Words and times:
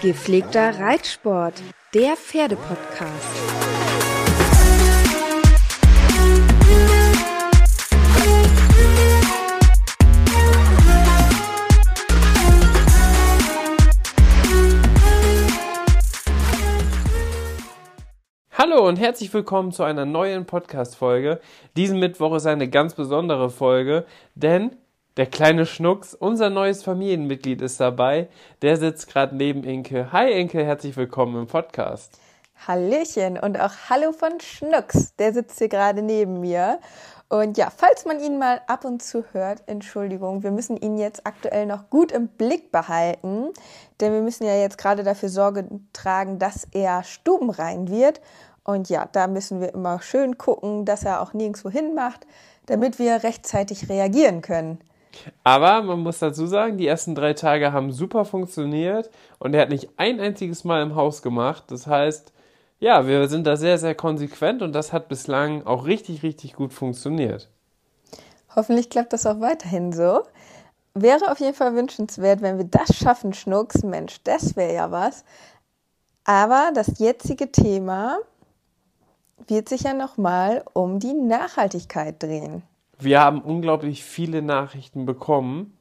Gepflegter 0.00 0.78
Reitsport, 0.78 1.54
der 1.92 2.14
Pferdepodcast. 2.16 3.10
Hallo 18.52 18.86
und 18.86 19.00
herzlich 19.00 19.34
willkommen 19.34 19.72
zu 19.72 19.82
einer 19.82 20.04
neuen 20.06 20.46
Podcast-Folge. 20.46 21.40
Diesen 21.76 21.98
Mittwoch 21.98 22.36
ist 22.36 22.46
eine 22.46 22.70
ganz 22.70 22.94
besondere 22.94 23.50
Folge, 23.50 24.06
denn 24.36 24.76
der 25.18 25.26
kleine 25.26 25.66
Schnucks, 25.66 26.14
unser 26.14 26.48
neues 26.48 26.84
Familienmitglied, 26.84 27.60
ist 27.60 27.80
dabei. 27.80 28.28
Der 28.62 28.76
sitzt 28.76 29.08
gerade 29.08 29.34
neben 29.34 29.64
Inke. 29.64 30.12
Hi 30.12 30.30
Inke, 30.30 30.64
herzlich 30.64 30.96
willkommen 30.96 31.36
im 31.36 31.48
Podcast. 31.48 32.20
Hallöchen 32.68 33.36
und 33.36 33.60
auch 33.60 33.72
Hallo 33.90 34.12
von 34.12 34.38
Schnucks. 34.38 35.16
Der 35.16 35.32
sitzt 35.32 35.58
hier 35.58 35.68
gerade 35.68 36.02
neben 36.02 36.38
mir. 36.38 36.78
Und 37.28 37.58
ja, 37.58 37.68
falls 37.76 38.04
man 38.04 38.20
ihn 38.20 38.38
mal 38.38 38.62
ab 38.68 38.84
und 38.84 39.02
zu 39.02 39.24
hört, 39.32 39.64
Entschuldigung, 39.66 40.44
wir 40.44 40.52
müssen 40.52 40.76
ihn 40.76 40.98
jetzt 40.98 41.26
aktuell 41.26 41.66
noch 41.66 41.90
gut 41.90 42.12
im 42.12 42.28
Blick 42.28 42.70
behalten, 42.70 43.48
denn 44.00 44.12
wir 44.12 44.22
müssen 44.22 44.44
ja 44.46 44.54
jetzt 44.54 44.78
gerade 44.78 45.02
dafür 45.02 45.30
Sorge 45.30 45.68
tragen, 45.92 46.38
dass 46.38 46.68
er 46.70 47.02
stubenrein 47.02 47.90
wird. 47.90 48.20
Und 48.62 48.88
ja, 48.88 49.08
da 49.10 49.26
müssen 49.26 49.60
wir 49.60 49.74
immer 49.74 50.00
schön 50.00 50.38
gucken, 50.38 50.84
dass 50.84 51.02
er 51.02 51.20
auch 51.22 51.32
nirgendwo 51.32 51.70
hin 51.70 51.96
macht, 51.96 52.24
damit 52.66 53.00
wir 53.00 53.24
rechtzeitig 53.24 53.88
reagieren 53.88 54.42
können. 54.42 54.78
Aber 55.44 55.82
man 55.82 56.00
muss 56.00 56.18
dazu 56.18 56.46
sagen, 56.46 56.78
die 56.78 56.86
ersten 56.86 57.14
drei 57.14 57.34
Tage 57.34 57.72
haben 57.72 57.92
super 57.92 58.24
funktioniert 58.24 59.10
und 59.38 59.54
er 59.54 59.62
hat 59.62 59.70
nicht 59.70 59.90
ein 59.96 60.20
einziges 60.20 60.64
Mal 60.64 60.82
im 60.82 60.94
Haus 60.94 61.22
gemacht. 61.22 61.64
Das 61.68 61.86
heißt, 61.86 62.32
ja, 62.80 63.06
wir 63.06 63.28
sind 63.28 63.46
da 63.46 63.56
sehr, 63.56 63.78
sehr 63.78 63.94
konsequent 63.94 64.62
und 64.62 64.72
das 64.72 64.92
hat 64.92 65.08
bislang 65.08 65.66
auch 65.66 65.86
richtig, 65.86 66.22
richtig 66.22 66.54
gut 66.54 66.72
funktioniert. 66.72 67.48
Hoffentlich 68.54 68.90
klappt 68.90 69.12
das 69.12 69.26
auch 69.26 69.40
weiterhin 69.40 69.92
so. 69.92 70.22
Wäre 70.94 71.30
auf 71.30 71.40
jeden 71.40 71.54
Fall 71.54 71.74
wünschenswert, 71.74 72.40
wenn 72.42 72.58
wir 72.58 72.64
das 72.64 72.96
schaffen, 72.96 73.32
Schnucks. 73.32 73.82
Mensch, 73.82 74.22
das 74.24 74.56
wäre 74.56 74.74
ja 74.74 74.90
was. 74.90 75.24
Aber 76.24 76.70
das 76.74 76.98
jetzige 76.98 77.50
Thema 77.50 78.18
wird 79.46 79.68
sich 79.68 79.82
ja 79.82 79.94
nochmal 79.94 80.64
um 80.72 80.98
die 80.98 81.14
Nachhaltigkeit 81.14 82.22
drehen. 82.22 82.62
Wir 83.00 83.20
haben 83.20 83.40
unglaublich 83.40 84.02
viele 84.02 84.42
Nachrichten 84.42 85.06
bekommen. 85.06 85.78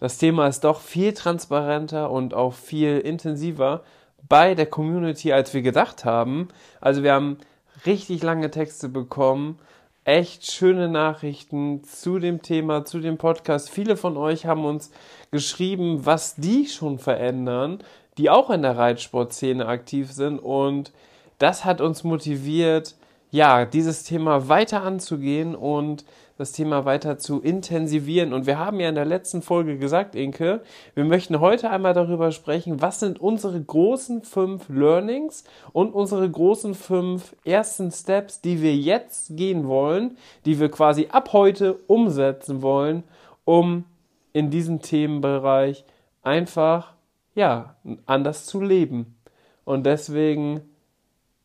Das 0.00 0.18
Thema 0.18 0.46
ist 0.46 0.64
doch 0.64 0.80
viel 0.80 1.14
transparenter 1.14 2.10
und 2.10 2.34
auch 2.34 2.52
viel 2.52 2.98
intensiver 2.98 3.82
bei 4.28 4.54
der 4.54 4.66
Community, 4.66 5.32
als 5.32 5.54
wir 5.54 5.62
gedacht 5.62 6.04
haben. 6.04 6.48
Also 6.80 7.02
wir 7.02 7.14
haben 7.14 7.38
richtig 7.86 8.22
lange 8.22 8.50
Texte 8.50 8.88
bekommen, 8.88 9.58
echt 10.04 10.50
schöne 10.50 10.88
Nachrichten 10.88 11.84
zu 11.84 12.18
dem 12.18 12.42
Thema, 12.42 12.84
zu 12.84 13.00
dem 13.00 13.16
Podcast. 13.16 13.70
Viele 13.70 13.96
von 13.96 14.16
euch 14.16 14.46
haben 14.46 14.64
uns 14.64 14.90
geschrieben, 15.30 16.04
was 16.04 16.36
die 16.36 16.66
schon 16.66 16.98
verändern, 16.98 17.78
die 18.18 18.30
auch 18.30 18.50
in 18.50 18.62
der 18.62 18.76
Reitsportszene 18.76 19.66
aktiv 19.66 20.12
sind 20.12 20.38
und 20.38 20.92
das 21.38 21.64
hat 21.64 21.80
uns 21.80 22.04
motiviert, 22.04 22.96
ja, 23.30 23.64
dieses 23.64 24.04
Thema 24.04 24.48
weiter 24.48 24.82
anzugehen 24.82 25.54
und 25.54 26.04
das 26.38 26.52
Thema 26.52 26.84
weiter 26.84 27.18
zu 27.18 27.40
intensivieren. 27.40 28.32
Und 28.32 28.46
wir 28.46 28.58
haben 28.58 28.78
ja 28.78 28.88
in 28.88 28.94
der 28.94 29.04
letzten 29.04 29.42
Folge 29.42 29.76
gesagt, 29.76 30.14
Inke, 30.14 30.62
wir 30.94 31.04
möchten 31.04 31.40
heute 31.40 31.68
einmal 31.68 31.94
darüber 31.94 32.30
sprechen, 32.30 32.80
was 32.80 33.00
sind 33.00 33.20
unsere 33.20 33.60
großen 33.60 34.22
fünf 34.22 34.68
Learnings 34.68 35.42
und 35.72 35.92
unsere 35.92 36.30
großen 36.30 36.74
fünf 36.74 37.34
ersten 37.44 37.90
Steps, 37.90 38.40
die 38.40 38.62
wir 38.62 38.76
jetzt 38.76 39.36
gehen 39.36 39.66
wollen, 39.66 40.16
die 40.44 40.60
wir 40.60 40.70
quasi 40.70 41.08
ab 41.10 41.32
heute 41.32 41.74
umsetzen 41.88 42.62
wollen, 42.62 43.02
um 43.44 43.84
in 44.32 44.50
diesem 44.50 44.80
Themenbereich 44.80 45.84
einfach, 46.22 46.94
ja, 47.34 47.74
anders 48.06 48.46
zu 48.46 48.62
leben. 48.62 49.16
Und 49.64 49.86
deswegen 49.86 50.60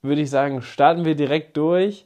würde 0.04 0.22
ich 0.22 0.30
sagen, 0.30 0.62
starten 0.62 1.04
wir 1.04 1.16
direkt 1.16 1.58
durch. 1.58 2.06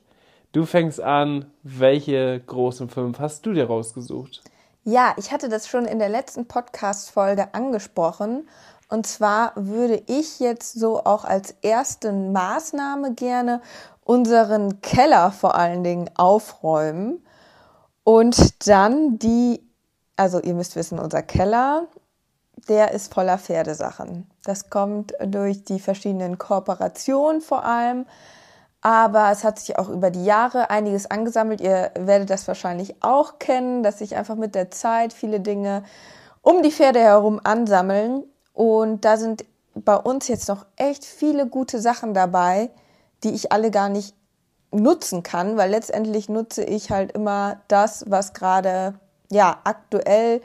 Du 0.58 0.66
fängst 0.66 1.00
an. 1.00 1.46
Welche 1.62 2.40
großen 2.40 2.90
fünf 2.90 3.20
hast 3.20 3.46
du 3.46 3.54
dir 3.54 3.68
rausgesucht? 3.68 4.42
Ja, 4.86 5.14
ich 5.18 5.32
hatte 5.32 5.50
das 5.50 5.68
schon 5.68 5.86
in 5.86 6.00
der 6.00 6.10
letzten 6.10 6.48
Podcast-Folge 6.48 7.54
angesprochen. 7.54 8.50
Und 8.90 9.06
zwar 9.06 9.52
würde 9.56 10.02
ich 10.08 10.40
jetzt 10.40 10.74
so 10.74 11.04
auch 11.06 11.26
als 11.26 11.52
erste 11.62 12.12
Maßnahme 12.12 13.14
gerne 13.14 13.62
unseren 14.04 14.82
Keller 14.82 15.32
vor 15.32 15.54
allen 15.54 15.84
Dingen 15.84 16.10
aufräumen 16.16 17.24
und 18.04 18.68
dann 18.68 19.20
die, 19.20 19.62
also 20.16 20.42
ihr 20.42 20.56
müsst 20.56 20.76
wissen, 20.76 20.98
unser 20.98 21.22
Keller, 21.22 21.86
der 22.68 22.94
ist 22.94 23.14
voller 23.14 23.38
Pferdesachen. 23.38 24.28
Das 24.44 24.72
kommt 24.72 25.14
durch 25.24 25.66
die 25.66 25.80
verschiedenen 25.80 26.40
Kooperationen 26.40 27.42
vor 27.42 27.64
allem. 27.64 28.08
Aber 28.82 29.32
es 29.32 29.44
hat 29.44 29.60
sich 29.60 29.78
auch 29.78 29.90
über 29.90 30.12
die 30.12 30.24
Jahre 30.24 30.70
einiges 30.70 31.10
angesammelt. 31.10 31.62
Ihr 31.62 31.92
werdet 31.98 32.30
das 32.30 32.48
wahrscheinlich 32.48 32.96
auch 33.02 33.40
kennen, 33.40 33.84
dass 33.84 34.00
sich 34.00 34.16
einfach 34.16 34.36
mit 34.36 34.56
der 34.56 34.72
Zeit 34.72 35.14
viele 35.14 35.40
Dinge 35.40 35.84
um 36.42 36.62
die 36.62 36.72
Pferde 36.72 37.00
herum 37.00 37.42
ansammeln. 37.44 38.24
Und 38.54 39.04
da 39.04 39.18
sind 39.18 39.46
bei 39.74 39.96
uns 39.96 40.28
jetzt 40.28 40.48
noch 40.48 40.66
echt 40.76 41.06
viele 41.06 41.48
gute 41.48 41.80
Sachen 41.80 42.14
dabei, 42.14 42.70
die 43.24 43.32
ich 43.32 43.52
alle 43.52 43.72
gar 43.72 43.90
nicht 43.90 44.16
nutzen 44.72 45.24
kann, 45.24 45.58
weil 45.58 45.72
letztendlich 45.72 46.30
nutze 46.30 46.64
ich 46.64 46.92
halt 46.92 47.12
immer 47.14 47.62
das, 47.68 48.06
was 48.08 48.34
gerade 48.34 48.96
ja 49.30 49.58
aktuell 49.64 50.42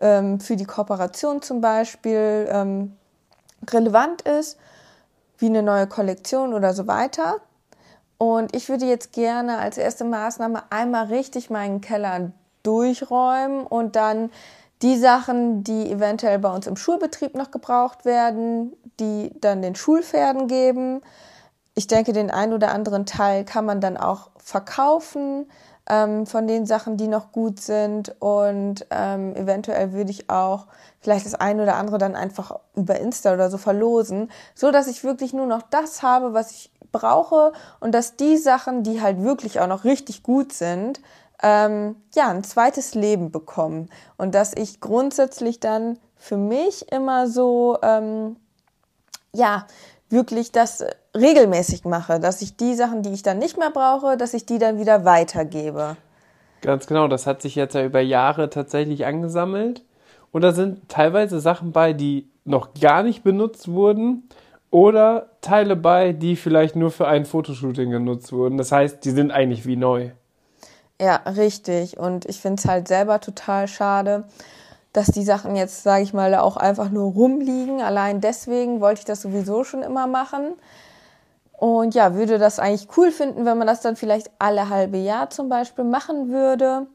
ähm, 0.00 0.40
für 0.40 0.56
die 0.56 0.64
Kooperation 0.64 1.42
zum 1.42 1.60
Beispiel 1.60 2.48
ähm, 2.50 2.96
relevant 3.70 4.22
ist, 4.22 4.58
wie 5.38 5.46
eine 5.46 5.62
neue 5.62 5.86
Kollektion 5.86 6.54
oder 6.54 6.74
so 6.74 6.86
weiter. 6.86 7.36
Und 8.24 8.56
ich 8.56 8.70
würde 8.70 8.86
jetzt 8.86 9.12
gerne 9.12 9.58
als 9.58 9.76
erste 9.76 10.02
Maßnahme 10.02 10.62
einmal 10.70 11.08
richtig 11.08 11.50
meinen 11.50 11.82
Keller 11.82 12.30
durchräumen 12.62 13.66
und 13.66 13.96
dann 13.96 14.30
die 14.80 14.96
Sachen, 14.96 15.62
die 15.62 15.90
eventuell 15.90 16.38
bei 16.38 16.50
uns 16.50 16.66
im 16.66 16.78
Schulbetrieb 16.78 17.34
noch 17.34 17.50
gebraucht 17.50 18.06
werden, 18.06 18.72
die 18.98 19.30
dann 19.42 19.60
den 19.60 19.74
Schulpferden 19.74 20.48
geben. 20.48 21.02
Ich 21.74 21.86
denke, 21.86 22.14
den 22.14 22.30
einen 22.30 22.54
oder 22.54 22.72
anderen 22.72 23.04
Teil 23.04 23.44
kann 23.44 23.66
man 23.66 23.82
dann 23.82 23.98
auch 23.98 24.30
verkaufen 24.38 25.44
ähm, 25.88 26.26
von 26.26 26.46
den 26.46 26.66
Sachen, 26.66 26.96
die 26.96 27.08
noch 27.08 27.32
gut 27.32 27.60
sind. 27.60 28.14
Und 28.20 28.86
ähm, 28.90 29.34
eventuell 29.36 29.92
würde 29.92 30.10
ich 30.10 30.30
auch 30.30 30.66
vielleicht 31.00 31.26
das 31.26 31.34
eine 31.34 31.62
oder 31.62 31.76
andere 31.76 31.98
dann 31.98 32.16
einfach 32.16 32.58
über 32.74 32.98
Insta 32.98 33.34
oder 33.34 33.50
so 33.50 33.58
verlosen, 33.58 34.30
so 34.54 34.70
dass 34.70 34.86
ich 34.86 35.04
wirklich 35.04 35.32
nur 35.32 35.46
noch 35.46 35.62
das 35.62 36.02
habe, 36.02 36.32
was 36.32 36.50
ich 36.50 36.70
brauche 36.92 37.52
und 37.80 37.92
dass 37.92 38.16
die 38.16 38.36
Sachen, 38.38 38.82
die 38.82 39.02
halt 39.02 39.22
wirklich 39.22 39.60
auch 39.60 39.66
noch 39.66 39.84
richtig 39.84 40.22
gut 40.22 40.52
sind, 40.52 41.00
ähm, 41.42 41.96
ja, 42.14 42.28
ein 42.28 42.44
zweites 42.44 42.94
Leben 42.94 43.30
bekommen. 43.30 43.90
Und 44.16 44.34
dass 44.34 44.54
ich 44.54 44.80
grundsätzlich 44.80 45.60
dann 45.60 45.98
für 46.16 46.36
mich 46.36 46.90
immer 46.90 47.28
so, 47.28 47.76
ähm, 47.82 48.36
ja, 49.32 49.66
wirklich 50.08 50.52
das 50.52 50.84
regelmäßig 51.16 51.84
mache, 51.84 52.20
dass 52.20 52.42
ich 52.42 52.56
die 52.56 52.74
Sachen, 52.74 53.02
die 53.02 53.12
ich 53.12 53.22
dann 53.22 53.38
nicht 53.38 53.58
mehr 53.58 53.70
brauche, 53.70 54.16
dass 54.16 54.34
ich 54.34 54.46
die 54.46 54.58
dann 54.58 54.78
wieder 54.78 55.04
weitergebe. 55.04 55.96
Ganz 56.60 56.86
genau, 56.86 57.08
das 57.08 57.26
hat 57.26 57.42
sich 57.42 57.54
jetzt 57.54 57.74
ja 57.74 57.84
über 57.84 58.00
Jahre 58.00 58.50
tatsächlich 58.50 59.06
angesammelt. 59.06 59.82
Und 60.32 60.42
da 60.42 60.52
sind 60.52 60.88
teilweise 60.88 61.40
Sachen 61.40 61.72
bei, 61.72 61.92
die 61.92 62.28
noch 62.44 62.74
gar 62.74 63.02
nicht 63.02 63.22
benutzt 63.22 63.68
wurden 63.68 64.28
oder 64.70 65.30
Teile 65.40 65.76
bei, 65.76 66.12
die 66.12 66.36
vielleicht 66.36 66.74
nur 66.74 66.90
für 66.90 67.06
ein 67.06 67.26
Fotoshooting 67.26 67.90
genutzt 67.90 68.32
wurden. 68.32 68.58
Das 68.58 68.72
heißt, 68.72 69.04
die 69.04 69.10
sind 69.10 69.30
eigentlich 69.30 69.66
wie 69.66 69.76
neu. 69.76 70.10
Ja, 71.00 71.16
richtig. 71.26 71.98
Und 71.98 72.24
ich 72.26 72.40
finde 72.40 72.60
es 72.60 72.68
halt 72.68 72.88
selber 72.88 73.20
total 73.20 73.68
schade, 73.68 74.24
dass 74.92 75.06
die 75.06 75.24
Sachen 75.24 75.54
jetzt, 75.54 75.82
sage 75.82 76.02
ich 76.02 76.14
mal, 76.14 76.34
auch 76.34 76.56
einfach 76.56 76.90
nur 76.90 77.12
rumliegen. 77.12 77.80
Allein 77.80 78.20
deswegen 78.20 78.80
wollte 78.80 79.00
ich 79.00 79.04
das 79.04 79.22
sowieso 79.22 79.64
schon 79.64 79.82
immer 79.82 80.06
machen. 80.06 80.54
Und 81.58 81.94
ja, 81.94 82.14
würde 82.14 82.38
das 82.38 82.58
eigentlich 82.58 82.88
cool 82.96 83.10
finden, 83.10 83.46
wenn 83.46 83.58
man 83.58 83.66
das 83.66 83.80
dann 83.80 83.96
vielleicht 83.96 84.30
alle 84.38 84.68
halbe 84.68 84.98
Jahr 84.98 85.30
zum 85.30 85.48
Beispiel 85.48 85.84
machen 85.84 86.30
würde. 86.30 86.86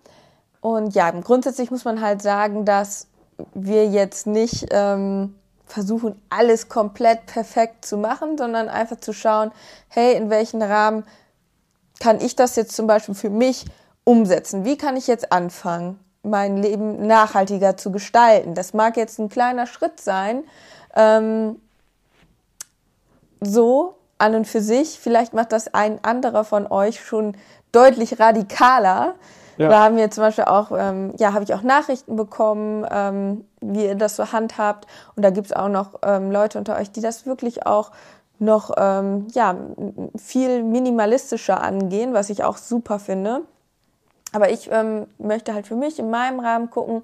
Und 0.62 0.94
ja, 0.96 1.10
grundsätzlich 1.12 1.72
muss 1.72 1.86
man 1.86 2.02
halt 2.02 2.22
sagen, 2.22 2.66
dass 2.66 3.08
wir 3.54 3.88
jetzt 3.88 4.28
nicht 4.28 4.68
ähm, 4.72 5.36
versuchen, 5.66 6.22
alles 6.30 6.68
komplett 6.68 7.26
perfekt 7.26 7.86
zu 7.86 7.98
machen, 7.98 8.38
sondern 8.38 8.68
einfach 8.68 8.98
zu 8.98 9.14
schauen, 9.14 9.52
hey, 9.88 10.16
in 10.16 10.30
welchen 10.30 10.62
Rahmen 10.62 11.06
kann 12.00 12.20
ich 12.20 12.36
das 12.36 12.56
jetzt 12.56 12.76
zum 12.76 12.88
Beispiel 12.88 13.16
für 13.16 13.30
mich 13.30 13.66
umsetzen? 14.04 14.66
Wie 14.66 14.78
kann 14.78 14.98
ich 14.98 15.08
jetzt 15.08 15.32
anfangen, 15.32 16.00
mein 16.24 16.58
Leben 16.58 17.06
nachhaltiger 17.08 17.78
zu 17.78 17.92
gestalten? 17.92 18.56
Das 18.56 18.74
mag 18.74 18.98
jetzt 18.98 19.20
ein 19.20 19.30
kleiner 19.30 19.68
Schritt 19.68 20.02
sein. 20.02 20.44
Ähm, 20.96 21.62
so 23.42 23.99
an 24.20 24.36
und 24.36 24.46
für 24.46 24.62
sich. 24.62 25.00
Vielleicht 25.00 25.34
macht 25.34 25.52
das 25.52 25.74
ein 25.74 26.04
anderer 26.04 26.44
von 26.44 26.68
euch 26.72 27.00
schon 27.04 27.36
deutlich 27.72 28.20
radikaler. 28.20 29.16
Ja. 29.58 29.70
Da 29.70 29.84
haben 29.84 29.98
wir 29.98 30.10
zum 30.12 30.24
Beispiel 30.24 30.46
auch, 30.46 30.72
ähm, 30.72 31.14
ja, 31.18 31.34
habe 31.34 31.44
ich 31.44 31.54
auch 31.54 31.64
Nachrichten 31.64 32.16
bekommen, 32.16 32.86
ähm, 32.90 33.46
wie 33.60 33.86
ihr 33.86 33.96
das 33.96 34.16
so 34.16 34.32
handhabt. 34.32 34.88
Und 35.16 35.24
da 35.24 35.32
gibt 35.32 35.48
es 35.48 35.54
auch 35.54 35.68
noch 35.68 35.96
ähm, 36.04 36.32
Leute 36.32 36.58
unter 36.58 36.78
euch, 36.78 36.92
die 36.92 37.02
das 37.02 37.26
wirklich 37.26 37.66
auch 37.66 37.92
noch 38.38 38.72
ähm, 38.78 39.28
ja, 39.34 39.56
viel 40.16 40.64
minimalistischer 40.64 41.62
angehen, 41.62 42.14
was 42.14 42.30
ich 42.30 42.44
auch 42.44 42.56
super 42.56 43.00
finde. 43.00 43.42
Aber 44.32 44.50
ich 44.50 44.70
ähm, 44.72 45.08
möchte 45.18 45.54
halt 45.54 45.68
für 45.68 45.76
mich 45.76 46.00
in 46.00 46.10
meinem 46.10 46.40
Rahmen 46.40 46.70
gucken. 46.70 47.02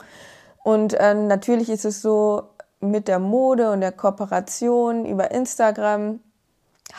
Und 0.64 0.96
ähm, 0.98 1.28
natürlich 1.28 1.70
ist 1.70 1.84
es 1.84 2.02
so, 2.02 2.44
mit 2.80 3.08
der 3.08 3.20
Mode 3.20 3.72
und 3.72 3.82
der 3.82 3.92
Kooperation 3.92 5.06
über 5.06 5.32
Instagram 5.32 6.20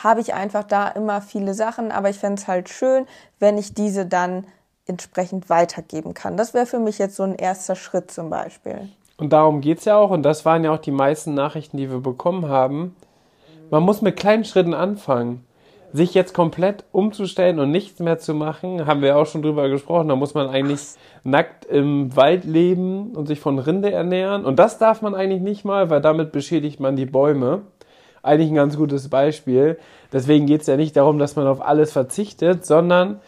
habe 0.03 0.21
ich 0.21 0.35
einfach 0.35 0.65
da 0.65 0.89
immer 0.89 1.21
viele 1.21 1.55
Sachen, 1.55 1.91
aber 1.93 2.11
ich 2.11 2.19
fände 2.19 2.41
es 2.41 2.49
halt 2.49 2.69
schön, 2.69 3.07
wenn 3.39 3.59
ich 3.59 3.75
diese 3.75 4.07
dann 4.07 4.47
entsprechend 4.87 5.51
weitergeben 5.51 6.15
kann. 6.15 6.37
Das 6.37 6.55
wäre 6.55 6.67
für 6.67 6.79
mich 6.79 6.99
jetzt 6.99 7.17
so 7.17 7.23
ein 7.23 7.35
erster 7.35 7.75
Schritt 7.75 8.11
zum 8.11 8.31
Beispiel. 8.31 8.89
Und 9.17 9.33
darum 9.33 9.61
geht 9.61 9.79
es 9.79 9.85
ja 9.87 9.97
auch, 9.97 10.11
und 10.11 10.23
das 10.23 10.45
waren 10.45 10.63
ja 10.63 10.73
auch 10.73 10.79
die 10.79 10.91
meisten 10.91 11.35
Nachrichten, 11.35 11.77
die 11.77 11.91
wir 11.91 12.01
bekommen 12.01 12.49
haben. 12.49 12.95
Man 13.71 13.83
muss 13.83 14.03
mit 14.03 14.17
kleinen 14.17 14.45
Schritten 14.45 14.75
anfangen. 14.75 15.45
Sich 15.93 16.15
jetzt 16.15 16.35
komplett 16.35 16.85
umzustellen 16.93 17.59
und 17.59 17.71
nichts 17.71 18.01
mehr 18.01 18.19
zu 18.19 18.35
machen, 18.35 18.87
haben 18.87 19.01
wir 19.01 19.17
auch 19.17 19.27
schon 19.27 19.41
drüber 19.41 19.69
gesprochen. 19.69 20.09
Da 20.09 20.17
muss 20.17 20.35
man 20.35 20.49
eigentlich 20.49 20.81
nackt 21.25 21.65
im 21.65 22.15
Wald 22.15 22.45
leben 22.45 23.13
und 23.13 23.27
sich 23.27 23.41
von 23.41 23.59
Rinde 23.59 23.93
ernähren. 23.93 24.45
Und 24.45 24.59
das 24.59 24.79
darf 24.79 25.01
man 25.01 25.15
eigentlich 25.15 25.41
nicht 25.41 25.65
mal, 25.65 25.89
weil 25.89 26.03
damit 26.03 26.33
beschädigt 26.33 26.81
man 26.81 26.97
die 26.97 27.07
Bäume. 27.07 27.63
Eigentlich 28.27 28.51
ein 28.51 28.57
ganz 28.57 28.77
gutes 28.77 29.09
Beispiel. 29.09 29.79
Deswegen 30.13 30.47
geht 30.47 30.63
es 30.63 30.67
ja 30.67 30.77
nicht 30.77 30.97
darum, 30.97 31.19
dass 31.19 31.37
man 31.37 31.47
auf 31.47 31.61
alles 31.61 31.93
verzichtet, 31.93 32.67
sondern 32.67 33.21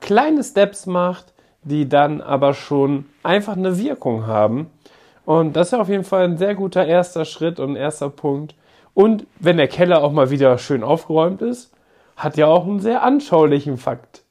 kleine 0.00 0.42
Steps 0.42 0.86
macht, 0.86 1.32
die 1.62 1.88
dann 1.88 2.20
aber 2.20 2.54
schon 2.54 3.06
einfach 3.22 3.56
eine 3.56 3.78
Wirkung 3.78 4.26
haben. 4.26 4.70
Und 5.24 5.54
das 5.54 5.68
ist 5.68 5.78
auf 5.78 5.88
jeden 5.88 6.04
Fall 6.04 6.24
ein 6.24 6.38
sehr 6.38 6.54
guter 6.54 6.84
erster 6.84 7.24
Schritt 7.24 7.60
und 7.60 7.76
erster 7.76 8.10
Punkt. 8.10 8.54
Und 8.94 9.26
wenn 9.38 9.56
der 9.56 9.68
Keller 9.68 10.02
auch 10.02 10.12
mal 10.12 10.30
wieder 10.30 10.58
schön 10.58 10.82
aufgeräumt 10.82 11.40
ist, 11.40 11.72
hat 12.16 12.36
ja 12.36 12.46
auch 12.46 12.66
einen 12.66 12.80
sehr 12.80 13.02
anschaulichen 13.02 13.78
Fakt. 13.78 14.22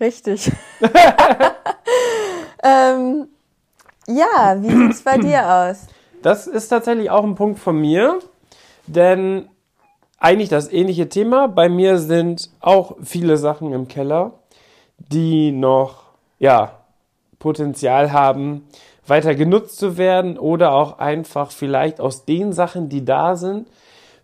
Richtig. 0.00 0.52
ähm, 2.62 3.28
ja, 4.06 4.56
wie 4.60 4.70
sieht 4.70 4.90
es 4.92 5.02
bei 5.02 5.18
dir 5.18 5.44
aus? 5.44 5.86
Das 6.22 6.46
ist 6.46 6.68
tatsächlich 6.68 7.10
auch 7.10 7.24
ein 7.24 7.34
Punkt 7.34 7.58
von 7.58 7.78
mir, 7.78 8.18
denn 8.86 9.48
eigentlich 10.18 10.48
das 10.48 10.72
ähnliche 10.72 11.08
Thema. 11.08 11.48
Bei 11.48 11.68
mir 11.68 11.98
sind 11.98 12.50
auch 12.60 12.96
viele 13.02 13.36
Sachen 13.36 13.72
im 13.72 13.88
Keller, 13.88 14.32
die 14.98 15.52
noch, 15.52 16.04
ja, 16.38 16.72
Potenzial 17.38 18.12
haben, 18.12 18.66
weiter 19.06 19.34
genutzt 19.34 19.78
zu 19.78 19.98
werden 19.98 20.38
oder 20.38 20.72
auch 20.72 20.98
einfach 20.98 21.50
vielleicht 21.50 22.00
aus 22.00 22.24
den 22.24 22.52
Sachen, 22.52 22.88
die 22.88 23.04
da 23.04 23.36
sind, 23.36 23.68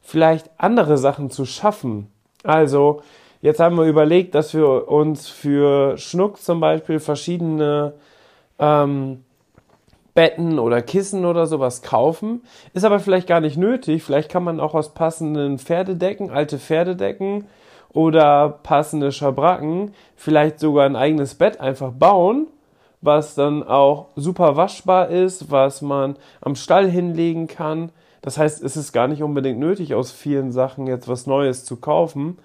vielleicht 0.00 0.50
andere 0.58 0.98
Sachen 0.98 1.30
zu 1.30 1.44
schaffen. 1.44 2.08
Also, 2.42 3.02
jetzt 3.40 3.60
haben 3.60 3.76
wir 3.76 3.84
überlegt, 3.84 4.34
dass 4.34 4.54
wir 4.54 4.88
uns 4.88 5.28
für 5.28 5.96
Schnuck 5.98 6.38
zum 6.38 6.58
Beispiel 6.58 6.98
verschiedene 6.98 7.94
ähm, 8.58 9.24
Betten 10.14 10.58
oder 10.58 10.82
Kissen 10.82 11.24
oder 11.24 11.46
sowas 11.46 11.82
kaufen. 11.82 12.42
Ist 12.74 12.84
aber 12.84 13.00
vielleicht 13.00 13.26
gar 13.26 13.40
nicht 13.40 13.56
nötig. 13.56 14.02
Vielleicht 14.02 14.30
kann 14.30 14.44
man 14.44 14.60
auch 14.60 14.74
aus 14.74 14.94
passenden 14.94 15.58
Pferdedecken, 15.58 16.30
alte 16.30 16.58
Pferdedecken 16.58 17.46
oder 17.92 18.48
passende 18.62 19.12
Schabracken 19.12 19.92
vielleicht 20.16 20.60
sogar 20.60 20.86
ein 20.86 20.96
eigenes 20.96 21.34
Bett 21.34 21.60
einfach 21.60 21.92
bauen 21.92 22.46
was 23.02 23.34
dann 23.34 23.64
auch 23.64 24.06
super 24.16 24.56
waschbar 24.56 25.08
ist, 25.08 25.50
was 25.50 25.82
man 25.82 26.16
am 26.40 26.54
Stall 26.54 26.88
hinlegen 26.88 27.48
kann. 27.48 27.90
Das 28.22 28.38
heißt, 28.38 28.62
es 28.62 28.76
ist 28.76 28.92
gar 28.92 29.08
nicht 29.08 29.22
unbedingt 29.22 29.58
nötig, 29.58 29.94
aus 29.94 30.12
vielen 30.12 30.52
Sachen 30.52 30.86
jetzt 30.86 31.08
was 31.08 31.26
Neues 31.26 31.64
zu 31.64 31.76
kaufen, 31.76 32.38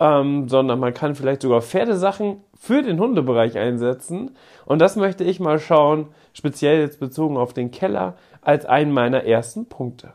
ähm, 0.00 0.48
sondern 0.48 0.80
man 0.80 0.94
kann 0.94 1.14
vielleicht 1.14 1.42
sogar 1.42 1.60
Pferdesachen 1.60 2.42
für 2.58 2.82
den 2.82 2.98
Hundebereich 2.98 3.56
einsetzen. 3.56 4.36
Und 4.64 4.80
das 4.80 4.96
möchte 4.96 5.24
ich 5.24 5.38
mal 5.38 5.58
schauen, 5.58 6.08
speziell 6.32 6.80
jetzt 6.80 6.98
bezogen 6.98 7.36
auf 7.36 7.52
den 7.52 7.70
Keller, 7.70 8.14
als 8.42 8.64
einen 8.64 8.92
meiner 8.92 9.24
ersten 9.24 9.66
Punkte. 9.66 10.14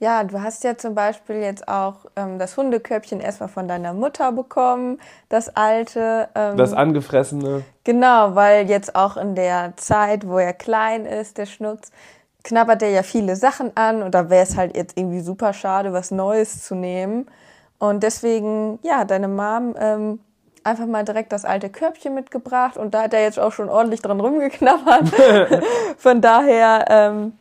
Ja, 0.00 0.24
du 0.24 0.42
hast 0.42 0.64
ja 0.64 0.76
zum 0.76 0.94
Beispiel 0.94 1.36
jetzt 1.36 1.68
auch 1.68 2.06
ähm, 2.16 2.38
das 2.38 2.56
Hundekörbchen 2.56 3.20
erstmal 3.20 3.48
von 3.48 3.68
deiner 3.68 3.94
Mutter 3.94 4.32
bekommen, 4.32 4.98
das 5.28 5.54
alte. 5.56 6.28
Ähm, 6.34 6.56
das 6.56 6.72
angefressene. 6.74 7.64
Genau, 7.84 8.34
weil 8.34 8.68
jetzt 8.68 8.96
auch 8.96 9.16
in 9.16 9.36
der 9.36 9.74
Zeit, 9.76 10.26
wo 10.26 10.38
er 10.38 10.52
klein 10.52 11.06
ist, 11.06 11.38
der 11.38 11.46
Schnutz, 11.46 11.92
knabbert 12.42 12.82
er 12.82 12.90
ja 12.90 13.02
viele 13.02 13.36
Sachen 13.36 13.76
an 13.76 14.02
und 14.02 14.14
da 14.14 14.28
wäre 14.28 14.42
es 14.42 14.56
halt 14.56 14.76
jetzt 14.76 14.98
irgendwie 14.98 15.20
super 15.20 15.52
schade, 15.52 15.92
was 15.92 16.10
Neues 16.10 16.64
zu 16.64 16.74
nehmen. 16.74 17.26
Und 17.88 18.02
deswegen, 18.02 18.78
ja, 18.82 19.04
deine 19.04 19.28
Mom 19.28 19.74
ähm, 19.78 20.20
einfach 20.64 20.86
mal 20.86 21.04
direkt 21.04 21.32
das 21.32 21.44
alte 21.44 21.68
Körbchen 21.68 22.14
mitgebracht 22.14 22.78
und 22.78 22.94
da 22.94 23.02
hat 23.02 23.12
er 23.12 23.22
jetzt 23.22 23.38
auch 23.38 23.52
schon 23.52 23.68
ordentlich 23.68 24.00
dran 24.00 24.20
rumgeknabbert. 24.20 25.12
Von 25.98 26.22
daher 26.22 26.86
ähm, 26.88 27.32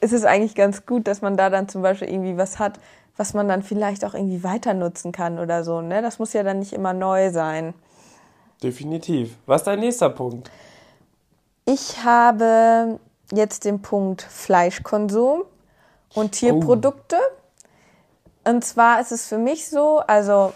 ist 0.00 0.12
es 0.12 0.24
eigentlich 0.24 0.54
ganz 0.54 0.86
gut, 0.86 1.08
dass 1.08 1.22
man 1.22 1.36
da 1.36 1.50
dann 1.50 1.68
zum 1.68 1.82
Beispiel 1.82 2.08
irgendwie 2.08 2.36
was 2.36 2.60
hat, 2.60 2.78
was 3.16 3.34
man 3.34 3.48
dann 3.48 3.64
vielleicht 3.64 4.04
auch 4.04 4.14
irgendwie 4.14 4.44
weiter 4.44 4.74
nutzen 4.74 5.10
kann 5.10 5.40
oder 5.40 5.64
so. 5.64 5.80
Ne? 5.80 6.02
Das 6.02 6.20
muss 6.20 6.32
ja 6.32 6.44
dann 6.44 6.60
nicht 6.60 6.72
immer 6.72 6.92
neu 6.92 7.30
sein. 7.32 7.74
Definitiv. 8.62 9.36
Was 9.46 9.62
ist 9.62 9.66
dein 9.66 9.80
nächster 9.80 10.10
Punkt? 10.10 10.52
Ich 11.64 12.04
habe 12.04 13.00
jetzt 13.32 13.64
den 13.64 13.82
Punkt 13.82 14.22
Fleischkonsum 14.22 15.42
und 16.14 16.32
Tierprodukte. 16.32 17.16
Oh. 17.16 17.41
Und 18.44 18.64
zwar 18.64 19.00
ist 19.00 19.12
es 19.12 19.28
für 19.28 19.38
mich 19.38 19.68
so, 19.68 19.98
also 19.98 20.52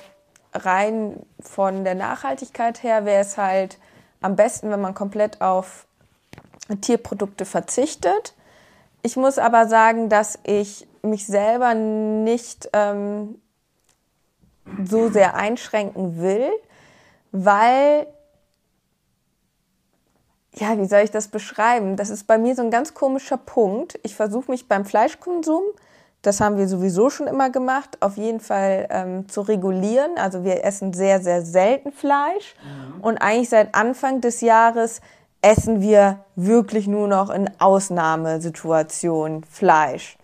rein 0.53 1.25
von 1.41 1.85
der 1.85 1.95
Nachhaltigkeit 1.95 2.83
her 2.83 3.05
wäre 3.05 3.21
es 3.21 3.37
halt 3.37 3.79
am 4.21 4.37
besten, 4.37 4.71
wenn 4.71 4.81
man 4.81 4.95
komplett 4.95 5.41
auf 5.41 5.87
Tierprodukte 6.81 7.45
verzichtet. 7.45 8.35
Ich 9.03 9.17
muss 9.17 9.39
aber 9.39 9.69
sagen, 9.69 10.09
dass 10.09 10.39
ich 10.43 10.89
mich 11.03 11.27
selber 11.27 11.75
nicht 11.75 12.69
ähm, 12.73 13.41
so 14.85 15.11
sehr 15.11 15.37
einschränken 15.37 16.21
will, 16.21 16.51
weil, 17.31 18.07
ja, 20.55 20.77
wie 20.79 20.87
soll 20.87 21.01
ich 21.01 21.11
das 21.13 21.29
beschreiben? 21.29 21.97
Das 21.97 22.11
ist 22.11 22.27
bei 22.27 22.39
mir 22.39 22.57
so 22.57 22.63
ein 22.63 22.71
ganz 22.71 22.95
komischer 22.95 23.37
Punkt. 23.37 23.99
Ich 24.03 24.17
versuche 24.17 24.51
mich 24.51 24.67
beim 24.67 24.85
Fleischkonsum, 24.85 25.63
das 26.27 26.41
haben 26.41 26.59
wir 26.59 26.67
sowieso 26.67 27.09
schon 27.09 27.29
immer 27.29 27.51
gemacht, 27.51 27.99
auf 28.01 28.17
jeden 28.17 28.41
Fall 28.41 28.89
ähm, 28.91 29.29
zu 29.29 29.43
regulieren. 29.43 30.13
Also 30.17 30.43
wir 30.43 30.65
essen 30.65 30.93
sehr, 30.93 31.21
sehr 31.21 31.43
selten 31.43 31.93
Fleisch. 31.93 32.57
Mhm. 32.63 33.01
Und 33.01 33.19
eigentlich 33.19 33.49
seit 33.49 33.75
Anfang 33.75 34.21
des 34.21 34.41
Jahres 34.41 35.01
essen 35.41 35.81
wir 35.81 36.25
wirklich 36.35 36.89
nur 36.89 37.07
noch 37.07 37.31
in 37.31 37.49
Ausnahmesituationen 37.61 39.45
Fleisch. 39.45 40.19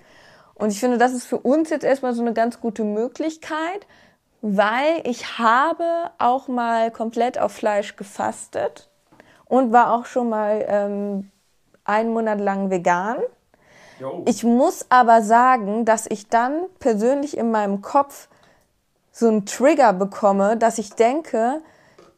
Und 0.54 0.70
ich 0.70 0.80
finde, 0.80 0.98
das 0.98 1.12
ist 1.12 1.24
für 1.24 1.38
uns 1.38 1.70
jetzt 1.70 1.84
erstmal 1.84 2.14
so 2.14 2.22
eine 2.22 2.32
ganz 2.32 2.60
gute 2.60 2.82
Möglichkeit, 2.82 3.86
weil 4.40 5.02
ich 5.04 5.38
habe 5.38 5.84
auch 6.18 6.48
mal 6.48 6.90
komplett 6.90 7.38
auf 7.38 7.52
Fleisch 7.52 7.94
gefastet 7.94 8.90
und 9.44 9.72
war 9.72 9.94
auch 9.94 10.06
schon 10.06 10.28
mal 10.28 10.64
ähm, 10.66 11.30
einen 11.84 12.12
Monat 12.12 12.40
lang 12.40 12.70
vegan. 12.70 13.18
Ich 14.26 14.44
muss 14.44 14.86
aber 14.88 15.22
sagen, 15.22 15.84
dass 15.84 16.06
ich 16.08 16.28
dann 16.28 16.66
persönlich 16.78 17.36
in 17.36 17.50
meinem 17.50 17.82
Kopf 17.82 18.28
so 19.12 19.28
einen 19.28 19.46
Trigger 19.46 19.92
bekomme, 19.92 20.56
dass 20.56 20.78
ich 20.78 20.94
denke, 20.94 21.60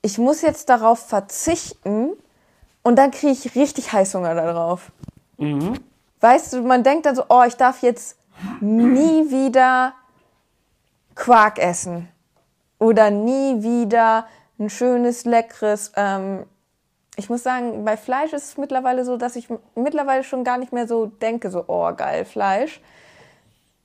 ich 0.02 0.18
muss 0.18 0.42
jetzt 0.42 0.68
darauf 0.68 0.98
verzichten 0.98 2.10
und 2.82 2.96
dann 2.96 3.10
kriege 3.10 3.32
ich 3.32 3.54
richtig 3.54 3.92
Heißhunger 3.92 4.34
darauf. 4.34 4.92
Mhm. 5.38 5.74
Weißt 6.20 6.52
du, 6.52 6.62
man 6.62 6.82
denkt 6.82 7.06
dann 7.06 7.16
so, 7.16 7.24
oh, 7.28 7.42
ich 7.46 7.56
darf 7.56 7.82
jetzt 7.82 8.16
nie 8.60 9.30
wieder 9.30 9.94
Quark 11.14 11.58
essen 11.58 12.08
oder 12.78 13.10
nie 13.10 13.62
wieder 13.62 14.26
ein 14.58 14.70
schönes, 14.70 15.24
leckeres. 15.24 15.92
Ähm, 15.96 16.44
ich 17.16 17.30
muss 17.30 17.42
sagen, 17.42 17.84
bei 17.84 17.96
Fleisch 17.96 18.32
ist 18.32 18.44
es 18.44 18.56
mittlerweile 18.56 19.04
so, 19.04 19.16
dass 19.16 19.36
ich 19.36 19.48
mittlerweile 19.74 20.24
schon 20.24 20.44
gar 20.44 20.58
nicht 20.58 20.72
mehr 20.72 20.88
so 20.88 21.06
denke, 21.06 21.50
so, 21.50 21.64
oh, 21.66 21.92
geil, 21.94 22.24
Fleisch. 22.24 22.80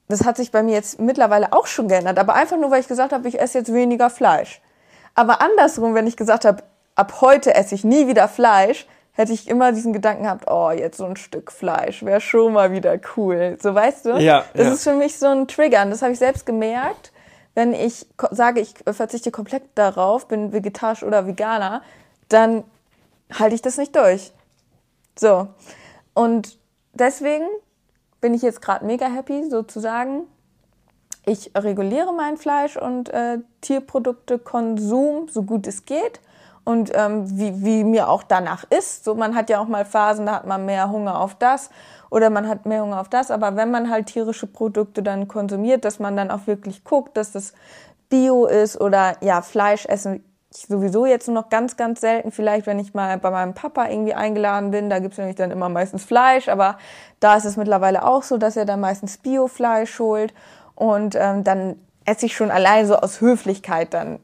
Das 0.07 0.25
hat 0.25 0.37
sich 0.37 0.51
bei 0.51 0.63
mir 0.63 0.73
jetzt 0.73 0.99
mittlerweile 0.99 1.53
auch 1.53 1.67
schon 1.67 1.87
geändert, 1.87 2.17
aber 2.17 2.33
einfach 2.33 2.57
nur, 2.57 2.71
weil 2.71 2.79
ich 2.79 2.87
gesagt 2.87 3.13
habe, 3.13 3.27
ich 3.27 3.39
esse 3.39 3.59
jetzt 3.59 3.71
weniger 3.71 4.09
Fleisch. 4.09 4.61
Aber 5.13 5.41
andersrum, 5.41 5.93
wenn 5.93 6.07
ich 6.07 6.17
gesagt 6.17 6.45
habe, 6.45 6.63
ab 6.95 7.21
heute 7.21 7.53
esse 7.53 7.75
ich 7.75 7.83
nie 7.83 8.07
wieder 8.07 8.27
Fleisch, 8.27 8.87
hätte 9.11 9.33
ich 9.33 9.47
immer 9.47 9.71
diesen 9.71 9.93
Gedanken 9.93 10.23
gehabt, 10.23 10.49
oh, 10.49 10.71
jetzt 10.71 10.97
so 10.97 11.05
ein 11.05 11.17
Stück 11.17 11.51
Fleisch 11.51 12.03
wäre 12.03 12.21
schon 12.21 12.53
mal 12.53 12.71
wieder 12.71 12.97
cool. 13.15 13.57
So 13.61 13.75
weißt 13.75 14.05
du? 14.05 14.09
Ja, 14.17 14.45
Das 14.53 14.65
ja. 14.65 14.73
ist 14.73 14.83
für 14.83 14.93
mich 14.93 15.19
so 15.19 15.27
ein 15.27 15.47
Trigger. 15.47 15.83
Und 15.83 15.91
das 15.91 16.01
habe 16.01 16.13
ich 16.13 16.19
selbst 16.19 16.45
gemerkt, 16.45 17.11
wenn 17.53 17.73
ich 17.73 18.07
sage, 18.31 18.61
ich 18.61 18.73
verzichte 18.89 19.29
komplett 19.31 19.63
darauf, 19.75 20.27
bin 20.27 20.53
vegetarisch 20.53 21.03
oder 21.03 21.27
Veganer, 21.27 21.81
dann 22.29 22.63
halte 23.37 23.55
ich 23.55 23.61
das 23.61 23.77
nicht 23.77 23.95
durch. 23.95 24.31
So. 25.17 25.47
Und 26.13 26.57
deswegen 26.93 27.45
bin 28.21 28.33
ich 28.33 28.41
jetzt 28.41 28.61
gerade 28.61 28.85
mega 28.85 29.07
happy, 29.07 29.49
sozusagen. 29.49 30.23
Ich 31.25 31.51
reguliere 31.55 32.13
mein 32.13 32.37
Fleisch 32.37 32.77
und 32.77 33.09
äh, 33.09 33.39
Tierproduktekonsum, 33.61 35.27
so 35.29 35.43
gut 35.43 35.67
es 35.67 35.85
geht. 35.85 36.21
Und 36.63 36.91
ähm, 36.93 37.37
wie, 37.37 37.63
wie 37.63 37.83
mir 37.83 38.09
auch 38.09 38.23
danach 38.23 38.63
ist. 38.69 39.03
So, 39.03 39.15
man 39.15 39.35
hat 39.35 39.49
ja 39.49 39.59
auch 39.59 39.67
mal 39.67 39.85
Phasen, 39.85 40.25
da 40.25 40.35
hat 40.35 40.45
man 40.45 40.65
mehr 40.65 40.89
Hunger 40.89 41.19
auf 41.19 41.35
das 41.35 41.69
oder 42.09 42.29
man 42.29 42.47
hat 42.47 42.65
mehr 42.65 42.83
Hunger 42.83 42.99
auf 42.99 43.09
das. 43.09 43.31
Aber 43.31 43.55
wenn 43.55 43.71
man 43.71 43.89
halt 43.89 44.07
tierische 44.07 44.47
Produkte 44.47 45.01
dann 45.01 45.27
konsumiert, 45.27 45.85
dass 45.85 45.99
man 45.99 46.15
dann 46.15 46.31
auch 46.31 46.47
wirklich 46.47 46.83
guckt, 46.83 47.17
dass 47.17 47.31
das 47.31 47.53
Bio 48.09 48.45
ist 48.45 48.79
oder 48.79 49.17
ja, 49.21 49.41
Fleisch 49.41 49.85
essen 49.85 50.23
sowieso 50.67 51.05
jetzt 51.05 51.27
nur 51.27 51.35
noch 51.35 51.49
ganz, 51.49 51.77
ganz 51.77 52.01
selten. 52.01 52.31
Vielleicht, 52.31 52.65
wenn 52.65 52.79
ich 52.79 52.93
mal 52.93 53.17
bei 53.17 53.31
meinem 53.31 53.53
Papa 53.53 53.87
irgendwie 53.87 54.13
eingeladen 54.13 54.71
bin, 54.71 54.89
da 54.89 54.99
gibt's 54.99 55.17
nämlich 55.17 55.35
dann 55.35 55.51
immer 55.51 55.69
meistens 55.69 56.03
Fleisch, 56.03 56.49
aber 56.49 56.77
da 57.19 57.35
ist 57.35 57.45
es 57.45 57.57
mittlerweile 57.57 58.05
auch 58.05 58.23
so, 58.23 58.37
dass 58.37 58.57
er 58.57 58.65
dann 58.65 58.79
meistens 58.79 59.17
Biofleisch 59.17 59.99
holt 59.99 60.33
und 60.75 61.15
ähm, 61.15 61.43
dann 61.43 61.75
esse 62.05 62.25
ich 62.25 62.35
schon 62.35 62.51
allein 62.51 62.87
so 62.87 62.95
aus 62.95 63.21
Höflichkeit 63.21 63.93
dann 63.93 64.19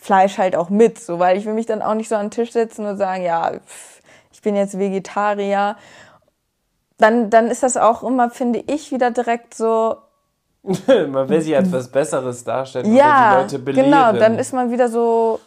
Fleisch 0.00 0.38
halt 0.38 0.56
auch 0.56 0.70
mit, 0.70 0.98
so, 0.98 1.18
weil 1.18 1.36
ich 1.36 1.46
will 1.46 1.54
mich 1.54 1.66
dann 1.66 1.82
auch 1.82 1.94
nicht 1.94 2.08
so 2.08 2.16
an 2.16 2.26
den 2.26 2.30
Tisch 2.30 2.52
setzen 2.52 2.86
und 2.86 2.96
sagen, 2.96 3.22
ja, 3.22 3.52
pff, 3.52 4.00
ich 4.32 4.42
bin 4.42 4.56
jetzt 4.56 4.78
Vegetarier. 4.78 5.76
Dann, 6.98 7.30
dann 7.30 7.48
ist 7.48 7.62
das 7.62 7.76
auch 7.76 8.02
immer, 8.02 8.30
finde 8.30 8.64
ich, 8.66 8.90
wieder 8.90 9.10
direkt 9.10 9.54
so, 9.54 9.96
Man 10.86 11.28
will 11.28 11.40
sich 11.40 11.56
als 11.56 11.72
was 11.72 11.88
Besseres 11.88 12.44
darstellen 12.44 12.94
ja, 12.94 13.34
die 13.34 13.42
Leute 13.42 13.58
belehren. 13.58 13.90
genau, 13.90 14.12
dann 14.12 14.38
ist 14.38 14.52
man 14.52 14.70
wieder 14.70 14.88
so, 14.88 15.40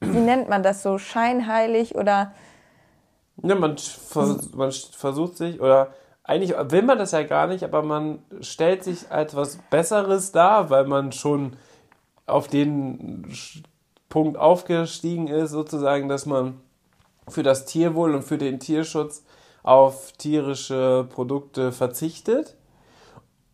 wie 0.00 0.18
nennt 0.18 0.48
man 0.48 0.62
das 0.62 0.82
so, 0.82 0.98
scheinheilig 0.98 1.94
oder 1.94 2.32
Ja, 3.42 3.54
man, 3.54 3.78
vers 3.78 4.52
man 4.52 4.72
versucht 4.72 5.36
sich, 5.36 5.60
oder 5.60 5.92
eigentlich 6.24 6.54
will 6.70 6.82
man 6.82 6.98
das 6.98 7.12
ja 7.12 7.22
gar 7.22 7.46
nicht, 7.46 7.64
aber 7.64 7.82
man 7.82 8.18
stellt 8.40 8.84
sich 8.84 9.10
als 9.10 9.34
was 9.34 9.58
Besseres 9.70 10.32
dar, 10.32 10.68
weil 10.70 10.86
man 10.86 11.12
schon 11.12 11.56
auf 12.26 12.48
den 12.48 13.26
Punkt 14.08 14.36
aufgestiegen 14.36 15.28
ist, 15.28 15.50
sozusagen, 15.50 16.08
dass 16.08 16.26
man 16.26 16.60
für 17.28 17.42
das 17.42 17.64
Tierwohl 17.64 18.14
und 18.14 18.22
für 18.22 18.38
den 18.38 18.60
Tierschutz 18.60 19.24
auf 19.62 20.12
tierische 20.12 21.06
Produkte 21.10 21.72
verzichtet. 21.72 22.56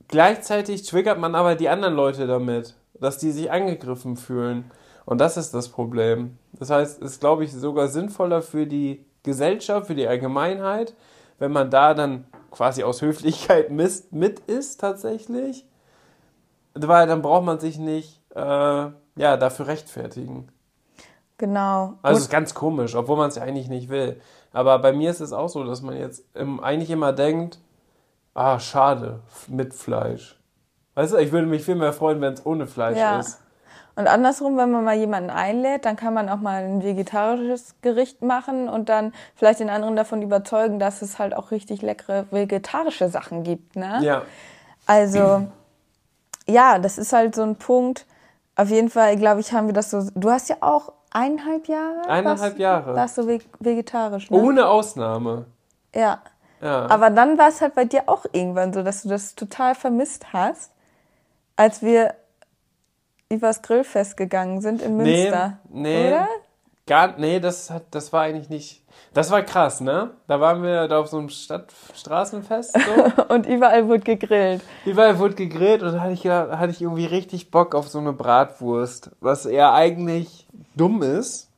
Gleichzeitig 0.09 0.85
triggert 0.85 1.19
man 1.19 1.35
aber 1.35 1.55
die 1.55 1.69
anderen 1.69 1.95
Leute 1.95 2.27
damit, 2.27 2.75
dass 2.95 3.19
die 3.19 3.33
sich 3.33 3.51
angegriffen 3.51 4.17
fühlen. 4.17 4.71
Und 5.07 5.21
das 5.21 5.37
ist 5.37 5.53
das 5.53 5.69
Problem. 5.69 6.39
Das 6.53 6.71
heißt, 6.71 7.03
es 7.03 7.13
ist, 7.13 7.21
glaube 7.21 7.45
ich, 7.45 7.53
sogar 7.53 7.89
sinnvoller 7.89 8.43
für 8.43 8.67
die 8.67 9.05
Gesellschaft, 9.23 9.87
für 9.87 9.95
die 9.95 10.07
Allgemeinheit, 10.07 10.95
wenn 11.39 11.53
man 11.53 11.71
da 11.71 11.95
dann 11.95 12.25
quasi 12.51 12.85
aus 12.85 13.03
Höflichkeit 13.03 13.71
mit, 13.71 14.13
mit 14.13 14.41
ist 14.41 14.81
tatsächlich. 14.81 15.65
Weil 16.75 17.07
dann 17.07 17.23
braucht 17.23 17.45
man 17.45 17.59
sich 17.61 17.79
nicht 17.79 18.21
äh, 18.35 18.41
ja, 18.41 19.37
dafür 19.37 19.67
rechtfertigen. 19.67 20.49
genau. 21.39 21.95
Also 22.03 22.19
es 22.19 22.25
ist 22.25 22.31
ganz 22.31 22.55
komisch, 22.55 22.95
obwohl 22.95 23.17
man 23.17 23.29
es 23.29 23.37
ja 23.37 23.43
eigentlich 23.43 23.69
nicht 23.69 23.89
will. 23.89 24.21
Aber 24.53 24.79
bei 24.79 24.93
mir 24.93 25.11
ist 25.11 25.21
es 25.21 25.33
auch 25.33 25.49
so, 25.49 25.65
dass 25.65 25.83
man 25.83 25.97
jetzt 25.97 26.25
ähm, 26.35 26.61
eigentlich 26.61 26.91
immer 26.91 27.13
denkt, 27.13 27.59
ah, 28.35 28.59
schade, 28.59 29.21
mit 29.49 29.75
Fleisch. 29.75 30.39
Weißt 30.95 31.13
du, 31.13 31.17
ich 31.19 31.33
würde 31.33 31.47
mich 31.47 31.65
viel 31.65 31.75
mehr 31.75 31.93
freuen, 31.93 32.21
wenn 32.21 32.35
es 32.35 32.47
ohne 32.47 32.67
Fleisch 32.67 32.99
Ja. 32.99 33.19
ist. 33.19 33.41
Und 33.97 34.09
andersrum, 34.09 34.57
wenn 34.57 34.71
man 34.73 34.83
mal 34.83 34.97
jemanden 34.97 35.31
einlädt, 35.31 35.85
dann 35.85 35.95
kann 35.97 36.15
man 36.15 36.29
auch 36.29 36.39
mal 36.41 36.65
ein 36.65 36.83
vegetarisches 36.83 37.77
Gericht 37.81 38.23
machen 38.23 38.69
und 38.69 38.89
dann 38.89 39.13
vielleicht 39.37 39.61
den 39.61 39.71
anderen 39.71 39.95
davon 39.95 40.21
überzeugen, 40.21 40.81
dass 40.81 41.01
es 41.01 41.19
halt 41.21 41.35
auch 41.35 41.53
richtig 41.53 41.81
leckere 41.83 42.27
vegetarische 42.33 43.09
Sachen 43.09 43.45
gibt. 43.45 43.77
Ne? 43.77 44.01
Ja. 44.03 44.23
Also, 44.87 45.47
ja, 46.47 46.79
das 46.81 46.99
ist 46.99 47.13
halt 47.13 47.35
so 47.37 47.43
ein 47.43 47.55
Punkt. 47.57 48.07
Auf 48.57 48.69
jeden 48.69 48.91
Fall, 48.91 49.17
glaube 49.17 49.41
ich, 49.41 49.53
haben 49.53 49.67
wir 49.69 49.75
das 49.75 49.91
so. 49.91 50.03
Du 50.15 50.31
hast 50.31 50.49
ja 50.49 50.57
auch 50.61 50.93
eineinhalb 51.11 51.69
Jahre? 51.69 52.01
Eineinhalb 52.09 52.41
warst- 52.41 52.59
Jahre. 52.59 52.95
Warst 52.97 53.19
du 53.19 53.27
ve- 53.29 53.41
vegetarisch, 53.61 54.31
ne? 54.31 54.37
Ohne 54.39 54.67
Ausnahme. 54.67 55.47
Ja. 55.95 56.19
Ja. 56.61 56.87
Aber 56.91 57.11
dann 57.11 57.39
war 57.39 57.49
es 57.49 57.61
halt 57.61 57.75
bei 57.75 57.85
dir 57.85 58.05
auch 58.07 58.25
irgendwann 58.33 58.73
so, 58.73 58.83
dass 58.83 59.03
du 59.03 59.09
das 59.09 59.35
total 59.35 59.75
vermisst 59.75 60.33
hast, 60.33 60.73
als 61.57 61.83
wir 61.83 62.15
übers 63.35 63.63
Grillfest 63.63 64.17
gegangen 64.17 64.61
sind 64.61 64.83
in 64.83 64.97
Münster. 64.97 65.59
Nee, 65.69 65.83
nee. 65.83 66.09
Oder? 66.09 66.29
Gar, 66.87 67.19
nee, 67.19 67.41
das, 67.41 67.71
hat, 67.71 67.85
das 67.93 68.13
war 68.13 68.23
eigentlich 68.23 68.51
nicht. 68.51 68.83
Das 69.15 69.31
war 69.31 69.43
krass, 69.43 69.81
ne? 69.81 70.11
Da 70.27 70.41
waren 70.41 70.63
wir 70.63 70.87
da 70.89 70.99
auf 70.99 71.07
so 71.07 71.19
einem 71.19 71.31
Stadt 71.31 71.73
Straßenfest. 71.95 72.73
So. 72.75 73.23
Und 73.35 73.47
überall 73.47 73.89
wurde 73.89 74.01
gegrillt. 74.01 74.61
Überall 74.85 75.19
wurde 75.19 75.35
gegrillt 75.35 75.83
und 75.83 75.93
da 75.95 76.01
hatte 76.01 76.13
ich, 76.13 76.27
hatte 76.27 76.71
ich 76.71 76.83
irgendwie 76.83 77.07
richtig 77.07 77.51
Bock 77.51 77.75
auf 77.75 77.89
so 77.89 77.99
eine 77.99 78.13
Bratwurst. 78.13 79.13
Was 79.21 79.47
eher 79.47 79.73
eigentlich 79.73 80.47
dumm 80.75 81.03
ist. 81.03 81.49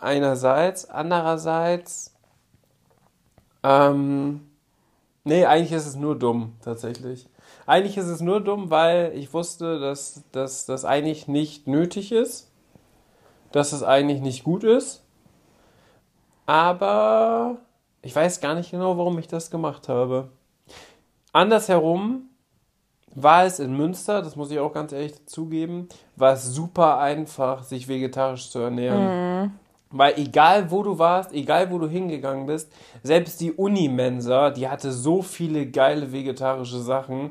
Einerseits. 0.00 0.90
Andererseits. 0.90 2.14
Ähm, 3.62 4.48
nee, 5.24 5.46
eigentlich 5.46 5.72
ist 5.72 5.86
es 5.86 5.96
nur 5.96 6.18
dumm, 6.18 6.54
tatsächlich. 6.62 7.28
Eigentlich 7.66 7.96
ist 7.96 8.06
es 8.06 8.20
nur 8.20 8.40
dumm, 8.40 8.70
weil 8.70 9.12
ich 9.14 9.34
wusste, 9.34 9.80
dass, 9.80 10.22
dass 10.32 10.66
das 10.66 10.84
eigentlich 10.84 11.26
nicht 11.26 11.66
nötig 11.66 12.12
ist. 12.12 12.50
Dass 13.52 13.72
es 13.72 13.82
eigentlich 13.82 14.20
nicht 14.20 14.44
gut 14.44 14.64
ist. 14.64 15.02
Aber 16.46 17.58
ich 18.02 18.14
weiß 18.14 18.40
gar 18.40 18.54
nicht 18.54 18.70
genau, 18.70 18.96
warum 18.96 19.18
ich 19.18 19.26
das 19.26 19.50
gemacht 19.50 19.88
habe. 19.88 20.28
Andersherum 21.32 22.28
war 23.16 23.44
es 23.44 23.58
in 23.58 23.76
Münster, 23.76 24.22
das 24.22 24.36
muss 24.36 24.50
ich 24.50 24.58
auch 24.58 24.72
ganz 24.72 24.92
ehrlich 24.92 25.26
zugeben, 25.26 25.88
war 26.14 26.34
es 26.34 26.44
super 26.44 26.98
einfach, 26.98 27.62
sich 27.62 27.88
vegetarisch 27.88 28.50
zu 28.50 28.60
ernähren. 28.60 29.00
Weil 29.90 30.18
egal 30.18 30.70
wo 30.70 30.82
du 30.82 30.98
warst, 30.98 31.32
egal 31.32 31.70
wo 31.70 31.78
du 31.78 31.88
hingegangen 31.88 32.46
bist, 32.46 32.70
selbst 33.02 33.40
die 33.40 33.52
Unimensa, 33.52 34.50
die 34.50 34.68
hatte 34.68 34.92
so 34.92 35.22
viele 35.22 35.66
geile 35.66 36.12
vegetarische 36.12 36.80
Sachen, 36.80 37.30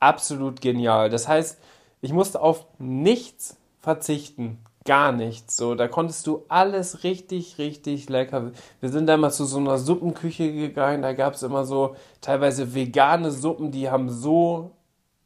absolut 0.00 0.60
genial. 0.60 1.10
Das 1.10 1.28
heißt, 1.28 1.58
ich 2.00 2.12
musste 2.12 2.40
auf 2.40 2.66
nichts 2.78 3.56
verzichten. 3.80 4.58
Gar 4.86 5.12
nichts. 5.12 5.56
So, 5.56 5.74
da 5.74 5.88
konntest 5.88 6.26
du 6.26 6.44
alles 6.48 7.04
richtig, 7.04 7.58
richtig 7.58 8.08
lecker. 8.08 8.52
Wir 8.80 8.88
sind 8.88 9.06
da 9.06 9.18
mal 9.18 9.30
zu 9.30 9.44
so 9.44 9.58
einer 9.58 9.76
Suppenküche 9.76 10.52
gegangen. 10.52 11.02
Da 11.02 11.12
gab 11.12 11.34
es 11.34 11.42
immer 11.42 11.64
so 11.64 11.96
teilweise 12.22 12.74
vegane 12.74 13.30
Suppen, 13.30 13.70
die 13.70 13.90
haben 13.90 14.08
so 14.08 14.70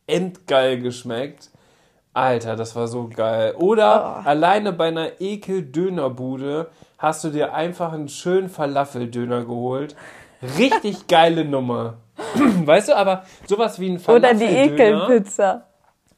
endgeil 0.08 0.80
geschmeckt. 0.80 1.50
Alter, 2.12 2.56
das 2.56 2.74
war 2.76 2.88
so 2.88 3.08
geil. 3.08 3.54
Oder 3.56 4.26
alleine 4.26 4.72
bei 4.72 4.88
einer 4.88 5.20
Ekel-Dönerbude 5.20 6.70
hast 6.98 7.24
du 7.24 7.30
dir 7.30 7.54
einfach 7.54 7.92
einen 7.92 8.08
schönen 8.08 8.48
Falafeldöner 8.48 9.44
geholt. 9.44 9.96
Richtig 10.58 11.06
geile 11.06 11.44
Nummer. 11.44 11.94
Weißt 12.64 12.88
du, 12.88 12.96
aber 12.96 13.24
sowas 13.46 13.78
wie 13.80 13.90
ein 13.90 14.00
Oder 14.06 14.34
die 14.34 14.44
Ekelpizza. 14.44 15.66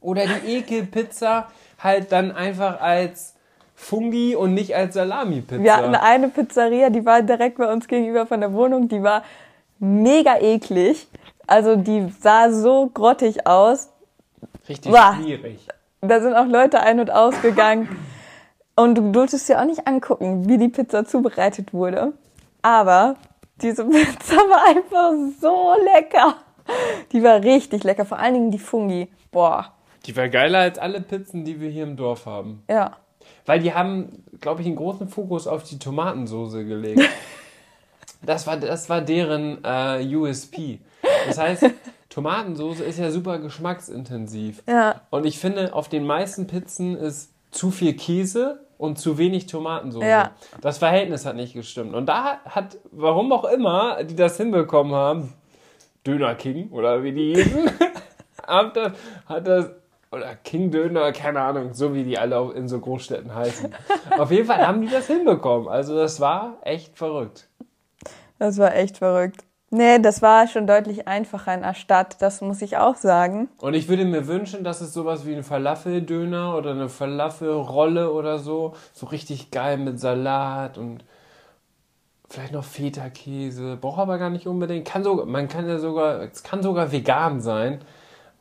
oder 0.01 0.25
die 0.27 0.57
Ekelpizza 0.57 1.49
halt 1.79 2.13
dann 2.13 2.33
einfach 2.33 2.81
als 2.81 3.35
Fungi 3.75 4.35
und 4.35 4.55
nicht 4.55 4.75
als 4.75 4.95
Salami-Pizza. 4.95 5.63
Wir 5.63 5.77
hatten 5.77 5.95
eine 5.95 6.29
Pizzeria, 6.29 6.91
die 6.91 7.05
war 7.05 7.23
direkt 7.23 7.59
bei 7.59 7.71
uns 7.71 7.87
gegenüber 7.89 8.27
von 8.27 8.41
der 8.41 8.53
Wohnung, 8.53 8.89
die 8.89 9.03
war 9.03 9.23
mega 9.79 10.39
eklig. 10.39 11.07
Also 11.47 11.77
die 11.77 12.13
sah 12.21 12.51
so 12.51 12.91
grottig 12.93 13.47
aus. 13.47 13.91
Richtig 14.69 14.93
Uah. 14.93 15.15
schwierig. 15.21 15.69
Da 16.01 16.21
sind 16.21 16.35
auch 16.35 16.47
Leute 16.47 16.81
ein- 16.81 17.01
und 17.01 17.11
ausgegangen. 17.11 17.89
Und 18.75 18.97
du 18.97 19.13
durftest 19.13 19.49
dir 19.49 19.61
auch 19.61 19.65
nicht 19.65 19.87
angucken, 19.87 20.49
wie 20.49 20.59
die 20.59 20.69
Pizza 20.69 21.05
zubereitet 21.05 21.73
wurde. 21.73 22.13
Aber 22.63 23.17
diese 23.63 23.85
Pizza 23.85 24.37
war 24.49 24.69
einfach 24.69 25.13
so 25.41 25.75
lecker. 25.95 26.37
Die 27.13 27.23
war 27.23 27.43
richtig 27.43 27.85
lecker, 27.85 28.05
vor 28.05 28.19
allen 28.19 28.35
Dingen 28.35 28.51
die 28.51 28.59
Fungi. 28.59 29.09
Boah. 29.31 29.73
Die 30.05 30.17
war 30.17 30.29
geiler 30.29 30.61
als 30.61 30.79
alle 30.79 31.01
Pizzen, 31.01 31.45
die 31.45 31.61
wir 31.61 31.71
hier 31.71 31.85
im 31.85 31.97
Dorf 31.97 32.27
haben. 32.27 32.63
Ja. 32.69 32.97
Weil 33.45 33.61
die 33.61 33.73
haben, 33.73 34.25
glaube 34.41 34.61
ich, 34.61 34.67
einen 34.67 34.77
großen 34.77 35.09
Fokus 35.09 35.47
auf 35.47 35.63
die 35.65 35.79
Tomatensoße 35.79 36.65
gelegt. 36.65 37.03
das, 38.23 38.47
war, 38.47 38.57
das 38.57 38.89
war 38.89 39.01
deren 39.01 39.59
äh, 39.65 40.15
USP. 40.15 40.81
Das 41.27 41.39
heißt, 41.39 41.67
Tomatensoße 42.09 42.85
ist 42.85 42.99
ja 42.99 43.11
super 43.11 43.39
geschmacksintensiv. 43.39 44.63
Ja. 44.69 45.03
Und 45.11 45.27
ich 45.27 45.39
finde, 45.39 45.75
auf 45.75 45.89
den 45.89 46.07
meisten 46.07 46.47
Pizzen 46.47 46.97
ist 46.97 47.31
zu 47.51 47.71
viel 47.71 47.95
Käse 47.95 48.66
und 48.79 48.99
zu 48.99 49.19
wenig 49.19 49.47
Tomatensoße. 49.47 50.07
Ja. 50.07 50.33
Das 50.61 50.79
Verhältnis 50.79 51.25
hat 51.27 51.37
nicht 51.37 51.55
gestimmt. 51.55 51.95
Und 51.95 52.07
da 52.07 52.41
hat, 52.45 52.79
warum 52.91 53.33
auch 53.33 53.45
immer, 53.45 54.03
die 54.05 54.17
das 54.17 54.37
hinbekommen 54.37 54.95
haben, 54.95 55.33
Döner 56.07 56.35
King 56.35 56.71
oder 56.71 57.03
wie 57.03 57.13
die 57.13 57.35
hießen, 57.35 57.71
hat 58.47 58.77
das, 58.77 58.93
hat 59.27 59.47
das 59.47 59.71
oder 60.13 60.37
King 60.37 60.71
Döner, 60.71 61.13
keine 61.13 61.41
Ahnung, 61.41 61.75
so 61.75 61.95
wie 61.95 62.05
die 62.05 62.19
alle 62.19 62.53
in 62.55 62.69
so 62.69 62.79
Großstädten 62.79 63.35
heißen. 63.35 63.75
Auf 64.19 64.31
jeden 64.31 64.47
Fall 64.47 64.67
haben 64.67 64.81
die 64.81 64.89
das 64.89 65.07
hinbekommen. 65.09 65.69
Also 65.69 65.97
das 65.97 66.21
war 66.21 66.59
echt 66.63 66.97
verrückt. 66.97 67.49
Das 68.39 68.59
war 68.59 68.75
echt 68.75 68.99
verrückt. 68.99 69.45
Nee, 69.71 69.99
das 69.99 70.23
war 70.23 70.47
schon 70.47 70.67
deutlich 70.67 71.09
einfacher 71.09 71.53
in 71.53 71.63
der 71.63 71.75
Stadt, 71.75 72.23
das 72.23 72.41
muss 72.41 72.63
ich 72.63 72.77
auch 72.77 72.95
sagen. 72.95 73.49
Und 73.59 73.75
ich 73.75 73.89
würde 73.89 74.05
mir 74.05 74.29
wünschen, 74.29 74.63
dass 74.63 74.81
es 74.81 74.93
sowas 74.93 75.27
wie 75.27 75.35
ein 75.35 75.43
Falafeldöner 75.43 76.57
oder 76.57 76.71
eine 76.71 76.89
Falafelrolle 76.89 78.13
oder 78.13 78.39
so, 78.39 78.75
so 78.93 79.07
richtig 79.07 79.51
geil 79.51 79.77
mit 79.79 79.99
Salat 79.99 80.79
und 80.79 81.05
vielleicht 82.29 82.53
noch 82.53 82.65
Feta-Käse, 82.65 83.77
braucht 83.77 83.99
aber 83.99 84.19
gar 84.19 84.31
nicht 84.31 84.47
unbedingt. 84.47 84.87
Kann 84.87 85.03
sogar, 85.03 85.27
man 85.27 85.49
kann 85.49 85.69
ja 85.69 85.79
sogar, 85.79 86.23
es 86.23 86.43
kann 86.43 86.63
sogar 86.63 86.93
vegan 86.93 87.41
sein. 87.41 87.81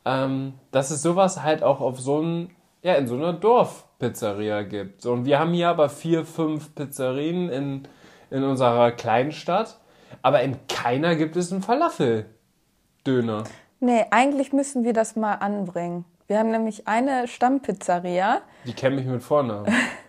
Ähm, 0.04 0.54
dass 0.70 0.90
es 0.92 1.02
sowas 1.02 1.42
halt 1.42 1.64
auch 1.64 1.80
auf 1.80 2.00
so 2.00 2.20
ein, 2.20 2.50
ja, 2.82 2.94
in 2.94 3.08
so 3.08 3.16
einer 3.16 3.32
Dorfpizzeria 3.32 4.62
gibt. 4.62 5.04
Und 5.04 5.24
wir 5.24 5.40
haben 5.40 5.52
hier 5.52 5.68
aber 5.68 5.88
vier, 5.88 6.24
fünf 6.24 6.74
Pizzerien 6.76 7.48
in, 7.48 7.88
in 8.30 8.44
unserer 8.44 8.92
kleinen 8.92 9.32
Stadt, 9.32 9.80
aber 10.22 10.42
in 10.42 10.56
keiner 10.68 11.16
gibt 11.16 11.36
es 11.36 11.52
einen 11.52 11.62
Falafeldöner. 11.62 13.44
Nee, 13.80 14.06
eigentlich 14.10 14.52
müssen 14.52 14.84
wir 14.84 14.92
das 14.92 15.16
mal 15.16 15.34
anbringen. 15.34 16.04
Wir 16.26 16.38
haben 16.38 16.50
nämlich 16.50 16.88
eine 16.88 17.28
Stammpizzeria. 17.28 18.40
Die 18.64 18.72
kennen 18.72 18.96
mich 18.96 19.06
mit 19.06 19.22
Vornamen. 19.22 19.72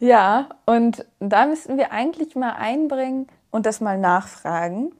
Ja, 0.00 0.48
und 0.66 1.06
da 1.20 1.46
müssten 1.46 1.78
wir 1.78 1.92
eigentlich 1.92 2.36
mal 2.36 2.52
einbringen 2.52 3.26
und 3.50 3.64
das 3.64 3.80
mal 3.80 3.96
nachfragen. 3.96 4.92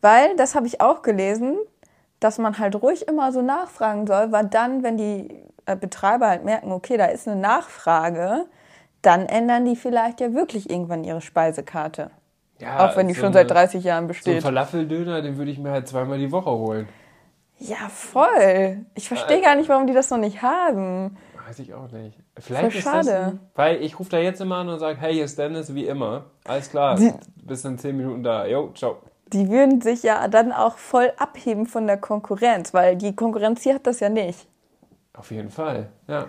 Weil, 0.00 0.34
das 0.36 0.54
habe 0.54 0.66
ich 0.66 0.80
auch 0.80 1.02
gelesen, 1.02 1.58
dass 2.18 2.38
man 2.38 2.58
halt 2.58 2.80
ruhig 2.82 3.06
immer 3.06 3.32
so 3.32 3.42
nachfragen 3.42 4.06
soll, 4.06 4.32
weil 4.32 4.46
dann, 4.46 4.82
wenn 4.82 4.96
die 4.96 5.44
äh, 5.66 5.76
Betreiber 5.76 6.28
halt 6.28 6.44
merken, 6.44 6.72
okay, 6.72 6.96
da 6.96 7.06
ist 7.06 7.28
eine 7.28 7.40
Nachfrage, 7.40 8.46
dann 9.02 9.26
ändern 9.26 9.64
die 9.64 9.76
vielleicht 9.76 10.20
ja 10.20 10.32
wirklich 10.32 10.70
irgendwann 10.70 11.04
ihre 11.04 11.20
Speisekarte. 11.20 12.10
Ja, 12.62 12.86
auch 12.88 12.96
wenn 12.96 13.08
die 13.08 13.14
so 13.14 13.20
schon 13.22 13.32
seit 13.32 13.50
30 13.50 13.82
Jahren 13.84 14.02
So 14.02 14.04
ein 14.04 14.08
besteht. 14.08 14.42
Falafeldöner, 14.42 15.20
den 15.22 15.36
würde 15.36 15.50
ich 15.50 15.58
mir 15.58 15.70
halt 15.72 15.88
zweimal 15.88 16.18
die 16.18 16.30
Woche 16.32 16.50
holen. 16.50 16.88
ja, 17.58 17.88
voll. 17.88 18.78
Ich 18.94 19.08
verstehe 19.08 19.40
gar 19.40 19.56
nicht, 19.56 19.68
warum 19.68 19.86
die 19.86 19.92
das 19.94 20.10
noch 20.10 20.18
nicht 20.18 20.42
haben. 20.42 21.16
Weiß 21.46 21.58
ich 21.58 21.74
auch 21.74 21.90
nicht. 21.90 22.16
Vielleicht 22.38 22.60
Voll 22.62 22.78
ist 22.78 22.86
das. 22.86 23.06
schade. 23.06 23.24
Ein, 23.26 23.40
weil 23.56 23.82
ich 23.82 23.98
rufe 23.98 24.10
da 24.10 24.18
jetzt 24.18 24.40
immer 24.40 24.56
an 24.56 24.68
und 24.68 24.78
sage, 24.78 24.98
hey, 25.00 25.12
hier 25.14 25.24
ist 25.24 25.38
Dennis, 25.38 25.74
wie 25.74 25.86
immer. 25.86 26.24
Alles 26.44 26.70
klar, 26.70 26.96
Die- 26.96 27.12
bis 27.42 27.64
in 27.64 27.78
10 27.78 27.96
Minuten 27.96 28.22
da. 28.22 28.46
Jo, 28.46 28.70
ciao. 28.74 28.96
Die 29.26 29.48
würden 29.50 29.80
sich 29.80 30.02
ja 30.02 30.28
dann 30.28 30.52
auch 30.52 30.76
voll 30.78 31.12
abheben 31.18 31.66
von 31.66 31.86
der 31.86 31.96
Konkurrenz, 31.96 32.72
weil 32.74 32.96
die 32.96 33.14
Konkurrenz 33.16 33.62
hier 33.62 33.74
hat 33.74 33.86
das 33.86 34.00
ja 34.00 34.08
nicht. 34.08 34.46
Auf 35.14 35.30
jeden 35.30 35.50
Fall, 35.50 35.88
ja. 36.06 36.26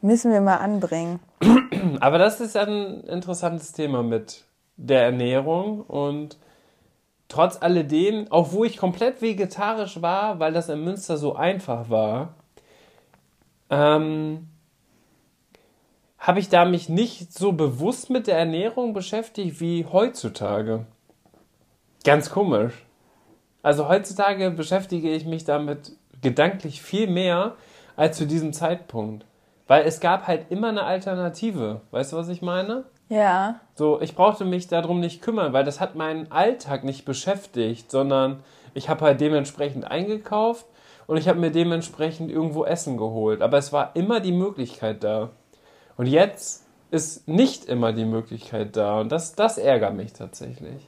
Müssen 0.00 0.32
wir 0.32 0.40
mal 0.40 0.56
anbringen. 0.56 1.20
Aber 2.00 2.18
das 2.18 2.40
ist 2.40 2.56
ein 2.56 3.00
interessantes 3.04 3.72
Thema 3.72 4.02
mit 4.02 4.44
der 4.80 5.02
Ernährung 5.02 5.82
und 5.82 6.38
trotz 7.28 7.60
alledem, 7.60 8.26
auch 8.30 8.52
wo 8.52 8.64
ich 8.64 8.76
komplett 8.76 9.22
vegetarisch 9.22 10.00
war, 10.02 10.40
weil 10.40 10.52
das 10.52 10.68
in 10.68 10.82
Münster 10.82 11.16
so 11.16 11.36
einfach 11.36 11.90
war, 11.90 12.34
ähm, 13.68 14.48
habe 16.18 16.40
ich 16.40 16.48
da 16.48 16.64
mich 16.64 16.88
nicht 16.88 17.32
so 17.32 17.52
bewusst 17.52 18.10
mit 18.10 18.26
der 18.26 18.38
Ernährung 18.38 18.92
beschäftigt 18.92 19.60
wie 19.60 19.86
heutzutage. 19.86 20.86
Ganz 22.04 22.30
komisch. 22.30 22.74
Also 23.62 23.88
heutzutage 23.88 24.50
beschäftige 24.50 25.10
ich 25.12 25.26
mich 25.26 25.44
damit 25.44 25.92
gedanklich 26.22 26.82
viel 26.82 27.06
mehr 27.06 27.56
als 27.96 28.16
zu 28.16 28.26
diesem 28.26 28.52
Zeitpunkt. 28.52 29.24
Weil 29.70 29.86
es 29.86 30.00
gab 30.00 30.26
halt 30.26 30.50
immer 30.50 30.70
eine 30.70 30.82
Alternative. 30.82 31.82
Weißt 31.92 32.12
du, 32.12 32.16
was 32.16 32.28
ich 32.28 32.42
meine? 32.42 32.82
Ja, 33.08 33.60
So, 33.76 34.00
ich 34.00 34.16
brauchte 34.16 34.44
mich 34.44 34.66
darum 34.66 34.98
nicht 34.98 35.22
kümmern, 35.22 35.52
weil 35.52 35.62
das 35.62 35.78
hat 35.78 35.94
meinen 35.94 36.32
Alltag 36.32 36.82
nicht 36.82 37.04
beschäftigt, 37.04 37.88
sondern 37.88 38.42
ich 38.74 38.88
habe 38.88 39.04
halt 39.04 39.20
dementsprechend 39.20 39.88
eingekauft 39.88 40.66
und 41.06 41.18
ich 41.18 41.28
habe 41.28 41.38
mir 41.38 41.52
dementsprechend 41.52 42.32
irgendwo 42.32 42.64
Essen 42.64 42.96
geholt. 42.96 43.42
Aber 43.42 43.58
es 43.58 43.72
war 43.72 43.92
immer 43.94 44.18
die 44.18 44.32
Möglichkeit 44.32 45.04
da. 45.04 45.30
Und 45.96 46.06
jetzt 46.06 46.66
ist 46.90 47.28
nicht 47.28 47.66
immer 47.66 47.92
die 47.92 48.06
Möglichkeit 48.06 48.74
da. 48.76 49.00
Und 49.00 49.12
das, 49.12 49.36
das 49.36 49.56
ärgert 49.56 49.94
mich 49.94 50.12
tatsächlich. 50.12 50.84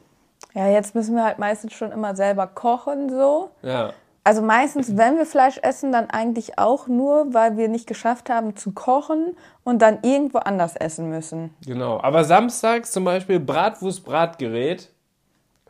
ja, 0.55 0.67
jetzt 0.67 0.97
müssen 0.97 1.15
wir 1.15 1.23
halt 1.23 1.39
meistens 1.39 1.73
schon 1.73 1.93
immer 1.93 2.17
selber 2.17 2.49
kochen 2.49 3.11
so. 3.11 3.53
Ja. 3.63 3.93
Also 4.25 4.41
meistens, 4.41 4.97
wenn 4.97 5.17
wir 5.17 5.27
Fleisch 5.27 5.59
essen, 5.63 5.91
dann 5.91 6.09
eigentlich 6.09 6.57
auch 6.59 6.87
nur, 6.87 7.35
weil 7.35 7.57
wir 7.57 7.69
nicht 7.69 7.89
geschafft 7.89 8.31
haben 8.31 8.55
zu 8.55 8.71
kochen 8.71 9.37
und 9.65 9.83
dann 9.83 9.99
irgendwo 10.03 10.39
anders 10.39 10.77
essen 10.77 11.09
müssen. 11.09 11.51
Genau, 11.67 12.01
aber 12.01 12.23
samstags 12.23 12.93
zum 12.93 13.05
Beispiel 13.05 13.41
Bratwurst-Bratgerät 13.41 14.91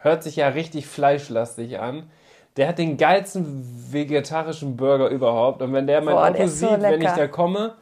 hört 0.01 0.23
sich 0.23 0.37
ja 0.37 0.49
richtig 0.49 0.87
fleischlastig 0.87 1.81
an. 1.81 2.11
Der 2.59 2.69
hat 2.69 2.77
den 2.77 2.99
geilsten 2.99 3.65
vegetarischen 3.91 4.77
Burger 4.77 5.09
überhaupt. 5.09 5.63
Und 5.63 5.73
wenn 5.73 5.87
der 5.87 6.03
mein 6.03 6.15
Boah, 6.15 6.31
der 6.31 6.43
Auto 6.43 6.51
so 6.51 6.69
sieht, 6.69 6.83
wenn 6.83 7.01
ich 7.01 7.11
da 7.11 7.27
komme, 7.29 7.75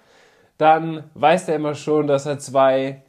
dann 0.56 1.04
weiß 1.14 1.46
der 1.46 1.56
immer 1.56 1.74
schon, 1.74 2.06
dass 2.06 2.26
er 2.26 2.38
zwei 2.38 3.02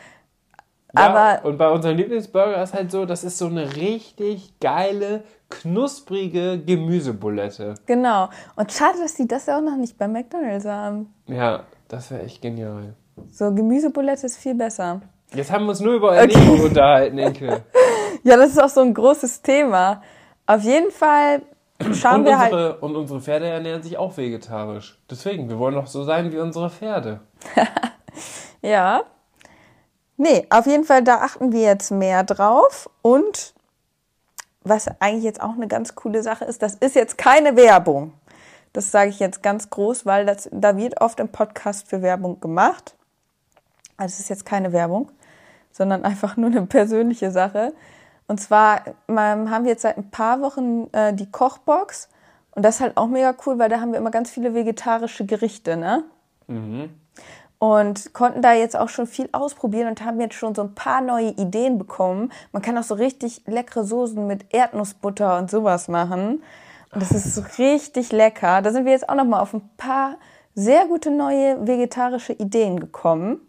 Ja, 0.97 1.11
Aber 1.15 1.45
und 1.45 1.59
bei 1.59 1.69
unserem 1.69 1.97
Lieblingsburger 1.97 2.63
ist 2.63 2.73
halt 2.75 2.91
so, 2.91 3.05
das 3.05 3.23
ist 3.25 3.39
so 3.39 3.47
eine 3.47 3.77
richtig 3.77 4.59
geile, 4.61 5.23
knusprige 5.51 6.59
Gemüsebulette. 6.65 7.75
genau. 7.87 8.29
Und 8.57 8.73
schade, 8.73 8.99
dass 9.03 9.15
die 9.15 9.29
das 9.29 9.47
ja 9.47 9.59
auch 9.59 9.63
noch 9.63 9.77
nicht 9.77 9.99
bei 9.99 10.09
McDonalds 10.09 10.65
haben. 10.65 11.13
Ja, 11.27 11.65
das 11.89 12.11
wäre 12.11 12.23
echt 12.23 12.41
genial. 12.43 12.95
So, 13.31 13.53
Gemüsebulette 13.55 14.27
ist 14.27 14.39
viel 14.39 14.55
besser. 14.55 15.01
Jetzt 15.35 15.53
haben 15.53 15.65
wir 15.65 15.71
uns 15.71 15.81
nur 15.81 15.95
über 15.95 16.17
Ernährung 16.17 16.61
unterhalten, 16.63 17.19
Enkel. 17.19 17.63
Ja, 18.25 18.37
das 18.37 18.51
ist 18.51 18.61
auch 18.63 18.69
so 18.69 18.81
ein 18.81 18.93
großes 18.93 19.43
Thema. 19.43 20.03
Auf 20.45 20.63
jeden 20.65 20.91
Fall 20.91 21.41
schauen 21.95 22.21
Und 22.21 22.25
wir 22.27 22.39
halt. 22.39 22.53
unsere, 22.53 22.79
und 22.81 22.97
unsere 22.97 23.21
Pferde 23.21 23.47
ernähren 23.47 23.83
sich 23.83 23.97
auch 23.99 24.17
vegetarisch. 24.17 25.01
Deswegen, 25.11 25.49
wir 25.49 25.59
wollen 25.59 25.75
doch 25.75 25.87
so 25.87 26.05
sein 26.05 26.33
wie 26.33 26.39
unsere 26.39 26.71
Pferde. 26.71 27.21
Ja. 28.63 29.03
Nee, 30.17 30.47
auf 30.51 30.67
jeden 30.67 30.85
Fall, 30.85 31.05
da 31.05 31.19
achten 31.19 31.53
wir 31.53 31.63
jetzt 31.63 31.91
mehr 31.91 32.25
drauf. 32.25 32.91
Und 33.03 33.55
was 34.65 34.89
eigentlich 35.01 35.25
jetzt 35.25 35.41
auch 35.41 35.55
eine 35.55 35.69
ganz 35.69 35.95
coole 35.95 36.23
Sache 36.23 36.45
ist, 36.45 36.63
das 36.63 36.75
ist 36.75 36.97
jetzt 36.97 37.19
keine 37.19 37.57
Werbung. 37.57 38.13
Das 38.73 38.91
sage 38.91 39.11
ich 39.11 39.19
jetzt 39.21 39.43
ganz 39.43 39.71
groß, 39.71 40.07
weil 40.07 40.27
das, 40.27 40.49
da 40.53 40.77
wird 40.77 41.01
oft 41.01 41.21
im 41.21 41.29
Podcast 41.29 41.89
für 41.89 42.03
Werbung 42.03 42.41
gemacht. 42.41 42.95
Also 43.97 44.15
es 44.15 44.21
ist 44.21 44.29
jetzt 44.29 44.45
keine 44.45 44.73
Werbung, 44.73 45.11
sondern 45.73 46.05
einfach 46.05 46.37
nur 46.37 46.51
eine 46.51 46.67
persönliche 46.67 47.31
Sache. 47.31 47.73
Und 48.29 48.41
zwar 48.41 48.83
haben 49.09 49.65
wir 49.65 49.71
jetzt 49.71 49.83
seit 49.83 49.97
ein 49.97 50.11
paar 50.11 50.41
Wochen 50.41 50.89
äh, 50.93 51.13
die 51.13 51.31
Kochbox. 51.31 52.09
Und 52.53 52.65
das 52.65 52.77
ist 52.77 52.81
halt 52.81 52.97
auch 52.97 53.09
mega 53.09 53.35
cool, 53.47 53.59
weil 53.59 53.69
da 53.69 53.81
haben 53.81 53.93
wir 53.93 53.99
immer 53.99 54.11
ganz 54.11 54.31
viele 54.31 54.55
vegetarische 54.55 55.27
Gerichte, 55.27 55.77
ne? 55.77 56.05
und 57.59 58.15
konnten 58.15 58.41
da 58.41 58.53
jetzt 58.53 58.77
auch 58.77 58.89
schon 58.89 59.07
viel 59.07 59.29
ausprobieren 59.33 59.89
und 59.89 60.05
haben 60.05 60.21
jetzt 60.21 60.35
schon 60.35 60.55
so 60.55 60.63
ein 60.63 60.75
paar 60.75 61.01
neue 61.01 61.31
Ideen 61.31 61.77
bekommen. 61.79 62.33
Man 62.53 62.63
kann 62.63 62.79
auch 62.79 62.85
so 62.85 62.95
richtig 62.95 63.43
leckere 63.47 63.85
Soßen 63.85 64.27
mit 64.27 64.55
Erdnussbutter 64.55 65.39
und 65.39 65.51
sowas 65.51 65.89
machen. 65.89 66.43
Und 66.93 67.03
das 67.03 67.11
ist 67.11 67.35
so 67.35 67.43
richtig 67.59 68.13
lecker. 68.13 68.63
Da 68.63 68.71
sind 68.71 68.85
wir 68.85 68.93
jetzt 68.93 69.09
auch 69.09 69.17
noch 69.17 69.25
mal 69.25 69.41
auf 69.41 69.55
ein 69.55 69.69
paar 69.77 70.17
sehr 70.55 70.87
gute 70.87 71.11
neue 71.11 71.67
vegetarische 71.67 72.33
Ideen 72.33 72.81
gekommen. 72.81 73.41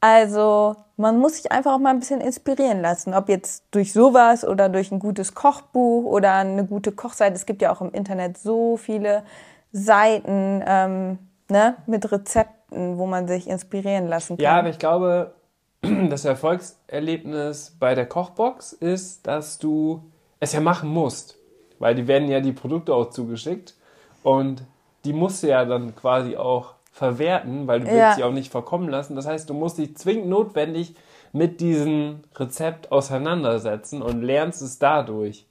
Also 0.00 0.76
man 1.02 1.18
muss 1.18 1.36
sich 1.36 1.50
einfach 1.50 1.74
auch 1.74 1.78
mal 1.78 1.90
ein 1.90 1.98
bisschen 1.98 2.20
inspirieren 2.20 2.80
lassen, 2.80 3.12
ob 3.12 3.28
jetzt 3.28 3.64
durch 3.72 3.92
sowas 3.92 4.46
oder 4.46 4.68
durch 4.68 4.92
ein 4.92 5.00
gutes 5.00 5.34
Kochbuch 5.34 6.04
oder 6.04 6.34
eine 6.34 6.64
gute 6.64 6.92
Kochseite. 6.92 7.34
Es 7.34 7.44
gibt 7.44 7.60
ja 7.60 7.72
auch 7.72 7.80
im 7.80 7.90
Internet 7.90 8.38
so 8.38 8.76
viele 8.76 9.24
Seiten 9.72 10.62
ähm, 10.64 11.18
ne, 11.50 11.74
mit 11.86 12.10
Rezepten, 12.10 12.98
wo 12.98 13.06
man 13.06 13.26
sich 13.26 13.48
inspirieren 13.48 14.06
lassen 14.06 14.36
kann. 14.36 14.44
Ja, 14.44 14.58
aber 14.60 14.68
ich 14.68 14.78
glaube, 14.78 15.34
das 16.08 16.24
Erfolgserlebnis 16.24 17.76
bei 17.80 17.96
der 17.96 18.06
Kochbox 18.06 18.72
ist, 18.72 19.26
dass 19.26 19.58
du 19.58 20.04
es 20.38 20.52
ja 20.52 20.60
machen 20.60 20.88
musst. 20.88 21.36
Weil 21.80 21.96
die 21.96 22.06
werden 22.06 22.28
ja 22.28 22.38
die 22.38 22.52
Produkte 22.52 22.94
auch 22.94 23.10
zugeschickt 23.10 23.74
und 24.22 24.62
die 25.04 25.12
musst 25.12 25.42
du 25.42 25.48
ja 25.48 25.64
dann 25.64 25.96
quasi 25.96 26.36
auch 26.36 26.74
verwerten, 26.92 27.66
weil 27.66 27.80
du 27.80 27.86
willst 27.86 27.98
Ja. 27.98 28.14
sie 28.14 28.24
auch 28.24 28.32
nicht 28.32 28.52
verkommen 28.52 28.88
lassen. 28.88 29.16
Das 29.16 29.26
heißt, 29.26 29.48
du 29.48 29.54
musst 29.54 29.78
dich 29.78 29.96
zwingend 29.96 30.28
notwendig 30.28 30.94
mit 31.32 31.60
diesem 31.60 32.20
Rezept 32.36 32.92
auseinandersetzen 32.92 34.02
und 34.02 34.22
lernst 34.22 34.60
es 34.60 34.78
dadurch. 34.78 35.46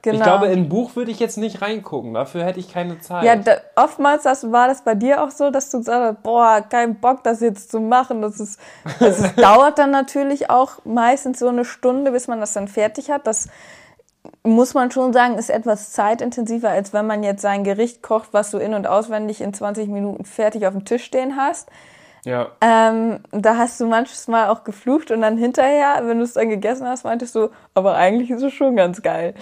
genau. 0.00 0.16
Ich 0.18 0.22
glaube, 0.22 0.46
in 0.46 0.60
ein 0.60 0.68
Buch 0.68 0.94
würde 0.94 1.10
ich 1.10 1.18
jetzt 1.18 1.36
nicht 1.36 1.60
reingucken, 1.60 2.14
dafür 2.14 2.44
hätte 2.44 2.60
ich 2.60 2.72
keine 2.72 3.00
Zeit. 3.00 3.24
Ja, 3.24 3.34
da, 3.34 3.56
oftmals 3.74 4.22
das, 4.22 4.52
war 4.52 4.68
das 4.68 4.82
bei 4.84 4.94
dir 4.94 5.22
auch 5.24 5.32
so, 5.32 5.50
dass 5.50 5.70
du 5.72 5.78
gesagt 5.78 6.00
hast, 6.16 6.22
boah, 6.22 6.62
kein 6.62 7.00
Bock, 7.00 7.24
das 7.24 7.40
jetzt 7.40 7.72
zu 7.72 7.80
machen. 7.80 8.22
Das, 8.22 8.38
ist, 8.38 8.60
das 9.00 9.18
ist, 9.18 9.36
dauert 9.42 9.78
dann 9.80 9.90
natürlich 9.90 10.48
auch 10.50 10.84
meistens 10.84 11.40
so 11.40 11.48
eine 11.48 11.64
Stunde, 11.64 12.12
bis 12.12 12.28
man 12.28 12.38
das 12.38 12.52
dann 12.52 12.68
fertig 12.68 13.10
hat. 13.10 13.26
Das 13.26 13.48
muss 14.48 14.74
man 14.74 14.90
schon 14.90 15.12
sagen, 15.12 15.36
ist 15.38 15.50
etwas 15.50 15.92
zeitintensiver, 15.92 16.70
als 16.70 16.92
wenn 16.92 17.06
man 17.06 17.22
jetzt 17.22 17.42
sein 17.42 17.64
Gericht 17.64 18.02
kocht, 18.02 18.28
was 18.32 18.50
du 18.50 18.58
in- 18.58 18.74
und 18.74 18.86
auswendig 18.86 19.40
in 19.40 19.52
20 19.54 19.88
Minuten 19.88 20.24
fertig 20.24 20.66
auf 20.66 20.72
dem 20.74 20.84
Tisch 20.84 21.04
stehen 21.04 21.36
hast. 21.36 21.68
ja. 22.24 22.48
Ähm, 22.60 23.20
da 23.32 23.56
hast 23.56 23.80
du 23.80 23.86
manches 23.86 24.28
Mal 24.28 24.48
auch 24.48 24.64
geflucht 24.64 25.10
und 25.10 25.20
dann 25.22 25.38
hinterher, 25.38 26.02
wenn 26.04 26.18
du 26.18 26.24
es 26.24 26.34
dann 26.34 26.48
gegessen 26.48 26.86
hast, 26.86 27.04
meintest 27.04 27.34
du, 27.34 27.48
aber 27.74 27.94
eigentlich 27.96 28.30
ist 28.30 28.42
es 28.42 28.52
schon 28.52 28.76
ganz 28.76 29.02
geil. 29.02 29.34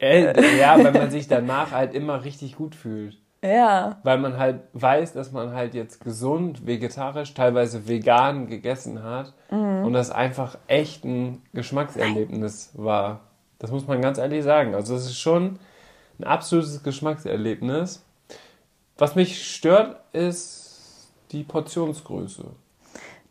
Äh, 0.00 0.32
ja, 0.60 0.76
weil 0.82 0.92
man 0.92 1.10
sich 1.10 1.28
danach 1.28 1.70
halt 1.72 1.94
immer 1.94 2.24
richtig 2.24 2.56
gut 2.56 2.74
fühlt. 2.74 3.16
Ja, 3.44 3.98
Weil 4.04 4.16
man 4.16 4.38
halt 4.38 4.60
weiß, 4.72 5.12
dass 5.12 5.30
man 5.30 5.52
halt 5.52 5.74
jetzt 5.74 6.02
gesund, 6.02 6.66
vegetarisch, 6.66 7.34
teilweise 7.34 7.86
vegan 7.86 8.46
gegessen 8.46 9.02
hat 9.02 9.34
Mhm. 9.50 9.84
und 9.84 9.92
das 9.92 10.10
einfach 10.10 10.56
echt 10.66 11.04
ein 11.04 11.42
Geschmackserlebnis 11.52 12.70
war. 12.74 13.20
Das 13.58 13.70
muss 13.70 13.86
man 13.86 14.02
ganz 14.02 14.18
ehrlich 14.18 14.44
sagen. 14.44 14.74
Also 14.74 14.94
es 14.94 15.06
ist 15.06 15.18
schon 15.18 15.58
ein 16.18 16.24
absolutes 16.24 16.82
Geschmackserlebnis. 16.82 18.04
Was 18.98 19.14
mich 19.14 19.44
stört, 19.54 19.96
ist 20.12 21.10
die 21.32 21.42
Portionsgröße. 21.42 22.44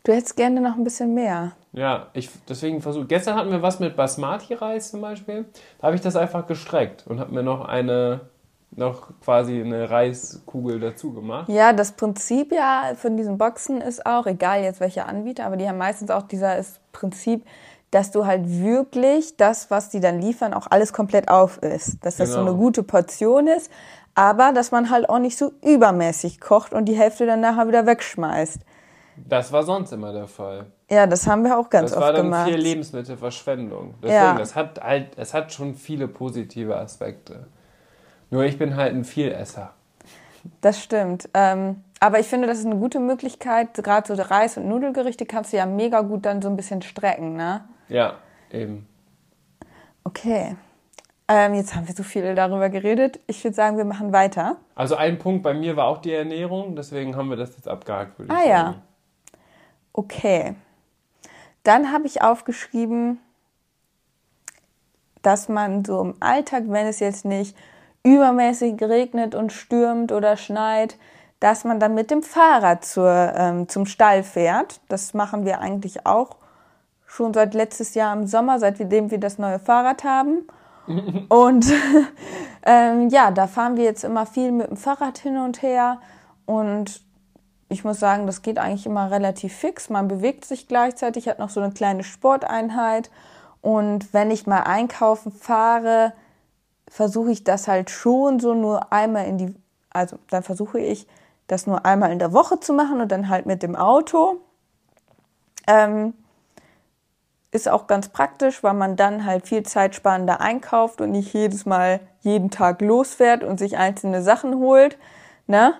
du 0.04 0.12
hättest 0.12 0.36
gerne 0.36 0.60
noch 0.60 0.76
ein 0.76 0.84
bisschen 0.84 1.14
mehr. 1.14 1.52
Ja, 1.72 2.08
ich 2.12 2.28
deswegen 2.48 2.82
versuche. 2.82 3.06
Gestern 3.06 3.36
hatten 3.36 3.50
wir 3.50 3.62
was 3.62 3.80
mit 3.80 3.96
Basmati-Reis 3.96 4.90
zum 4.90 5.00
Beispiel. 5.00 5.46
Da 5.80 5.86
habe 5.86 5.96
ich 5.96 6.02
das 6.02 6.16
einfach 6.16 6.46
gestreckt 6.46 7.06
und 7.06 7.18
habe 7.18 7.32
mir 7.34 7.42
noch 7.42 7.64
eine, 7.64 8.20
noch 8.72 9.08
quasi 9.20 9.60
eine 9.60 9.88
Reiskugel 9.88 10.78
dazu 10.80 11.14
gemacht. 11.14 11.48
Ja, 11.48 11.72
das 11.72 11.92
Prinzip 11.92 12.52
ja 12.52 12.92
von 12.96 13.16
diesen 13.16 13.38
Boxen 13.38 13.80
ist 13.80 14.04
auch, 14.04 14.26
egal 14.26 14.62
jetzt 14.62 14.80
welcher 14.80 15.08
Anbieter, 15.08 15.46
aber 15.46 15.56
die 15.56 15.66
haben 15.66 15.78
meistens 15.78 16.10
auch 16.10 16.22
dieses 16.22 16.80
Prinzip, 16.92 17.44
dass 17.94 18.10
du 18.10 18.26
halt 18.26 18.42
wirklich 18.48 19.36
das, 19.36 19.70
was 19.70 19.88
die 19.88 20.00
dann 20.00 20.20
liefern, 20.20 20.52
auch 20.52 20.66
alles 20.70 20.92
komplett 20.92 21.28
auf 21.28 21.58
ist. 21.58 22.04
Dass 22.04 22.16
das 22.16 22.30
so 22.30 22.38
Genau. 22.40 22.50
eine 22.50 22.58
gute 22.58 22.82
Portion 22.82 23.46
ist, 23.46 23.70
aber 24.16 24.52
dass 24.52 24.72
man 24.72 24.90
halt 24.90 25.08
auch 25.08 25.20
nicht 25.20 25.38
so 25.38 25.52
übermäßig 25.62 26.40
kocht 26.40 26.72
und 26.72 26.86
die 26.86 26.94
Hälfte 26.96 27.24
dann 27.26 27.40
nachher 27.40 27.68
wieder 27.68 27.86
wegschmeißt. 27.86 28.58
Das 29.28 29.52
war 29.52 29.62
sonst 29.62 29.92
immer 29.92 30.12
der 30.12 30.26
Fall. 30.26 30.66
Ja, 30.90 31.06
das 31.06 31.26
haben 31.28 31.44
wir 31.44 31.56
auch 31.56 31.70
ganz 31.70 31.90
Das 31.90 31.98
oft 31.98 32.06
war 32.06 32.12
dann 32.12 32.24
gemacht. 32.26 32.48
viel 32.48 32.58
Lebensmittelverschwendung. 32.58 33.94
Deswegen, 34.02 34.14
Ja. 34.16 34.34
das 34.34 34.56
hat 34.56 34.80
halt, 34.82 35.16
es 35.16 35.32
hat 35.32 35.52
schon 35.52 35.74
viele 35.76 36.08
positive 36.08 36.76
Aspekte. 36.76 37.46
Nur 38.30 38.42
ich 38.44 38.58
bin 38.58 38.74
halt 38.76 38.92
ein 38.94 39.04
Vielesser. 39.04 39.70
Das 40.60 40.82
stimmt. 40.82 41.28
Ähm, 41.32 41.82
aber 42.00 42.18
ich 42.18 42.26
finde, 42.26 42.48
das 42.48 42.58
ist 42.58 42.66
eine 42.66 42.76
gute 42.76 42.98
Möglichkeit. 42.98 43.72
Gerade 43.74 44.14
so 44.16 44.20
Reis- 44.20 44.56
und 44.56 44.68
Nudelgerichte 44.68 45.24
kannst 45.26 45.52
du 45.52 45.56
ja 45.58 45.64
mega 45.66 46.00
gut 46.00 46.26
dann 46.26 46.42
so 46.42 46.48
ein 46.48 46.56
bisschen 46.56 46.82
strecken, 46.82 47.36
ne? 47.36 47.62
Ja, 47.94 48.14
eben. 48.50 48.88
Okay. 50.02 50.56
Ähm, 51.28 51.54
jetzt 51.54 51.76
haben 51.76 51.86
wir 51.86 51.94
so 51.94 52.02
viel 52.02 52.34
darüber 52.34 52.68
geredet. 52.68 53.20
Ich 53.28 53.44
würde 53.44 53.54
sagen, 53.54 53.76
wir 53.78 53.84
machen 53.84 54.12
weiter. 54.12 54.56
Also 54.74 54.96
ein 54.96 55.18
Punkt 55.18 55.44
bei 55.44 55.54
mir 55.54 55.76
war 55.76 55.86
auch 55.86 55.98
die 55.98 56.12
Ernährung, 56.12 56.74
deswegen 56.74 57.14
haben 57.14 57.30
wir 57.30 57.36
das 57.36 57.56
jetzt 57.56 57.68
abgehakt, 57.68 58.18
würde 58.18 58.32
ich 58.34 58.38
Ah, 58.38 58.42
sagen. 58.42 58.50
ja. 58.50 58.74
Okay. 59.92 60.54
Dann 61.62 61.92
habe 61.92 62.06
ich 62.06 62.20
aufgeschrieben, 62.20 63.20
dass 65.22 65.48
man 65.48 65.84
so 65.84 66.00
im 66.02 66.14
Alltag, 66.18 66.64
wenn 66.66 66.86
es 66.88 66.98
jetzt 66.98 67.24
nicht 67.24 67.56
übermäßig 68.02 68.82
regnet 68.82 69.36
und 69.36 69.52
stürmt 69.52 70.10
oder 70.10 70.36
schneit, 70.36 70.98
dass 71.38 71.62
man 71.62 71.78
dann 71.78 71.94
mit 71.94 72.10
dem 72.10 72.24
Fahrrad 72.24 72.84
zur, 72.84 73.32
ähm, 73.36 73.68
zum 73.68 73.86
Stall 73.86 74.24
fährt. 74.24 74.80
Das 74.88 75.14
machen 75.14 75.44
wir 75.46 75.60
eigentlich 75.60 76.04
auch 76.06 76.36
schon 77.14 77.32
seit 77.32 77.54
letztes 77.54 77.94
Jahr 77.94 78.12
im 78.12 78.26
Sommer, 78.26 78.58
seitdem 78.58 79.10
wir 79.10 79.18
das 79.18 79.38
neue 79.38 79.60
Fahrrad 79.60 80.02
haben. 80.02 80.46
Und 81.28 81.66
ähm, 82.66 83.08
ja, 83.08 83.30
da 83.30 83.46
fahren 83.46 83.76
wir 83.76 83.84
jetzt 83.84 84.04
immer 84.04 84.26
viel 84.26 84.50
mit 84.50 84.68
dem 84.68 84.76
Fahrrad 84.76 85.18
hin 85.18 85.38
und 85.38 85.62
her. 85.62 86.00
Und 86.44 87.00
ich 87.68 87.84
muss 87.84 88.00
sagen, 88.00 88.26
das 88.26 88.42
geht 88.42 88.58
eigentlich 88.58 88.86
immer 88.86 89.10
relativ 89.10 89.54
fix. 89.54 89.88
Man 89.88 90.08
bewegt 90.08 90.44
sich 90.44 90.68
gleichzeitig, 90.68 91.28
hat 91.28 91.38
noch 91.38 91.50
so 91.50 91.60
eine 91.60 91.72
kleine 91.72 92.04
Sporteinheit. 92.04 93.10
Und 93.62 94.12
wenn 94.12 94.30
ich 94.30 94.46
mal 94.46 94.62
einkaufen 94.62 95.32
fahre, 95.32 96.12
versuche 96.88 97.30
ich 97.30 97.44
das 97.44 97.66
halt 97.66 97.90
schon 97.90 98.40
so 98.40 98.54
nur 98.54 98.92
einmal 98.92 99.26
in 99.26 99.38
die, 99.38 99.54
also 99.90 100.18
dann 100.28 100.42
versuche 100.42 100.80
ich 100.80 101.06
das 101.46 101.66
nur 101.66 101.86
einmal 101.86 102.12
in 102.12 102.18
der 102.18 102.32
Woche 102.32 102.60
zu 102.60 102.72
machen 102.74 103.00
und 103.00 103.10
dann 103.10 103.28
halt 103.28 103.46
mit 103.46 103.62
dem 103.62 103.76
Auto. 103.76 104.40
Ähm, 105.66 106.12
ist 107.54 107.68
auch 107.68 107.86
ganz 107.86 108.08
praktisch, 108.08 108.64
weil 108.64 108.74
man 108.74 108.96
dann 108.96 109.24
halt 109.24 109.46
viel 109.46 109.62
zeitsparender 109.62 110.40
einkauft 110.40 111.00
und 111.00 111.12
nicht 111.12 111.32
jedes 111.32 111.66
Mal 111.66 112.00
jeden 112.20 112.50
Tag 112.50 112.80
losfährt 112.80 113.44
und 113.44 113.58
sich 113.58 113.78
einzelne 113.78 114.22
Sachen 114.22 114.56
holt. 114.56 114.98
Ne? 115.46 115.74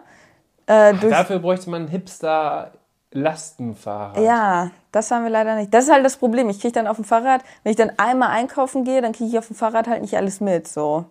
Äh, 0.67 0.95
durch, 0.95 1.13
Dafür 1.13 1.41
bräuchte 1.41 1.69
man 1.71 1.87
ein 1.87 1.89
Hipster-Lastenfahrrad. 1.89 4.19
ja, 4.19 4.71
das 4.93 5.11
haben 5.11 5.25
wir 5.25 5.31
leider 5.31 5.57
nicht. 5.57 5.75
Das 5.75 5.87
ist 5.87 5.93
halt 5.93 6.05
das 6.05 6.17
Problem. 6.17 6.49
Ich 6.49 6.61
kriege 6.61 6.71
dann 6.73 6.87
auf 6.87 6.95
dem 6.95 7.05
Fahrrad, 7.05 7.43
wenn 7.65 7.71
ich 7.71 7.77
dann 7.77 7.91
einmal 7.97 8.29
einkaufen 8.31 8.85
gehe, 8.85 9.03
dann 9.03 9.11
kriege 9.13 9.31
ich 9.31 9.39
auf 9.39 9.49
dem 9.49 9.57
Fahrrad 9.57 9.89
halt 9.89 10.03
nicht 10.03 10.17
alles 10.17 10.41
mit. 10.41 10.69
So. 10.69 11.07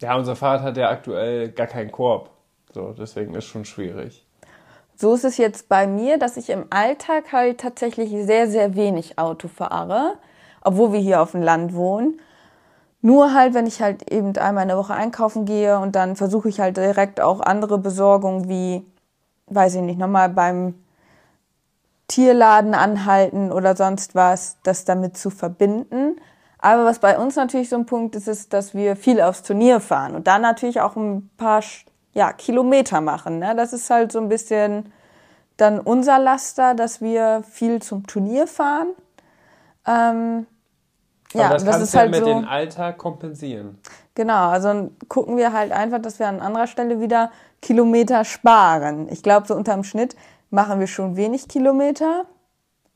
Ja, 0.00 0.14
unser 0.16 0.36
Fahrrad 0.36 0.62
hat 0.62 0.76
ja 0.76 0.88
aktuell 0.88 1.50
gar 1.50 1.66
keinen 1.66 1.90
Korb. 1.90 2.30
So, 2.72 2.92
deswegen 2.92 3.34
ist 3.34 3.46
schon 3.46 3.64
schwierig. 3.64 4.24
So 5.02 5.14
ist 5.14 5.24
es 5.24 5.36
jetzt 5.36 5.68
bei 5.68 5.88
mir, 5.88 6.16
dass 6.16 6.36
ich 6.36 6.48
im 6.48 6.66
Alltag 6.70 7.32
halt 7.32 7.58
tatsächlich 7.58 8.10
sehr, 8.24 8.48
sehr 8.48 8.76
wenig 8.76 9.18
Auto 9.18 9.48
fahre, 9.48 10.12
obwohl 10.60 10.92
wir 10.92 11.00
hier 11.00 11.20
auf 11.20 11.32
dem 11.32 11.42
Land 11.42 11.74
wohnen. 11.74 12.20
Nur 13.00 13.34
halt, 13.34 13.52
wenn 13.52 13.66
ich 13.66 13.82
halt 13.82 14.12
eben 14.12 14.36
einmal 14.36 14.62
in 14.62 14.68
der 14.68 14.78
Woche 14.78 14.94
einkaufen 14.94 15.44
gehe 15.44 15.76
und 15.80 15.96
dann 15.96 16.14
versuche 16.14 16.48
ich 16.48 16.60
halt 16.60 16.76
direkt 16.76 17.20
auch 17.20 17.40
andere 17.40 17.78
Besorgungen 17.78 18.48
wie, 18.48 18.86
weiß 19.46 19.74
ich 19.74 19.82
nicht, 19.82 19.98
nochmal 19.98 20.28
beim 20.28 20.74
Tierladen 22.06 22.72
anhalten 22.72 23.50
oder 23.50 23.74
sonst 23.74 24.14
was, 24.14 24.58
das 24.62 24.84
damit 24.84 25.16
zu 25.16 25.30
verbinden. 25.30 26.14
Aber 26.58 26.84
was 26.84 27.00
bei 27.00 27.18
uns 27.18 27.34
natürlich 27.34 27.70
so 27.70 27.74
ein 27.74 27.86
Punkt 27.86 28.14
ist, 28.14 28.28
ist, 28.28 28.52
dass 28.52 28.72
wir 28.72 28.94
viel 28.94 29.20
aufs 29.20 29.42
Turnier 29.42 29.80
fahren 29.80 30.14
und 30.14 30.28
da 30.28 30.38
natürlich 30.38 30.80
auch 30.80 30.94
ein 30.94 31.28
paar 31.36 31.60
ja, 32.12 32.32
Kilometer 32.32 33.00
machen. 33.00 33.38
Ne? 33.38 33.54
Das 33.56 33.72
ist 33.72 33.88
halt 33.90 34.12
so 34.12 34.18
ein 34.18 34.28
bisschen 34.28 34.92
dann 35.56 35.80
unser 35.80 36.18
Laster, 36.18 36.74
dass 36.74 37.00
wir 37.00 37.42
viel 37.48 37.80
zum 37.82 38.06
Turnier 38.06 38.46
fahren. 38.46 38.88
Ähm, 39.86 40.46
ja, 41.32 41.48
das, 41.50 41.64
das 41.64 41.82
ist 41.82 41.94
ja 41.94 42.00
halt 42.00 42.10
mit 42.10 42.20
so, 42.20 42.26
dem 42.26 42.46
Alltag 42.46 42.98
kompensieren. 42.98 43.78
Genau, 44.14 44.50
also 44.50 44.90
gucken 45.08 45.36
wir 45.36 45.52
halt 45.52 45.72
einfach, 45.72 46.00
dass 46.00 46.18
wir 46.18 46.28
an 46.28 46.40
anderer 46.40 46.66
Stelle 46.66 47.00
wieder 47.00 47.30
Kilometer 47.62 48.24
sparen. 48.24 49.08
Ich 49.10 49.22
glaube, 49.22 49.46
so 49.46 49.54
unterm 49.54 49.84
Schnitt 49.84 50.14
machen 50.50 50.80
wir 50.80 50.86
schon 50.86 51.16
wenig 51.16 51.48
Kilometer 51.48 52.26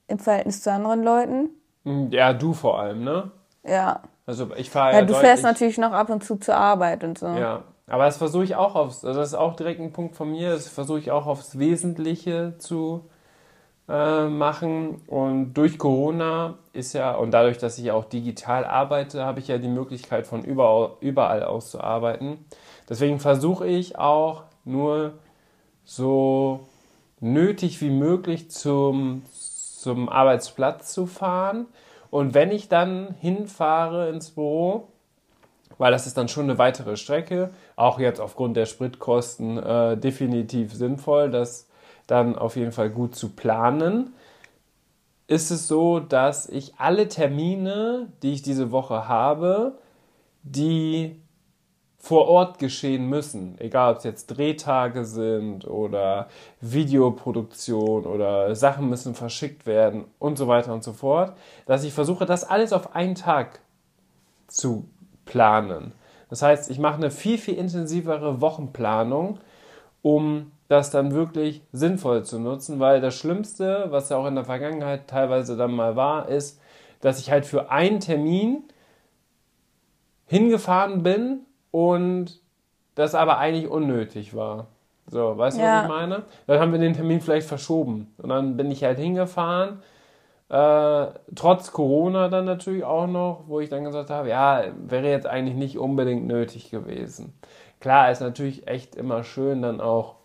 im 0.08 0.18
Verhältnis 0.18 0.62
zu 0.62 0.70
anderen 0.70 1.02
Leuten. 1.02 1.50
Hm, 1.84 2.10
ja, 2.10 2.32
du 2.32 2.52
vor 2.52 2.78
allem, 2.78 3.04
ne? 3.04 3.30
Ja. 3.64 4.00
Also 4.26 4.48
ich 4.56 4.70
fahre 4.70 4.92
ja. 4.92 4.98
Ja, 5.00 5.04
du 5.04 5.14
fährst 5.14 5.42
natürlich 5.42 5.78
noch 5.78 5.92
ab 5.92 6.10
und 6.10 6.22
zu 6.22 6.36
zur 6.36 6.56
Arbeit 6.56 7.04
und 7.04 7.18
so. 7.18 7.26
Ja, 7.26 7.62
aber 7.88 8.04
das 8.04 8.16
versuche 8.16 8.44
ich 8.44 8.56
auch 8.56 8.74
aufs, 8.74 9.04
also 9.04 9.20
das 9.20 9.28
ist 9.28 9.34
auch 9.34 9.54
direkt 9.54 9.80
ein 9.80 9.92
Punkt 9.92 10.16
von 10.16 10.30
mir, 10.30 10.50
das 10.50 10.68
versuche 10.68 10.98
ich 10.98 11.10
auch 11.10 11.26
aufs 11.26 11.58
Wesentliche 11.58 12.54
zu 12.58 13.08
äh, 13.88 14.26
machen. 14.26 15.02
Und 15.06 15.54
durch 15.54 15.78
Corona 15.78 16.58
ist 16.72 16.92
ja, 16.92 17.14
und 17.14 17.30
dadurch, 17.30 17.58
dass 17.58 17.78
ich 17.78 17.92
auch 17.92 18.04
digital 18.04 18.64
arbeite, 18.64 19.24
habe 19.24 19.38
ich 19.38 19.48
ja 19.48 19.58
die 19.58 19.68
Möglichkeit, 19.68 20.26
von 20.26 20.42
überall, 20.42 20.92
überall 21.00 21.44
aus 21.44 21.70
zu 21.70 21.80
arbeiten. 21.80 22.44
Deswegen 22.88 23.20
versuche 23.20 23.66
ich 23.66 23.98
auch 23.98 24.42
nur 24.64 25.14
so 25.84 26.66
nötig 27.20 27.80
wie 27.80 27.90
möglich 27.90 28.50
zum, 28.50 29.22
zum 29.32 30.08
Arbeitsplatz 30.08 30.92
zu 30.92 31.06
fahren. 31.06 31.66
Und 32.10 32.34
wenn 32.34 32.50
ich 32.50 32.68
dann 32.68 33.14
hinfahre 33.20 34.08
ins 34.10 34.32
Büro, 34.32 34.88
weil 35.78 35.92
das 35.92 36.06
ist 36.06 36.16
dann 36.16 36.28
schon 36.28 36.44
eine 36.44 36.58
weitere 36.58 36.96
Strecke, 36.96 37.50
auch 37.76 37.98
jetzt 37.98 38.20
aufgrund 38.20 38.56
der 38.56 38.66
Spritkosten 38.66 39.58
äh, 39.58 39.96
definitiv 39.96 40.72
sinnvoll, 40.72 41.30
das 41.30 41.68
dann 42.06 42.36
auf 42.36 42.56
jeden 42.56 42.72
Fall 42.72 42.90
gut 42.90 43.14
zu 43.14 43.30
planen. 43.30 44.14
Ist 45.26 45.50
es 45.50 45.66
so, 45.66 45.98
dass 45.98 46.48
ich 46.48 46.74
alle 46.78 47.08
Termine, 47.08 48.12
die 48.22 48.32
ich 48.32 48.42
diese 48.42 48.70
Woche 48.70 49.08
habe, 49.08 49.78
die 50.42 51.20
vor 52.06 52.28
Ort 52.28 52.60
geschehen 52.60 53.08
müssen, 53.08 53.58
egal 53.58 53.90
ob 53.90 53.98
es 53.98 54.04
jetzt 54.04 54.26
Drehtage 54.28 55.04
sind 55.04 55.66
oder 55.66 56.28
Videoproduktion 56.60 58.06
oder 58.06 58.54
Sachen 58.54 58.88
müssen 58.88 59.16
verschickt 59.16 59.66
werden 59.66 60.04
und 60.20 60.38
so 60.38 60.46
weiter 60.46 60.72
und 60.72 60.84
so 60.84 60.92
fort, 60.92 61.36
dass 61.66 61.82
ich 61.82 61.92
versuche, 61.92 62.24
das 62.24 62.44
alles 62.44 62.72
auf 62.72 62.94
einen 62.94 63.16
Tag 63.16 63.58
zu 64.46 64.88
planen. 65.26 65.92
Das 66.30 66.42
heißt, 66.42 66.70
ich 66.70 66.78
mache 66.78 66.96
eine 66.96 67.10
viel, 67.10 67.38
viel 67.38 67.56
intensivere 67.56 68.40
Wochenplanung, 68.40 69.38
um 70.02 70.52
das 70.68 70.90
dann 70.90 71.12
wirklich 71.12 71.62
sinnvoll 71.72 72.24
zu 72.24 72.40
nutzen, 72.40 72.80
weil 72.80 73.00
das 73.00 73.14
Schlimmste, 73.14 73.86
was 73.90 74.08
ja 74.08 74.16
auch 74.16 74.26
in 74.26 74.34
der 74.34 74.44
Vergangenheit 74.44 75.06
teilweise 75.06 75.56
dann 75.56 75.72
mal 75.72 75.94
war, 75.94 76.28
ist, 76.28 76.60
dass 77.00 77.20
ich 77.20 77.30
halt 77.30 77.46
für 77.46 77.70
einen 77.70 78.00
Termin 78.00 78.64
hingefahren 80.26 81.02
bin 81.02 81.40
und 81.70 82.40
das 82.96 83.14
aber 83.14 83.38
eigentlich 83.38 83.68
unnötig 83.68 84.34
war. 84.34 84.66
So, 85.08 85.38
weißt 85.38 85.58
du, 85.58 85.62
ja. 85.62 85.76
was 85.76 85.82
ich 85.84 85.88
meine? 85.88 86.22
Dann 86.48 86.58
haben 86.58 86.72
wir 86.72 86.80
den 86.80 86.94
Termin 86.94 87.20
vielleicht 87.20 87.46
verschoben. 87.46 88.12
Und 88.18 88.30
dann 88.30 88.56
bin 88.56 88.70
ich 88.72 88.82
halt 88.82 88.98
hingefahren, 88.98 89.80
äh, 90.48 91.06
trotz 91.34 91.72
Corona 91.72 92.28
dann 92.28 92.44
natürlich 92.44 92.84
auch 92.84 93.06
noch, 93.06 93.44
wo 93.46 93.60
ich 93.60 93.68
dann 93.68 93.84
gesagt 93.84 94.10
habe, 94.10 94.28
ja, 94.28 94.64
wäre 94.86 95.08
jetzt 95.08 95.26
eigentlich 95.26 95.56
nicht 95.56 95.78
unbedingt 95.78 96.26
nötig 96.26 96.70
gewesen. 96.70 97.32
Klar, 97.80 98.10
ist 98.10 98.20
natürlich 98.20 98.68
echt 98.68 98.94
immer 98.94 99.24
schön, 99.24 99.62
dann 99.62 99.80
auch 99.80 100.16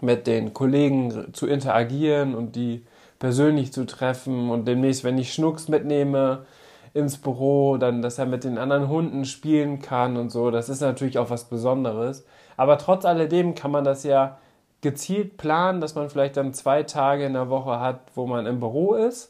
mit 0.00 0.26
den 0.26 0.54
Kollegen 0.54 1.32
zu 1.32 1.46
interagieren 1.46 2.34
und 2.34 2.54
die 2.54 2.84
persönlich 3.18 3.72
zu 3.72 3.86
treffen 3.86 4.50
und 4.50 4.66
demnächst, 4.66 5.04
wenn 5.04 5.18
ich 5.18 5.32
Schnucks 5.32 5.68
mitnehme, 5.68 6.46
ins 6.92 7.18
Büro, 7.18 7.76
dann, 7.76 8.02
dass 8.02 8.18
er 8.18 8.26
mit 8.26 8.44
den 8.44 8.58
anderen 8.58 8.88
Hunden 8.88 9.24
spielen 9.24 9.80
kann 9.80 10.16
und 10.16 10.30
so. 10.30 10.50
Das 10.50 10.68
ist 10.68 10.80
natürlich 10.80 11.18
auch 11.18 11.30
was 11.30 11.44
Besonderes. 11.44 12.26
Aber 12.56 12.78
trotz 12.78 13.04
alledem 13.04 13.54
kann 13.54 13.70
man 13.70 13.84
das 13.84 14.02
ja 14.02 14.38
gezielt 14.80 15.36
planen, 15.36 15.80
dass 15.80 15.94
man 15.94 16.10
vielleicht 16.10 16.36
dann 16.36 16.54
zwei 16.54 16.82
Tage 16.82 17.24
in 17.26 17.34
der 17.34 17.48
Woche 17.48 17.80
hat, 17.80 18.00
wo 18.14 18.26
man 18.26 18.46
im 18.46 18.60
Büro 18.60 18.94
ist, 18.94 19.29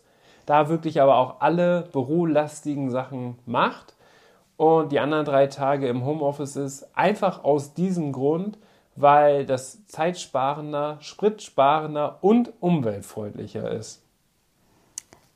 da 0.51 0.69
wirklich 0.69 1.01
aber 1.01 1.17
auch 1.17 1.41
alle 1.41 1.83
bürolastigen 1.93 2.91
Sachen 2.91 3.39
macht 3.47 3.95
und 4.57 4.91
die 4.91 4.99
anderen 4.99 5.25
drei 5.25 5.47
Tage 5.47 5.87
im 5.87 6.05
Homeoffice 6.05 6.57
ist, 6.57 6.89
einfach 6.97 7.45
aus 7.45 7.73
diesem 7.73 8.11
Grund, 8.11 8.59
weil 8.97 9.47
das 9.47 9.87
zeitsparender, 9.87 10.97
spritsparender 11.01 12.19
und 12.21 12.53
umweltfreundlicher 12.59 13.71
ist. 13.71 14.03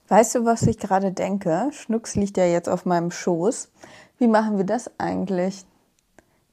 Weißt 0.09 0.35
du, 0.35 0.45
was 0.45 0.63
ich 0.63 0.79
gerade 0.79 1.13
denke? 1.13 1.71
Schnucks 1.71 2.17
liegt 2.17 2.37
ja 2.37 2.47
jetzt 2.47 2.69
auf 2.69 2.85
meinem 2.85 3.13
Schoß. 3.13 3.71
Wie 4.19 4.27
machen 4.27 4.59
wir 4.59 4.67
das 4.67 4.91
eigentlich? 4.99 5.65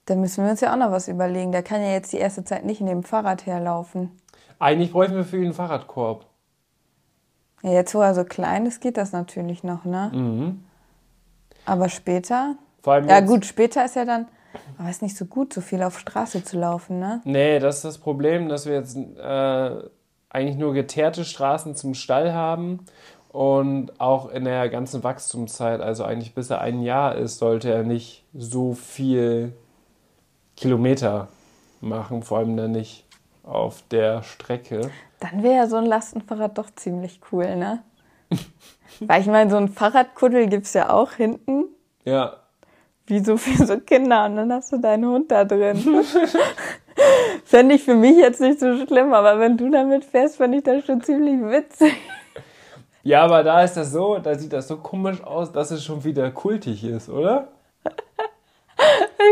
Da 0.06 0.16
müssen 0.16 0.44
wir 0.44 0.52
uns 0.52 0.62
ja 0.62 0.72
auch 0.72 0.78
noch 0.78 0.92
was 0.92 1.08
überlegen. 1.08 1.52
Der 1.52 1.64
kann 1.64 1.82
ja 1.82 1.90
jetzt 1.90 2.14
die 2.14 2.18
erste 2.18 2.44
Zeit 2.44 2.64
nicht 2.64 2.80
neben 2.80 3.02
dem 3.02 3.04
Fahrrad 3.04 3.48
herlaufen. 3.48 4.12
Eigentlich 4.60 4.92
bräuchten 4.92 5.16
wir 5.16 5.26
für 5.26 5.38
ihn 5.38 5.46
einen 5.46 5.54
Fahrradkorb. 5.54 6.31
Ja, 7.64 7.72
jetzt 7.72 7.94
wo 7.94 8.02
er 8.02 8.16
so 8.16 8.24
klein 8.24 8.66
ist, 8.66 8.82
geht 8.82 8.98
das 8.98 9.12
natürlich 9.12 9.64
noch, 9.64 9.86
ne? 9.86 10.12
Mhm. 10.14 10.64
Aber 11.66 11.90
später? 11.90 12.56
Vor 12.82 12.94
allem 12.94 13.08
ja 13.08 13.20
gut, 13.20 13.46
später 13.46 13.86
ist 13.86 13.96
ja 13.96 14.06
dann, 14.06 14.28
aber 14.78 14.90
ist 14.90 15.02
nicht 15.02 15.16
so 15.16 15.26
gut, 15.26 15.54
so 15.54 15.62
viel 15.62 15.84
auf 15.84 16.00
Straße 16.00 16.44
zu 16.44 16.58
laufen, 16.58 17.00
ne? 17.00 17.22
Nee, 17.24 17.60
das 17.60 17.78
ist 17.78 17.86
das 17.86 17.98
Problem, 18.00 18.50
dass 18.50 18.66
wir 18.66 18.74
jetzt 18.74 18.98
äh, 18.98 19.90
eigentlich 20.30 20.58
nur 20.58 20.74
geteerte 20.74 21.24
Straßen 21.24 21.76
zum 21.76 21.94
Stall 21.94 22.34
haben 22.34 22.80
und 23.30 24.00
auch 24.00 24.30
in 24.30 24.46
der 24.46 24.68
ganzen 24.70 25.04
Wachstumszeit, 25.04 25.82
also 25.82 26.04
eigentlich 26.04 26.34
bis 26.34 26.50
er 26.50 26.62
ein 26.62 26.82
Jahr 26.82 27.16
ist, 27.16 27.38
sollte 27.38 27.72
er 27.72 27.84
nicht 27.84 28.26
so 28.34 28.74
viel 28.74 29.54
Kilometer 30.58 31.28
machen, 31.80 32.24
vor 32.24 32.40
allem 32.40 32.58
dann 32.58 32.72
nicht 32.72 33.06
auf 33.44 33.84
der 33.90 34.24
Strecke. 34.24 34.92
Dann 35.20 35.44
wäre 35.44 35.56
ja 35.56 35.68
so 35.68 35.78
ein 35.78 35.86
Lastenfahrrad 35.86 36.58
doch 36.58 36.70
ziemlich 36.76 37.20
cool, 37.32 37.56
ne? 37.56 37.84
Weil 39.00 39.22
ich 39.22 39.28
meine, 39.28 39.50
so 39.50 39.58
ein 39.58 39.70
Fahrradkuddel 39.70 40.48
gibt 40.48 40.66
es 40.66 40.74
ja 40.74 40.90
auch 40.90 41.14
hinten. 41.14 41.66
Ja. 42.06 42.38
Wie 43.08 43.20
so 43.20 43.38
für 43.38 43.66
so 43.66 43.80
Kinder 43.80 44.26
und 44.26 44.36
dann 44.36 44.54
hast 44.54 44.72
du 44.72 44.78
deinen 44.78 45.06
Hund 45.06 45.32
da 45.32 45.44
drin. 45.44 45.78
Fände 47.46 47.76
ich 47.76 47.84
für 47.84 47.96
mich 47.96 48.18
jetzt 48.18 48.40
nicht 48.40 48.60
so 48.60 48.86
schlimm, 48.86 49.14
aber 49.14 49.40
wenn 49.40 49.58
du 49.58 49.70
damit 49.70 50.06
fährst, 50.06 50.38
fände 50.38 50.58
ich 50.58 50.64
das 50.64 50.86
schon 50.86 51.02
ziemlich 51.02 51.42
witzig. 51.42 51.94
Ja, 53.04 53.24
aber 53.24 53.44
da 53.44 53.64
ist 53.64 53.76
das 53.76 53.92
so, 53.92 54.20
da 54.20 54.36
sieht 54.36 54.54
das 54.54 54.68
so 54.68 54.78
komisch 54.78 55.24
aus, 55.24 55.52
dass 55.52 55.72
es 55.72 55.84
schon 55.84 56.04
wieder 56.04 56.30
kultig 56.32 56.84
ist, 56.84 57.10
oder? 57.10 57.48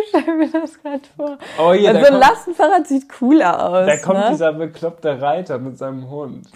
Ich 0.01 0.09
stelle 0.09 0.37
mir 0.37 0.49
das 0.49 0.81
gerade 0.81 1.01
vor. 1.15 1.37
Oh, 1.57 1.73
hier, 1.73 1.89
also 1.89 2.13
ein 2.13 2.19
Lastenfahrrad 2.19 2.87
sieht 2.87 3.09
cooler 3.09 3.69
aus. 3.69 3.85
Da 3.85 3.97
kommt 3.97 4.19
ne? 4.19 4.27
dieser 4.31 4.53
bekloppte 4.53 5.21
Reiter 5.21 5.57
mit 5.59 5.77
seinem 5.77 6.09
Hund. 6.09 6.47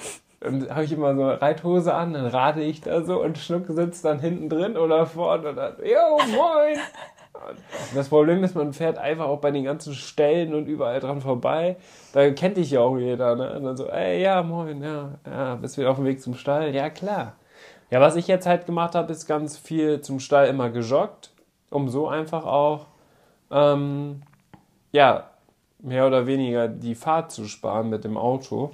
Und 0.41 0.69
habe 0.69 0.83
ich 0.83 0.91
immer 0.91 1.15
so 1.15 1.29
Reithose 1.29 1.93
an, 1.93 2.13
dann 2.13 2.25
rate 2.25 2.61
ich 2.61 2.81
da 2.81 3.01
so 3.03 3.21
und 3.21 3.37
Schnuck 3.37 3.65
sitzt 3.69 4.03
dann 4.03 4.19
hinten 4.19 4.49
drin 4.49 4.75
oder 4.75 5.05
vorne 5.05 5.49
und 5.49 5.55
dann, 5.55 5.75
yo, 5.83 6.17
moin! 6.35 6.77
Das 7.95 8.09
Problem 8.09 8.43
ist, 8.43 8.55
man 8.55 8.73
fährt 8.73 8.97
einfach 8.97 9.25
auch 9.25 9.39
bei 9.39 9.51
den 9.51 9.63
ganzen 9.63 9.93
Stellen 9.93 10.53
und 10.53 10.67
überall 10.67 10.99
dran 10.99 11.21
vorbei. 11.21 11.77
Da 12.13 12.29
kennt 12.31 12.57
dich 12.57 12.71
ja 12.71 12.81
auch 12.81 12.97
jeder, 12.97 13.35
ne? 13.35 13.53
Und 13.55 13.63
dann 13.63 13.77
so, 13.77 13.87
ey, 13.87 14.21
ja, 14.21 14.43
moin, 14.43 14.81
ja, 14.81 15.11
ja, 15.25 15.55
bist 15.55 15.77
wieder 15.77 15.91
auf 15.91 15.97
dem 15.97 16.05
Weg 16.05 16.21
zum 16.21 16.35
Stall? 16.35 16.73
Ja, 16.75 16.89
klar. 16.89 17.33
Ja, 17.89 18.01
was 18.01 18.15
ich 18.15 18.27
jetzt 18.27 18.45
halt 18.45 18.65
gemacht 18.65 18.95
habe, 18.95 19.11
ist 19.11 19.27
ganz 19.27 19.57
viel 19.57 20.01
zum 20.01 20.19
Stall 20.19 20.47
immer 20.47 20.69
gejoggt, 20.69 21.31
um 21.69 21.89
so 21.89 22.07
einfach 22.07 22.45
auch, 22.45 22.87
ähm, 23.51 24.21
ja, 24.91 25.29
mehr 25.79 26.07
oder 26.07 26.27
weniger 26.27 26.67
die 26.67 26.95
Fahrt 26.95 27.31
zu 27.31 27.45
sparen 27.45 27.89
mit 27.89 28.03
dem 28.03 28.17
Auto. 28.17 28.71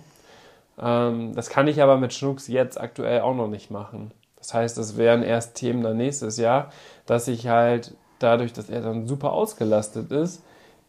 Ähm, 0.79 1.33
das 1.35 1.49
kann 1.49 1.67
ich 1.67 1.81
aber 1.81 1.97
mit 1.97 2.13
Schnucks 2.13 2.47
jetzt 2.47 2.79
aktuell 2.79 3.21
auch 3.21 3.35
noch 3.35 3.47
nicht 3.47 3.71
machen. 3.71 4.11
Das 4.37 4.53
heißt, 4.53 4.77
das 4.77 4.97
wären 4.97 5.23
erst 5.23 5.55
Themen 5.55 5.83
dann 5.83 5.97
nächstes 5.97 6.37
Jahr, 6.37 6.71
dass 7.05 7.27
ich 7.27 7.47
halt 7.47 7.95
dadurch, 8.19 8.53
dass 8.53 8.69
er 8.69 8.81
dann 8.81 9.07
super 9.07 9.33
ausgelastet 9.33 10.11
ist, 10.11 10.43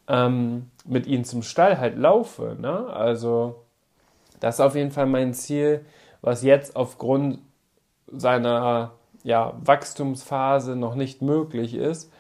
ähm, 0.09 0.71
mit 0.85 1.07
ihm 1.07 1.25
zum 1.25 1.43
Stall 1.43 1.79
halt 1.79 1.97
laufe. 1.97 2.57
Ne? 2.61 2.87
Also 2.89 3.63
das 4.41 4.57
ist 4.57 4.61
auf 4.61 4.75
jeden 4.75 4.91
Fall 4.91 5.07
mein 5.07 5.35
Ziel, 5.35 5.85
was 6.23 6.43
jetzt 6.43 6.77
aufgrund 6.77 7.39
seiner 8.07 8.93
ja, 9.23 9.55
Wachstumsphase 9.65 10.77
noch 10.77 10.95
nicht 10.95 11.23
möglich 11.23 11.75
ist. 11.75 12.11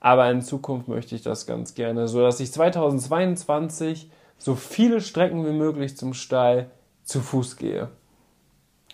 Aber 0.00 0.30
in 0.30 0.40
Zukunft 0.40 0.88
möchte 0.88 1.14
ich 1.14 1.22
das 1.22 1.46
ganz 1.46 1.74
gerne, 1.74 2.08
so 2.08 2.22
dass 2.22 2.40
ich 2.40 2.52
2022 2.52 4.10
so 4.38 4.54
viele 4.54 5.02
Strecken 5.02 5.44
wie 5.46 5.52
möglich 5.52 5.96
zum 5.96 6.14
Stall 6.14 6.70
zu 7.04 7.20
Fuß 7.20 7.56
gehe. 7.56 7.90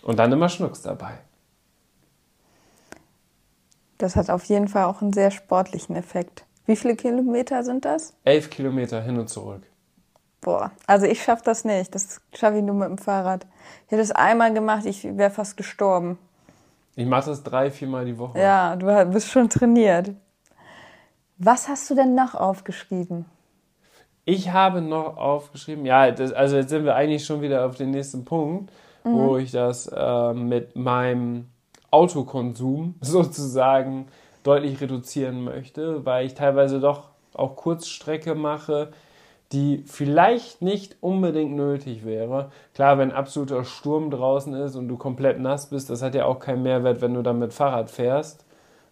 Und 0.03 0.19
dann 0.19 0.31
immer 0.31 0.49
Schnucks 0.49 0.81
dabei. 0.81 1.19
Das 3.97 4.15
hat 4.15 4.29
auf 4.29 4.43
jeden 4.45 4.67
Fall 4.67 4.83
auch 4.83 5.01
einen 5.01 5.13
sehr 5.13 5.31
sportlichen 5.31 5.95
Effekt. 5.95 6.45
Wie 6.65 6.75
viele 6.75 6.95
Kilometer 6.95 7.63
sind 7.63 7.85
das? 7.85 8.13
Elf 8.25 8.49
Kilometer 8.49 9.01
hin 9.01 9.17
und 9.17 9.29
zurück. 9.29 9.63
Boah, 10.41 10.71
also 10.85 11.05
ich 11.05 11.23
schaffe 11.23 11.41
das 11.45 11.65
nicht. 11.65 11.95
Das 11.95 12.21
schaffe 12.33 12.57
ich 12.57 12.63
nur 12.63 12.75
mit 12.75 12.89
dem 12.89 12.97
Fahrrad. 12.97 13.47
Ich 13.85 13.91
hätte 13.91 14.01
es 14.01 14.11
einmal 14.11 14.53
gemacht, 14.53 14.85
ich 14.85 15.03
wäre 15.03 15.31
fast 15.31 15.57
gestorben. 15.57 16.19
Ich 16.95 17.05
mache 17.05 17.29
das 17.29 17.43
drei, 17.43 17.71
viermal 17.71 18.05
die 18.05 18.17
Woche. 18.17 18.39
Ja, 18.39 18.75
du 18.75 18.85
bist 19.11 19.29
schon 19.29 19.49
trainiert. 19.49 20.11
Was 21.37 21.67
hast 21.67 21.89
du 21.89 21.95
denn 21.95 22.15
noch 22.15 22.33
aufgeschrieben? 22.33 23.25
Ich 24.25 24.51
habe 24.51 24.81
noch 24.81 25.17
aufgeschrieben, 25.17 25.85
ja, 25.85 26.11
das, 26.11 26.33
also 26.33 26.57
jetzt 26.57 26.69
sind 26.69 26.83
wir 26.83 26.95
eigentlich 26.95 27.25
schon 27.25 27.41
wieder 27.41 27.65
auf 27.65 27.75
den 27.75 27.91
nächsten 27.91 28.25
Punkt, 28.25 28.71
mhm. 29.03 29.13
wo 29.13 29.37
ich 29.37 29.51
das 29.51 29.87
äh, 29.87 30.33
mit 30.33 30.75
meinem 30.75 31.47
Autokonsum 31.91 32.95
sozusagen 33.01 34.07
deutlich 34.43 34.81
reduzieren 34.81 35.43
möchte, 35.43 36.05
weil 36.05 36.25
ich 36.25 36.33
teilweise 36.33 36.79
doch 36.79 37.09
auch 37.33 37.55
Kurzstrecke 37.55 38.33
mache, 38.33 38.89
die 39.51 39.83
vielleicht 39.85 40.61
nicht 40.61 40.97
unbedingt 41.01 41.55
nötig 41.55 42.03
wäre. 42.03 42.51
Klar, 42.73 42.97
wenn 42.97 43.11
absoluter 43.11 43.63
Sturm 43.63 44.11
draußen 44.11 44.53
ist 44.55 44.75
und 44.75 44.87
du 44.87 44.97
komplett 44.97 45.39
nass 45.39 45.69
bist, 45.69 45.89
das 45.89 46.01
hat 46.01 46.15
ja 46.15 46.25
auch 46.25 46.39
keinen 46.39 46.63
Mehrwert, 46.63 47.01
wenn 47.01 47.13
du 47.13 47.21
dann 47.21 47.39
mit 47.39 47.53
Fahrrad 47.53 47.89
fährst. 47.89 48.46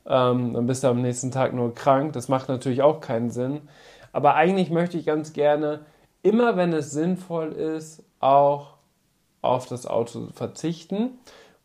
Ähm, 0.07 0.53
dann 0.53 0.67
bist 0.67 0.83
du 0.83 0.87
am 0.87 1.01
nächsten 1.01 1.31
Tag 1.31 1.53
nur 1.53 1.73
krank. 1.73 2.13
Das 2.13 2.27
macht 2.27 2.49
natürlich 2.49 2.81
auch 2.81 3.01
keinen 3.01 3.29
Sinn. 3.29 3.61
Aber 4.11 4.35
eigentlich 4.35 4.69
möchte 4.69 4.97
ich 4.97 5.05
ganz 5.05 5.33
gerne, 5.33 5.85
immer 6.23 6.57
wenn 6.57 6.73
es 6.73 6.91
sinnvoll 6.91 7.51
ist, 7.51 8.03
auch 8.19 8.75
auf 9.41 9.67
das 9.67 9.85
Auto 9.85 10.27
verzichten. 10.33 11.19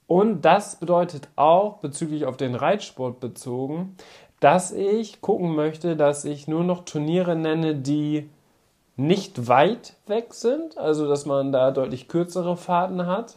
Und 0.06 0.44
das 0.44 0.76
bedeutet 0.76 1.28
auch 1.36 1.78
bezüglich 1.78 2.26
auf 2.26 2.36
den 2.36 2.54
Reitsport 2.54 3.20
bezogen, 3.20 3.96
dass 4.40 4.72
ich 4.72 5.20
gucken 5.20 5.54
möchte, 5.54 5.96
dass 5.96 6.24
ich 6.24 6.48
nur 6.48 6.64
noch 6.64 6.84
Turniere 6.84 7.36
nenne, 7.36 7.76
die 7.76 8.28
nicht 8.96 9.48
weit 9.48 9.94
weg 10.06 10.34
sind, 10.34 10.76
also 10.76 11.08
dass 11.08 11.26
man 11.26 11.52
da 11.52 11.70
deutlich 11.70 12.08
kürzere 12.08 12.56
Fahrten 12.56 13.06
hat. 13.06 13.36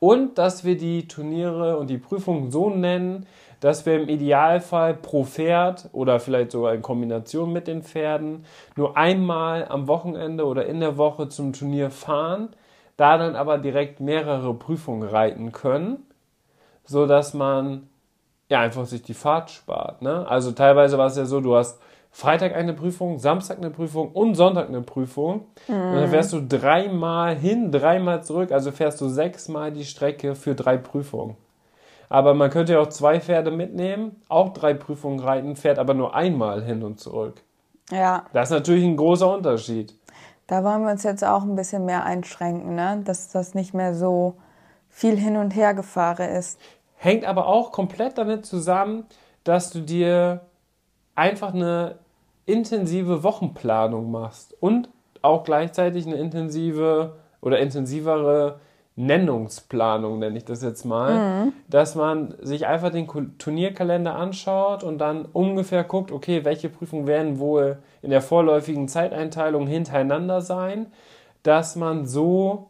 Und 0.00 0.38
dass 0.38 0.64
wir 0.64 0.76
die 0.76 1.06
Turniere 1.06 1.76
und 1.76 1.88
die 1.88 1.98
Prüfungen 1.98 2.50
so 2.50 2.70
nennen, 2.70 3.26
dass 3.60 3.84
wir 3.84 4.00
im 4.00 4.08
Idealfall 4.08 4.94
pro 4.94 5.24
Pferd 5.24 5.90
oder 5.92 6.18
vielleicht 6.18 6.50
sogar 6.50 6.74
in 6.74 6.82
Kombination 6.82 7.52
mit 7.52 7.66
den 7.66 7.82
Pferden 7.82 8.46
nur 8.74 8.96
einmal 8.96 9.68
am 9.68 9.86
Wochenende 9.86 10.46
oder 10.46 10.66
in 10.66 10.80
der 10.80 10.96
Woche 10.96 11.28
zum 11.28 11.52
Turnier 11.52 11.90
fahren, 11.90 12.48
da 12.96 13.18
dann 13.18 13.36
aber 13.36 13.58
direkt 13.58 14.00
mehrere 14.00 14.54
Prüfungen 14.54 15.06
reiten 15.06 15.52
können, 15.52 16.06
so 16.84 17.06
dass 17.06 17.34
man 17.34 17.88
ja 18.48 18.60
einfach 18.60 18.86
sich 18.86 19.02
die 19.02 19.14
Fahrt 19.14 19.50
spart. 19.50 20.00
Ne? 20.00 20.26
Also 20.26 20.52
teilweise 20.52 20.96
war 20.96 21.06
es 21.06 21.16
ja 21.16 21.26
so, 21.26 21.40
du 21.40 21.54
hast 21.54 21.78
Freitag 22.12 22.54
eine 22.54 22.74
Prüfung, 22.74 23.18
Samstag 23.18 23.58
eine 23.58 23.70
Prüfung 23.70 24.10
und 24.12 24.34
Sonntag 24.34 24.68
eine 24.68 24.82
Prüfung. 24.82 25.46
Mhm. 25.68 25.74
Und 25.74 25.94
dann 25.94 26.08
fährst 26.08 26.32
du 26.32 26.40
dreimal 26.40 27.36
hin, 27.36 27.70
dreimal 27.70 28.22
zurück, 28.22 28.52
also 28.52 28.72
fährst 28.72 29.00
du 29.00 29.08
sechsmal 29.08 29.72
die 29.72 29.84
Strecke 29.84 30.34
für 30.34 30.54
drei 30.54 30.76
Prüfungen. 30.76 31.36
Aber 32.08 32.34
man 32.34 32.50
könnte 32.50 32.72
ja 32.72 32.80
auch 32.80 32.88
zwei 32.88 33.20
Pferde 33.20 33.52
mitnehmen, 33.52 34.20
auch 34.28 34.52
drei 34.52 34.74
Prüfungen 34.74 35.20
reiten, 35.20 35.54
fährt 35.54 35.78
aber 35.78 35.94
nur 35.94 36.14
einmal 36.14 36.64
hin 36.64 36.82
und 36.82 36.98
zurück. 36.98 37.40
Ja. 37.92 38.24
Das 38.32 38.50
ist 38.50 38.54
natürlich 38.54 38.84
ein 38.84 38.96
großer 38.96 39.32
Unterschied. 39.32 39.94
Da 40.48 40.64
wollen 40.64 40.82
wir 40.82 40.90
uns 40.90 41.04
jetzt 41.04 41.24
auch 41.24 41.42
ein 41.42 41.54
bisschen 41.54 41.84
mehr 41.84 42.04
einschränken, 42.04 42.74
ne? 42.74 43.00
dass 43.04 43.28
das 43.28 43.54
nicht 43.54 43.72
mehr 43.72 43.94
so 43.94 44.34
viel 44.88 45.16
hin 45.16 45.36
und 45.36 45.52
her 45.52 45.74
gefahren 45.74 46.28
ist. 46.28 46.58
Hängt 46.96 47.24
aber 47.24 47.46
auch 47.46 47.70
komplett 47.70 48.18
damit 48.18 48.44
zusammen, 48.44 49.04
dass 49.44 49.70
du 49.70 49.80
dir 49.80 50.40
einfach 51.20 51.52
eine 51.52 51.96
intensive 52.46 53.22
Wochenplanung 53.22 54.10
machst 54.10 54.56
und 54.58 54.88
auch 55.20 55.44
gleichzeitig 55.44 56.06
eine 56.06 56.16
intensive 56.16 57.16
oder 57.42 57.58
intensivere 57.58 58.58
Nennungsplanung, 58.96 60.18
nenne 60.18 60.38
ich 60.38 60.46
das 60.46 60.62
jetzt 60.62 60.84
mal, 60.84 61.44
mhm. 61.44 61.52
dass 61.68 61.94
man 61.94 62.34
sich 62.40 62.66
einfach 62.66 62.90
den 62.90 63.06
Turnierkalender 63.36 64.16
anschaut 64.16 64.82
und 64.82 64.96
dann 64.96 65.26
ungefähr 65.26 65.84
guckt, 65.84 66.10
okay, 66.10 66.46
welche 66.46 66.70
Prüfungen 66.70 67.06
werden 67.06 67.38
wohl 67.38 67.78
in 68.00 68.10
der 68.10 68.22
vorläufigen 68.22 68.88
Zeiteinteilung 68.88 69.66
hintereinander 69.66 70.40
sein, 70.40 70.86
dass 71.42 71.76
man 71.76 72.06
so 72.06 72.69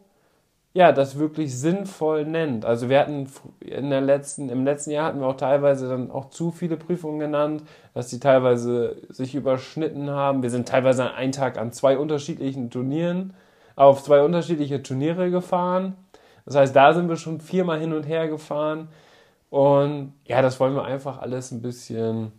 ja, 0.73 0.93
das 0.93 1.19
wirklich 1.19 1.57
sinnvoll 1.57 2.25
nennt. 2.25 2.63
Also 2.63 2.89
wir 2.89 2.99
hatten 2.99 3.27
in 3.59 3.89
der 3.89 3.99
letzten, 3.99 4.49
im 4.49 4.63
letzten 4.63 4.91
Jahr 4.91 5.07
hatten 5.07 5.19
wir 5.19 5.27
auch 5.27 5.35
teilweise 5.35 5.89
dann 5.89 6.11
auch 6.11 6.29
zu 6.29 6.51
viele 6.51 6.77
Prüfungen 6.77 7.19
genannt, 7.19 7.63
dass 7.93 8.07
die 8.07 8.21
teilweise 8.21 8.95
sich 9.09 9.35
überschnitten 9.35 10.09
haben. 10.09 10.43
Wir 10.43 10.49
sind 10.49 10.69
teilweise 10.69 11.03
an 11.03 11.15
einem 11.15 11.33
Tag 11.33 11.57
an 11.57 11.73
zwei 11.73 11.97
unterschiedlichen 11.97 12.69
Turnieren, 12.69 13.33
auf 13.75 14.03
zwei 14.03 14.21
unterschiedliche 14.23 14.81
Turniere 14.81 15.29
gefahren. 15.29 15.95
Das 16.45 16.55
heißt, 16.55 16.75
da 16.75 16.93
sind 16.93 17.09
wir 17.09 17.17
schon 17.17 17.41
viermal 17.41 17.79
hin 17.79 17.91
und 17.93 18.03
her 18.03 18.29
gefahren. 18.29 18.87
Und 19.49 20.13
ja, 20.25 20.41
das 20.41 20.59
wollen 20.61 20.75
wir 20.75 20.85
einfach 20.85 21.19
alles 21.19 21.51
ein 21.51 21.61
bisschen 21.61 22.31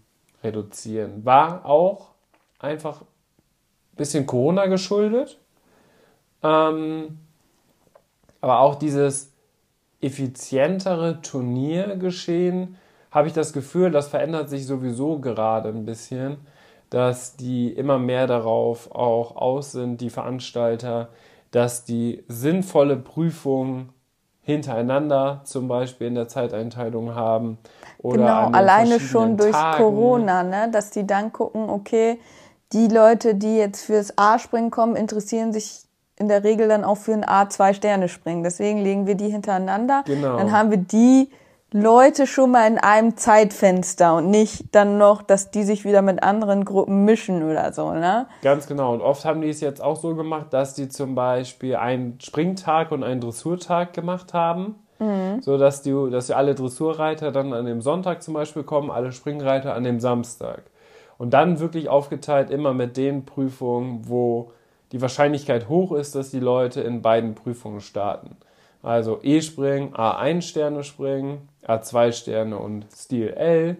reduzieren. 0.42 1.24
War 1.26 1.66
auch 1.66 2.12
einfach 2.58 3.02
ein 3.02 3.96
bisschen 3.96 4.24
Corona 4.24 4.66
geschuldet. 4.66 5.38
Ähm, 6.42 7.18
aber 8.42 8.60
auch 8.60 8.74
dieses 8.74 9.32
effizientere 10.02 11.22
Turniergeschehen, 11.22 12.76
habe 13.10 13.28
ich 13.28 13.34
das 13.34 13.52
Gefühl, 13.52 13.90
das 13.90 14.08
verändert 14.08 14.50
sich 14.50 14.66
sowieso 14.66 15.20
gerade 15.20 15.68
ein 15.68 15.86
bisschen, 15.86 16.38
dass 16.90 17.36
die 17.36 17.72
immer 17.72 17.98
mehr 17.98 18.26
darauf 18.26 18.94
auch 18.94 19.36
aus 19.36 19.72
sind, 19.72 20.00
die 20.00 20.10
Veranstalter, 20.10 21.08
dass 21.52 21.84
die 21.84 22.24
sinnvolle 22.28 22.96
Prüfung 22.96 23.90
hintereinander 24.40 25.42
zum 25.44 25.68
Beispiel 25.68 26.08
in 26.08 26.16
der 26.16 26.26
Zeiteinteilung 26.26 27.14
haben. 27.14 27.58
Oder 27.98 28.16
genau, 28.16 28.50
alleine 28.50 28.98
schon 28.98 29.36
durch 29.36 29.52
Tagen. 29.52 29.82
Corona, 29.82 30.42
ne? 30.42 30.68
dass 30.70 30.90
die 30.90 31.06
dann 31.06 31.32
gucken, 31.32 31.70
okay, 31.70 32.18
die 32.72 32.88
Leute, 32.88 33.36
die 33.36 33.56
jetzt 33.56 33.84
fürs 33.84 34.18
A-Springen 34.18 34.70
kommen, 34.70 34.96
interessieren 34.96 35.52
sich 35.52 35.84
in 36.22 36.28
der 36.28 36.44
Regel 36.44 36.68
dann 36.68 36.84
auch 36.84 36.96
für 36.96 37.12
ein 37.12 37.28
A-Zwei-Sterne-Springen. 37.28 38.44
Deswegen 38.44 38.78
legen 38.78 39.06
wir 39.06 39.16
die 39.16 39.28
hintereinander. 39.28 40.04
Genau. 40.06 40.36
Dann 40.38 40.52
haben 40.52 40.70
wir 40.70 40.78
die 40.78 41.28
Leute 41.72 42.26
schon 42.26 42.50
mal 42.50 42.66
in 42.66 42.78
einem 42.78 43.16
Zeitfenster 43.16 44.16
und 44.16 44.30
nicht 44.30 44.74
dann 44.74 44.98
noch, 44.98 45.22
dass 45.22 45.50
die 45.50 45.64
sich 45.64 45.84
wieder 45.84 46.02
mit 46.02 46.22
anderen 46.22 46.64
Gruppen 46.64 47.04
mischen 47.04 47.42
oder 47.42 47.72
so, 47.72 47.92
ne? 47.92 48.26
Ganz 48.42 48.66
genau. 48.66 48.92
Und 48.92 49.00
oft 49.00 49.24
haben 49.24 49.40
die 49.40 49.48
es 49.48 49.60
jetzt 49.60 49.82
auch 49.82 49.96
so 49.96 50.14
gemacht, 50.14 50.48
dass 50.50 50.74
die 50.74 50.88
zum 50.88 51.14
Beispiel 51.14 51.76
einen 51.76 52.20
Springtag 52.20 52.92
und 52.92 53.02
einen 53.02 53.20
Dressurtag 53.20 53.94
gemacht 53.94 54.34
haben. 54.34 54.76
Mhm. 54.98 55.40
So 55.40 55.58
dass 55.58 55.82
die, 55.82 55.92
dass 56.10 56.26
die 56.28 56.34
alle 56.34 56.54
Dressurreiter 56.54 57.32
dann 57.32 57.52
an 57.52 57.64
dem 57.64 57.80
Sonntag 57.80 58.22
zum 58.22 58.34
Beispiel 58.34 58.62
kommen, 58.62 58.90
alle 58.90 59.10
Springreiter 59.10 59.74
an 59.74 59.82
dem 59.82 59.98
Samstag. 59.98 60.62
Und 61.16 61.32
dann 61.32 61.58
wirklich 61.58 61.88
aufgeteilt 61.88 62.50
immer 62.50 62.74
mit 62.74 62.96
den 62.96 63.24
Prüfungen, 63.24 64.02
wo 64.08 64.52
die 64.92 65.00
Wahrscheinlichkeit 65.00 65.68
hoch 65.68 65.92
ist, 65.92 66.14
dass 66.14 66.30
die 66.30 66.40
Leute 66.40 66.82
in 66.82 67.02
beiden 67.02 67.34
Prüfungen 67.34 67.80
starten. 67.80 68.36
Also 68.82 69.20
E-Springen, 69.22 69.94
A1 69.94 70.42
Sterne 70.42 70.84
springen, 70.84 71.48
A2 71.66 72.12
Sterne 72.12 72.58
und 72.58 72.90
Stil 72.92 73.28
L, 73.28 73.76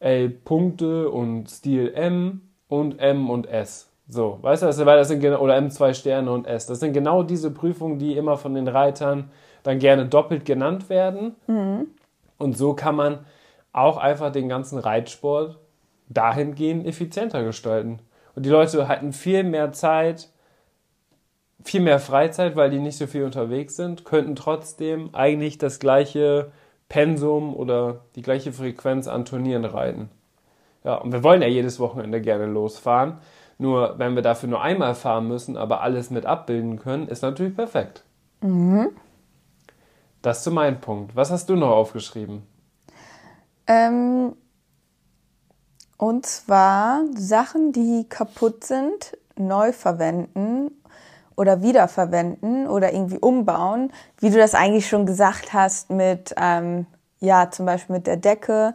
L 0.00 0.28
Punkte 0.30 1.10
und 1.10 1.50
Stil 1.50 1.92
M 1.94 2.42
und 2.68 2.98
M 2.98 3.30
und 3.30 3.46
S. 3.46 3.88
So, 4.08 4.38
weißt 4.42 4.62
du, 4.62 4.86
weil 4.86 4.98
das 4.98 5.08
sind 5.08 5.24
oder 5.24 5.56
M2 5.56 5.94
Sterne 5.94 6.32
und 6.32 6.46
S. 6.46 6.66
Das 6.66 6.80
sind 6.80 6.92
genau 6.92 7.22
diese 7.22 7.50
Prüfungen, 7.50 7.98
die 7.98 8.16
immer 8.16 8.36
von 8.36 8.54
den 8.54 8.68
Reitern 8.68 9.30
dann 9.62 9.78
gerne 9.78 10.06
doppelt 10.06 10.44
genannt 10.44 10.88
werden. 10.88 11.36
Mhm. 11.46 11.88
Und 12.38 12.56
so 12.56 12.74
kann 12.74 12.96
man 12.96 13.20
auch 13.72 13.96
einfach 13.96 14.32
den 14.32 14.48
ganzen 14.48 14.78
Reitsport 14.78 15.58
dahingehend 16.08 16.86
effizienter 16.86 17.42
gestalten. 17.44 18.00
Und 18.34 18.46
die 18.46 18.50
Leute 18.50 18.88
hatten 18.88 19.12
viel 19.12 19.44
mehr 19.44 19.72
Zeit, 19.72 20.30
viel 21.64 21.80
mehr 21.80 21.98
Freizeit, 21.98 22.56
weil 22.56 22.70
die 22.70 22.78
nicht 22.78 22.96
so 22.96 23.06
viel 23.06 23.24
unterwegs 23.24 23.76
sind, 23.76 24.04
könnten 24.04 24.36
trotzdem 24.36 25.14
eigentlich 25.14 25.58
das 25.58 25.78
gleiche 25.78 26.50
Pensum 26.88 27.54
oder 27.54 28.00
die 28.16 28.22
gleiche 28.22 28.52
Frequenz 28.52 29.08
an 29.08 29.24
Turnieren 29.24 29.64
reiten. 29.64 30.10
Ja, 30.84 30.96
und 30.96 31.12
wir 31.12 31.22
wollen 31.22 31.42
ja 31.42 31.48
jedes 31.48 31.78
Wochenende 31.78 32.20
gerne 32.20 32.46
losfahren. 32.46 33.18
Nur 33.58 33.98
wenn 33.98 34.14
wir 34.14 34.22
dafür 34.22 34.48
nur 34.48 34.60
einmal 34.60 34.94
fahren 34.94 35.28
müssen, 35.28 35.56
aber 35.56 35.82
alles 35.82 36.10
mit 36.10 36.26
abbilden 36.26 36.78
können, 36.78 37.06
ist 37.06 37.22
natürlich 37.22 37.54
perfekt. 37.54 38.02
Mhm. 38.40 38.90
Das 40.20 40.42
zu 40.42 40.50
meinem 40.50 40.80
Punkt. 40.80 41.14
Was 41.14 41.30
hast 41.30 41.48
du 41.48 41.56
noch 41.56 41.70
aufgeschrieben? 41.70 42.42
Ähm, 43.66 44.34
und 46.02 46.26
zwar 46.26 47.04
Sachen, 47.14 47.70
die 47.70 48.06
kaputt 48.08 48.64
sind, 48.64 49.16
neu 49.36 49.70
verwenden 49.72 50.72
oder 51.36 51.62
wiederverwenden 51.62 52.66
oder 52.66 52.92
irgendwie 52.92 53.20
umbauen, 53.20 53.92
wie 54.18 54.30
du 54.30 54.36
das 54.36 54.56
eigentlich 54.56 54.88
schon 54.88 55.06
gesagt 55.06 55.52
hast 55.52 55.90
mit, 55.90 56.34
ähm, 56.36 56.86
ja, 57.20 57.52
zum 57.52 57.66
Beispiel 57.66 57.94
mit 57.94 58.08
der 58.08 58.16
Decke. 58.16 58.74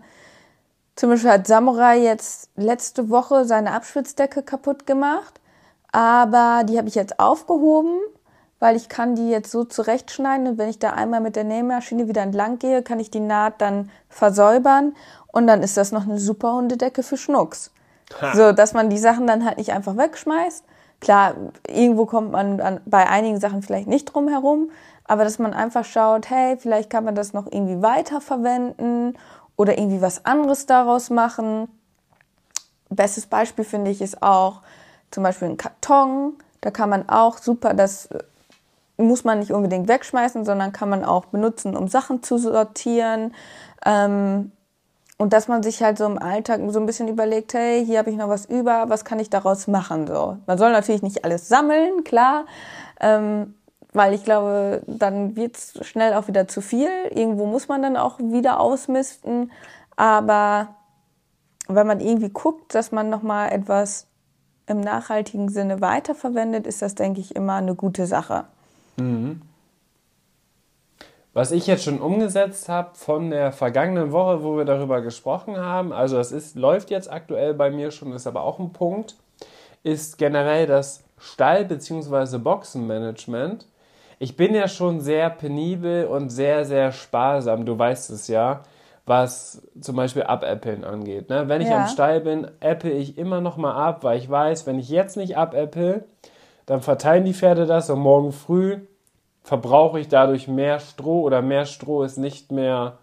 Zum 0.96 1.10
Beispiel 1.10 1.32
hat 1.32 1.48
Samurai 1.48 2.00
jetzt 2.00 2.50
letzte 2.56 3.10
Woche 3.10 3.44
seine 3.44 3.74
Abschwitzdecke 3.74 4.42
kaputt 4.42 4.88
gemacht, 4.88 5.42
aber 5.92 6.64
die 6.64 6.78
habe 6.78 6.88
ich 6.88 6.96
jetzt 6.96 7.20
aufgehoben, 7.20 8.00
weil 8.60 8.76
ich 8.76 8.90
kann 8.90 9.16
die 9.16 9.30
jetzt 9.30 9.52
so 9.52 9.64
zurechtschneiden 9.64 10.48
und 10.48 10.58
wenn 10.58 10.70
ich 10.70 10.80
da 10.80 10.92
einmal 10.92 11.22
mit 11.22 11.36
der 11.36 11.44
Nähmaschine 11.44 12.08
wieder 12.08 12.22
entlang 12.22 12.60
gehe, 12.60 12.82
kann 12.84 13.00
ich 13.00 13.12
die 13.12 13.20
Naht 13.20 13.62
dann 13.62 13.90
versäubern 14.10 14.96
und 15.28 15.48
dann 15.48 15.62
ist 15.62 15.78
das 15.78 15.92
noch 15.92 16.04
eine 16.04 16.20
super 16.20 16.54
Hundedecke 16.54 17.04
für 17.04 17.18
Schnucks. 17.18 17.72
Ha. 18.22 18.36
So, 18.36 18.52
dass 18.54 18.74
man 18.74 18.90
die 18.90 18.98
Sachen 18.98 19.28
dann 19.28 19.46
halt 19.46 19.58
nicht 19.58 19.74
einfach 19.74 19.98
wegschmeißt, 19.98 20.64
Klar, 21.00 21.36
irgendwo 21.68 22.06
kommt 22.06 22.32
man 22.32 22.60
an, 22.60 22.82
bei 22.86 23.08
einigen 23.08 23.40
Sachen 23.40 23.62
vielleicht 23.62 23.88
nicht 23.88 24.06
drum 24.06 24.28
herum, 24.28 24.72
aber 25.04 25.24
dass 25.24 25.40
man 25.40 25.54
einfach 25.54 25.86
schaut, 25.86 26.30
hey, 26.30 26.58
vielleicht 26.58 26.90
kann 26.90 27.06
man 27.06 27.16
das 27.16 27.34
noch 27.34 27.46
irgendwie 27.46 27.82
weiterverwenden 27.82 29.18
oder 29.56 29.78
irgendwie 29.78 30.02
was 30.02 30.26
anderes 30.26 30.66
daraus 30.66 31.10
machen. 31.10 31.70
Bestes 32.90 33.28
Beispiel 33.28 33.64
finde 33.64 33.92
ich 33.92 34.02
ist 34.02 34.24
auch 34.24 34.62
zum 35.12 35.24
Beispiel 35.24 35.50
ein 35.50 35.58
Karton. 35.58 36.34
Da 36.62 36.72
kann 36.72 36.90
man 36.90 37.08
auch 37.08 37.38
super, 37.38 37.74
das 37.74 38.10
muss 38.98 39.24
man 39.24 39.40
nicht 39.40 39.52
unbedingt 39.52 39.88
wegschmeißen, 39.88 40.44
sondern 40.44 40.72
kann 40.72 40.90
man 40.90 41.04
auch 41.04 41.26
benutzen, 41.26 41.76
um 41.76 41.88
Sachen 41.88 42.24
zu 42.24 42.38
sortieren. 42.38 43.34
Ähm, 43.86 44.52
und 45.18 45.34
dass 45.34 45.48
man 45.48 45.64
sich 45.64 45.82
halt 45.82 45.98
so 45.98 46.06
im 46.06 46.22
Alltag 46.22 46.62
so 46.68 46.80
ein 46.80 46.86
bisschen 46.86 47.08
überlegt, 47.08 47.54
hey, 47.54 47.84
hier 47.84 48.00
habe 48.00 48.12
ich 48.12 48.18
noch 48.18 48.30
was 48.30 48.46
über, 48.46 48.90
was 48.90 49.04
kann 49.04 49.20
ich 49.20 49.30
daraus 49.30 49.68
machen? 49.68 50.08
So. 50.08 50.38
Man 50.46 50.58
soll 50.58 50.72
natürlich 50.72 51.02
nicht 51.02 51.26
alles 51.26 51.48
sammeln, 51.48 52.04
klar, 52.04 52.46
ähm, 53.00 53.56
weil 53.94 54.14
ich 54.14 54.24
glaube, 54.24 54.84
dann 54.86 55.36
wird 55.36 55.58
es 55.58 55.80
schnell 55.88 56.14
auch 56.14 56.28
wieder 56.28 56.48
zu 56.48 56.62
viel. 56.62 56.90
Irgendwo 57.10 57.46
muss 57.46 57.68
man 57.68 57.82
dann 57.82 57.98
auch 57.98 58.20
wieder 58.20 58.60
ausmisten. 58.60 59.52
Aber 59.96 60.76
wenn 61.68 61.88
man 61.88 62.00
irgendwie 62.00 62.30
guckt, 62.30 62.76
dass 62.76 62.92
man 62.92 63.10
nochmal 63.10 63.52
etwas 63.52 64.06
im 64.68 64.82
nachhaltigen 64.82 65.50
Sinne 65.50 65.82
weiterverwendet, 65.82 66.68
ist 66.68 66.84
das, 66.84 66.94
denke 66.94 67.22
ich, 67.22 67.36
immer 67.36 67.56
eine 67.56 67.74
gute 67.74 68.06
Sache. 68.06 68.46
Mhm. 68.98 69.42
Was 71.34 71.52
ich 71.52 71.68
jetzt 71.68 71.84
schon 71.84 72.00
umgesetzt 72.00 72.68
habe 72.68 72.96
von 72.96 73.30
der 73.30 73.52
vergangenen 73.52 74.12
Woche, 74.12 74.44
wo 74.44 74.58
wir 74.58 74.66
darüber 74.66 75.02
gesprochen 75.02 75.58
haben, 75.58 75.94
also 75.94 76.18
das 76.18 76.32
ist, 76.32 76.56
läuft 76.56 76.90
jetzt 76.90 77.12
aktuell 77.12 77.54
bei 77.54 77.70
mir 77.70 77.92
schon, 77.92 78.12
ist 78.14 78.26
aber 78.26 78.42
auch 78.42 78.58
ein 78.58 78.74
Punkt, 78.74 79.16
ist 79.84 80.18
generell 80.18 80.66
das 80.66 81.04
Stall- 81.20 81.66
bzw. 81.66 82.40
Boxenmanagement. 82.40 83.68
Ich 84.18 84.36
bin 84.36 84.56
ja 84.56 84.68
schon 84.68 85.00
sehr 85.00 85.30
penibel 85.30 86.08
und 86.08 86.32
sehr, 86.32 86.66
sehr 86.66 86.92
sparsam, 86.92 87.68
du 87.68 87.78
weißt 87.78 88.10
es 88.10 88.28
ja, 88.28 88.64
was 89.06 89.62
zum 89.80 89.96
Beispiel 89.96 90.24
Abäppeln 90.24 90.84
angeht. 90.84 91.30
Ne? 91.30 91.48
Wenn 91.48 91.62
ich 91.62 91.70
ja. 91.70 91.84
am 91.84 91.88
Stall 91.88 92.22
bin, 92.22 92.48
äpple 92.62 92.92
ich 92.92 93.16
immer 93.16 93.42
noch 93.42 93.58
mal 93.58 93.76
ab, 93.76 94.04
weil 94.04 94.18
ich 94.18 94.28
weiß, 94.28 94.66
wenn 94.66 94.80
ich 94.80 94.90
jetzt 94.90 95.18
nicht 95.18 95.38
abäpple, 95.38 96.06
dann 96.68 96.82
verteilen 96.82 97.26
die 97.26 97.34
Pferde 97.34 97.66
das 97.66 97.90
und 97.90 98.00
morgen 98.00 98.32
früh 98.32 98.78
verbrauche 99.42 100.00
ich 100.00 100.10
dadurch 100.10 100.50
mehr 100.50 100.80
Stroh 100.80 101.22
oder 101.22 101.42
mehr 101.42 101.66
Stroh 101.66 102.04
ist 102.04 102.18
nicht 102.18 102.52
mehr 102.52 102.98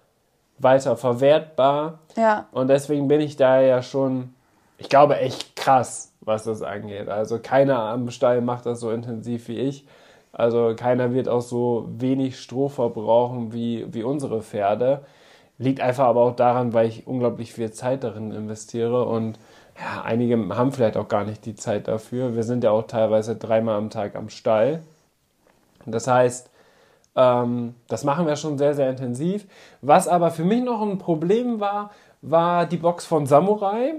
weiter 0.59 0.97
verwertbar. 0.97 2.01
Ja. 2.17 2.47
Und 2.53 2.69
deswegen 2.69 3.09
bin 3.09 3.23
ich 3.23 3.37
da 3.37 3.61
ja 3.61 3.83
schon, 3.83 4.35
ich 4.77 4.91
glaube, 4.91 5.17
echt 5.17 5.57
krass, 5.57 6.12
was 6.21 6.45
das 6.45 6.61
angeht. 6.61 7.09
Also 7.09 7.39
keiner 7.43 7.79
am 7.79 8.11
Stall 8.11 8.43
macht 8.43 8.67
das 8.67 8.81
so 8.81 8.91
intensiv 8.91 9.49
wie 9.49 9.59
ich. 9.59 9.87
Also 10.33 10.75
keiner 10.77 11.15
wird 11.15 11.31
auch 11.31 11.41
so 11.41 11.89
wenig 11.89 12.39
Stroh 12.39 12.69
verbrauchen 12.69 13.55
wie, 13.55 13.87
wie 13.95 14.03
unsere 14.03 14.43
Pferde. 14.43 15.07
Liegt 15.57 15.81
einfach 15.81 16.05
aber 16.05 16.21
auch 16.21 16.37
daran, 16.37 16.75
weil 16.75 16.89
ich 16.89 17.07
unglaublich 17.07 17.55
viel 17.55 17.73
Zeit 17.73 18.05
darin 18.05 18.33
investiere 18.33 19.07
und 19.07 19.39
ja, 19.79 20.03
einige 20.03 20.37
haben 20.57 20.72
vielleicht 20.72 20.97
auch 20.97 21.09
gar 21.09 21.25
nicht 21.25 21.45
die 21.47 21.55
Zeit 21.55 21.89
dafür. 21.89 22.35
Wir 22.35 22.43
sind 22.43 22.64
ja 22.64 22.70
auch 22.70 22.87
teilweise 22.87 23.37
dreimal 23.37 23.77
am 23.77 23.91
Tag 23.91 24.14
am 24.16 24.29
Stall. 24.29 24.83
Das 25.87 26.07
heißt, 26.07 26.51
ähm, 27.16 27.75
das 27.89 28.05
machen 28.05 28.27
wir 28.27 28.37
schon 28.37 28.59
sehr, 28.59 28.75
sehr 28.75 28.91
intensiv. 28.91 29.47
Was 29.83 30.09
aber 30.09 30.31
für 30.31 30.45
mich 30.45 30.62
noch 30.62 30.83
ein 30.83 30.99
Problem 30.99 31.61
war, 31.61 31.91
war 32.22 32.66
die 32.66 32.77
Box 32.77 33.07
von 33.07 33.27
Samurai. 33.27 33.95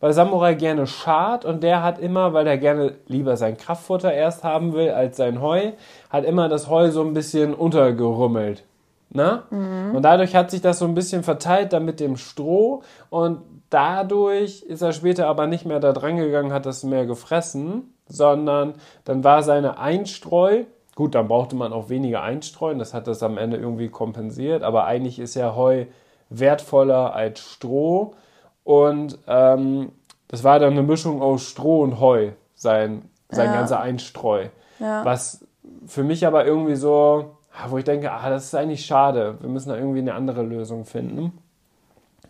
Weil 0.00 0.12
Samurai 0.12 0.54
gerne 0.54 0.86
schart 0.86 1.44
und 1.44 1.62
der 1.64 1.82
hat 1.82 1.98
immer, 1.98 2.32
weil 2.32 2.46
er 2.46 2.56
gerne 2.56 2.94
lieber 3.08 3.36
sein 3.36 3.56
Kraftfutter 3.56 4.12
erst 4.12 4.44
haben 4.44 4.72
will 4.72 4.90
als 4.90 5.16
sein 5.16 5.40
Heu, 5.40 5.72
hat 6.08 6.24
immer 6.24 6.48
das 6.48 6.68
Heu 6.68 6.90
so 6.92 7.02
ein 7.02 7.14
bisschen 7.14 7.52
untergerümmelt. 7.52 8.62
Ne? 9.10 9.42
Mhm. 9.50 9.94
Und 9.96 10.02
dadurch 10.02 10.34
hat 10.34 10.50
sich 10.50 10.60
das 10.60 10.78
so 10.78 10.84
ein 10.84 10.94
bisschen 10.94 11.22
verteilt 11.22 11.72
dann 11.72 11.84
mit 11.84 11.98
dem 11.98 12.16
Stroh 12.16 12.82
und 13.08 13.40
dadurch 13.70 14.62
ist 14.62 14.82
er 14.82 14.92
später 14.92 15.26
aber 15.26 15.46
nicht 15.46 15.64
mehr 15.64 15.80
da 15.80 15.92
dran 15.92 16.16
gegangen, 16.16 16.52
hat 16.52 16.66
das 16.66 16.84
mehr 16.84 17.06
gefressen, 17.06 17.94
sondern 18.06 18.74
dann 19.04 19.24
war 19.24 19.42
seine 19.42 19.78
Einstreu 19.78 20.64
Gut, 20.98 21.14
dann 21.14 21.28
brauchte 21.28 21.54
man 21.54 21.72
auch 21.72 21.90
weniger 21.90 22.22
einstreuen, 22.22 22.80
das 22.80 22.92
hat 22.92 23.06
das 23.06 23.22
am 23.22 23.38
Ende 23.38 23.56
irgendwie 23.56 23.88
kompensiert, 23.88 24.64
aber 24.64 24.84
eigentlich 24.86 25.20
ist 25.20 25.36
ja 25.36 25.54
Heu 25.54 25.84
wertvoller 26.28 27.14
als 27.14 27.38
Stroh 27.38 28.16
und 28.64 29.16
ähm, 29.28 29.92
das 30.26 30.42
war 30.42 30.58
dann 30.58 30.72
eine 30.72 30.82
Mischung 30.82 31.22
aus 31.22 31.44
Stroh 31.44 31.82
und 31.82 32.00
Heu, 32.00 32.30
sein, 32.56 33.08
sein 33.28 33.46
ja. 33.46 33.54
ganzer 33.54 33.78
Einstreu. 33.78 34.46
Ja. 34.80 35.04
Was 35.04 35.46
für 35.86 36.02
mich 36.02 36.26
aber 36.26 36.44
irgendwie 36.44 36.74
so, 36.74 37.36
wo 37.68 37.78
ich 37.78 37.84
denke, 37.84 38.12
ah, 38.12 38.30
das 38.30 38.44
ist 38.44 38.54
eigentlich 38.54 38.84
schade, 38.84 39.36
wir 39.40 39.48
müssen 39.48 39.70
da 39.70 39.76
irgendwie 39.76 39.98
eine 39.98 40.14
andere 40.14 40.42
Lösung 40.42 40.84
finden. 40.84 41.38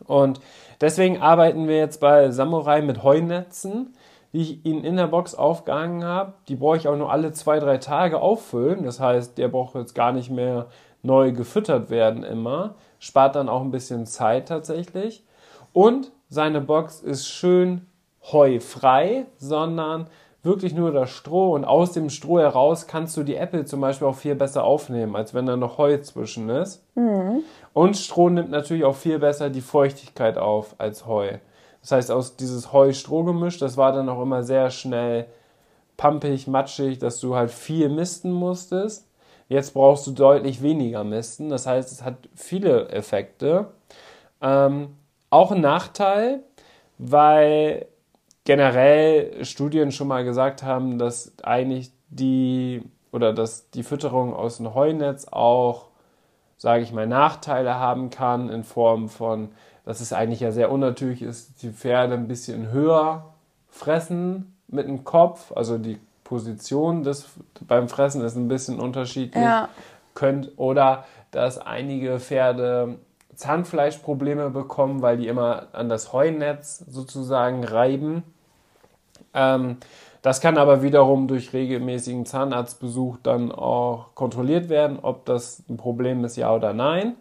Und 0.06 0.40
deswegen 0.80 1.20
arbeiten 1.20 1.68
wir 1.68 1.76
jetzt 1.76 2.00
bei 2.00 2.30
Samurai 2.30 2.82
mit 2.82 3.02
Heunetzen 3.02 3.94
die 4.32 4.40
ich 4.40 4.66
Ihnen 4.66 4.84
in 4.84 4.96
der 4.96 5.06
Box 5.06 5.34
aufgehangen 5.34 6.04
habe, 6.04 6.34
die 6.48 6.56
brauche 6.56 6.76
ich 6.76 6.88
auch 6.88 6.96
nur 6.96 7.10
alle 7.10 7.32
zwei, 7.32 7.58
drei 7.58 7.78
Tage 7.78 8.20
auffüllen. 8.20 8.84
Das 8.84 9.00
heißt, 9.00 9.38
der 9.38 9.48
braucht 9.48 9.74
jetzt 9.74 9.94
gar 9.94 10.12
nicht 10.12 10.30
mehr 10.30 10.66
neu 11.02 11.32
gefüttert 11.32 11.90
werden 11.90 12.24
immer. 12.24 12.74
Spart 12.98 13.36
dann 13.36 13.48
auch 13.48 13.62
ein 13.62 13.70
bisschen 13.70 14.06
Zeit 14.06 14.48
tatsächlich. 14.48 15.24
Und 15.72 16.12
seine 16.28 16.60
Box 16.60 17.00
ist 17.00 17.26
schön 17.26 17.86
heufrei, 18.32 19.26
sondern 19.38 20.08
wirklich 20.42 20.74
nur 20.74 20.92
das 20.92 21.10
Stroh 21.10 21.54
und 21.54 21.64
aus 21.64 21.92
dem 21.92 22.10
Stroh 22.10 22.38
heraus 22.38 22.86
kannst 22.86 23.16
du 23.16 23.22
die 23.22 23.36
Äpfel 23.36 23.66
zum 23.66 23.80
Beispiel 23.80 24.06
auch 24.06 24.14
viel 24.14 24.34
besser 24.34 24.64
aufnehmen, 24.64 25.16
als 25.16 25.34
wenn 25.34 25.46
da 25.46 25.56
noch 25.56 25.78
Heu 25.78 25.98
zwischen 25.98 26.48
ist. 26.48 26.84
Mhm. 26.94 27.42
Und 27.72 27.96
Stroh 27.96 28.28
nimmt 28.28 28.50
natürlich 28.50 28.84
auch 28.84 28.96
viel 28.96 29.18
besser 29.18 29.50
die 29.50 29.60
Feuchtigkeit 29.60 30.38
auf 30.38 30.74
als 30.78 31.06
Heu. 31.06 31.38
Das 31.80 31.92
heißt, 31.92 32.10
aus 32.10 32.36
dieses 32.36 32.72
Heu-Stroh-Gemisch, 32.72 33.58
das 33.58 33.76
war 33.76 33.92
dann 33.92 34.08
auch 34.08 34.22
immer 34.22 34.42
sehr 34.42 34.70
schnell 34.70 35.26
pampig, 35.96 36.46
matschig, 36.46 36.98
dass 36.98 37.20
du 37.20 37.34
halt 37.34 37.50
viel 37.50 37.88
misten 37.88 38.32
musstest. 38.32 39.08
Jetzt 39.48 39.74
brauchst 39.74 40.06
du 40.06 40.12
deutlich 40.12 40.62
weniger 40.62 41.04
misten. 41.04 41.48
Das 41.48 41.66
heißt, 41.66 41.90
es 41.90 42.04
hat 42.04 42.28
viele 42.34 42.88
Effekte. 42.90 43.68
Ähm, 44.40 44.96
auch 45.30 45.52
ein 45.52 45.60
Nachteil, 45.60 46.42
weil 46.98 47.86
generell 48.48 49.44
Studien 49.44 49.92
schon 49.92 50.08
mal 50.08 50.24
gesagt 50.24 50.62
haben, 50.62 50.98
dass 50.98 51.34
eigentlich 51.42 51.92
die 52.08 52.82
oder 53.12 53.34
dass 53.34 53.68
die 53.72 53.82
Fütterung 53.82 54.34
aus 54.34 54.56
dem 54.56 54.72
Heunetz 54.74 55.26
auch, 55.30 55.88
sage 56.56 56.82
ich 56.82 56.90
mal, 56.90 57.06
Nachteile 57.06 57.74
haben 57.74 58.08
kann 58.08 58.48
in 58.48 58.64
Form 58.64 59.10
von 59.10 59.50
dass 59.84 60.00
es 60.00 60.14
eigentlich 60.14 60.40
ja 60.40 60.50
sehr 60.50 60.72
unnatürlich 60.72 61.20
ist, 61.20 61.62
die 61.62 61.70
Pferde 61.70 62.14
ein 62.14 62.26
bisschen 62.26 62.72
höher 62.72 63.34
fressen 63.68 64.56
mit 64.66 64.88
dem 64.88 65.04
Kopf. 65.04 65.52
Also 65.54 65.76
die 65.76 65.98
Position 66.24 67.02
des, 67.02 67.26
beim 67.66 67.90
Fressen 67.90 68.22
ist 68.22 68.34
ein 68.36 68.48
bisschen 68.48 68.80
unterschiedlich. 68.80 69.44
Ja. 69.44 69.68
Könnt, 70.14 70.52
oder 70.56 71.04
dass 71.32 71.58
einige 71.58 72.18
Pferde 72.18 72.96
Zahnfleischprobleme 73.34 74.48
bekommen, 74.48 75.02
weil 75.02 75.18
die 75.18 75.28
immer 75.28 75.68
an 75.72 75.90
das 75.90 76.14
Heunetz 76.14 76.78
sozusagen 76.78 77.62
reiben. 77.62 78.22
Ähm, 79.34 79.78
das 80.22 80.40
kann 80.40 80.58
aber 80.58 80.82
wiederum 80.82 81.28
durch 81.28 81.52
regelmäßigen 81.52 82.26
Zahnarztbesuch 82.26 83.18
dann 83.22 83.52
auch 83.52 84.14
kontrolliert 84.14 84.68
werden, 84.68 84.98
ob 85.00 85.24
das 85.24 85.62
ein 85.68 85.76
Problem 85.76 86.24
ist, 86.24 86.36
ja 86.36 86.54
oder 86.54 86.72
nein. 86.72 87.16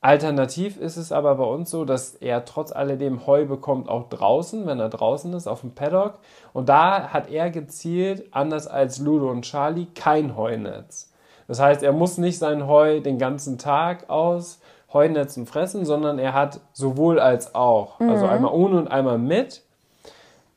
Alternativ 0.00 0.76
ist 0.76 0.96
es 0.96 1.10
aber 1.10 1.34
bei 1.34 1.44
uns 1.44 1.70
so, 1.70 1.84
dass 1.84 2.14
er 2.14 2.44
trotz 2.44 2.70
alledem 2.70 3.26
Heu 3.26 3.46
bekommt, 3.46 3.88
auch 3.88 4.08
draußen, 4.08 4.64
wenn 4.66 4.78
er 4.78 4.90
draußen 4.90 5.32
ist, 5.34 5.48
auf 5.48 5.62
dem 5.62 5.74
Paddock. 5.74 6.18
Und 6.52 6.68
da 6.68 7.08
hat 7.08 7.30
er 7.30 7.50
gezielt, 7.50 8.28
anders 8.30 8.68
als 8.68 8.98
Ludo 8.98 9.28
und 9.28 9.42
Charlie, 9.42 9.88
kein 9.96 10.36
Heunetz. 10.36 11.12
Das 11.48 11.58
heißt, 11.58 11.82
er 11.82 11.92
muss 11.92 12.16
nicht 12.16 12.38
sein 12.38 12.68
Heu 12.68 13.00
den 13.00 13.18
ganzen 13.18 13.58
Tag 13.58 14.08
aus 14.08 14.60
Heunetzen 14.92 15.46
fressen, 15.46 15.84
sondern 15.84 16.18
er 16.20 16.32
hat 16.32 16.60
sowohl 16.72 17.18
als 17.18 17.54
auch. 17.56 17.98
Also 18.00 18.26
einmal 18.26 18.52
ohne 18.52 18.78
und 18.78 18.88
einmal 18.88 19.18
mit. 19.18 19.64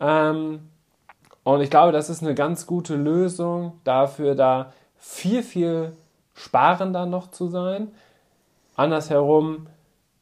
Ähm, 0.01 0.67
und 1.43 1.61
ich 1.61 1.69
glaube, 1.69 1.91
das 1.91 2.09
ist 2.09 2.21
eine 2.21 2.35
ganz 2.35 2.67
gute 2.67 2.95
Lösung 2.95 3.79
dafür, 3.83 4.35
da 4.35 4.73
viel, 4.97 5.43
viel 5.43 5.93
sparender 6.33 7.05
noch 7.05 7.31
zu 7.31 7.47
sein. 7.47 7.91
Andersherum 8.75 9.67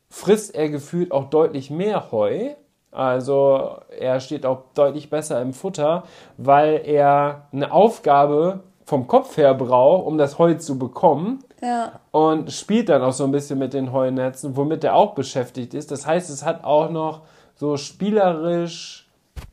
frisst 0.10 0.56
er 0.56 0.70
gefühlt 0.70 1.12
auch 1.12 1.30
deutlich 1.30 1.70
mehr 1.70 2.12
Heu. 2.12 2.52
Also 2.92 3.78
er 3.98 4.20
steht 4.20 4.46
auch 4.46 4.64
deutlich 4.74 5.10
besser 5.10 5.42
im 5.42 5.54
Futter, 5.54 6.04
weil 6.38 6.82
er 6.86 7.48
eine 7.52 7.72
Aufgabe 7.72 8.62
vom 8.86 9.08
Kopf 9.08 9.38
her 9.38 9.54
braucht, 9.54 10.08
um 10.08 10.18
das 10.18 10.40
Heu 10.40 10.56
zu 10.56 10.80
bekommen. 10.80 11.44
Ja. 11.62 12.00
Und 12.12 12.52
spielt 12.52 12.90
dann 12.90 13.04
auch 13.04 13.12
so 13.12 13.26
ein 13.26 13.32
bisschen 13.32 13.60
mit 13.60 13.74
den 13.74 13.92
Heunetzen, 13.92 14.58
womit 14.58 14.84
er 14.84 14.96
auch 14.96 15.14
beschäftigt 15.14 15.74
ist. 15.74 15.92
Das 15.92 16.08
heißt, 16.08 16.30
es 16.30 16.44
hat 16.44 16.64
auch 16.64 16.90
noch 16.90 17.22
so 17.56 17.78
spielerisch 17.78 19.09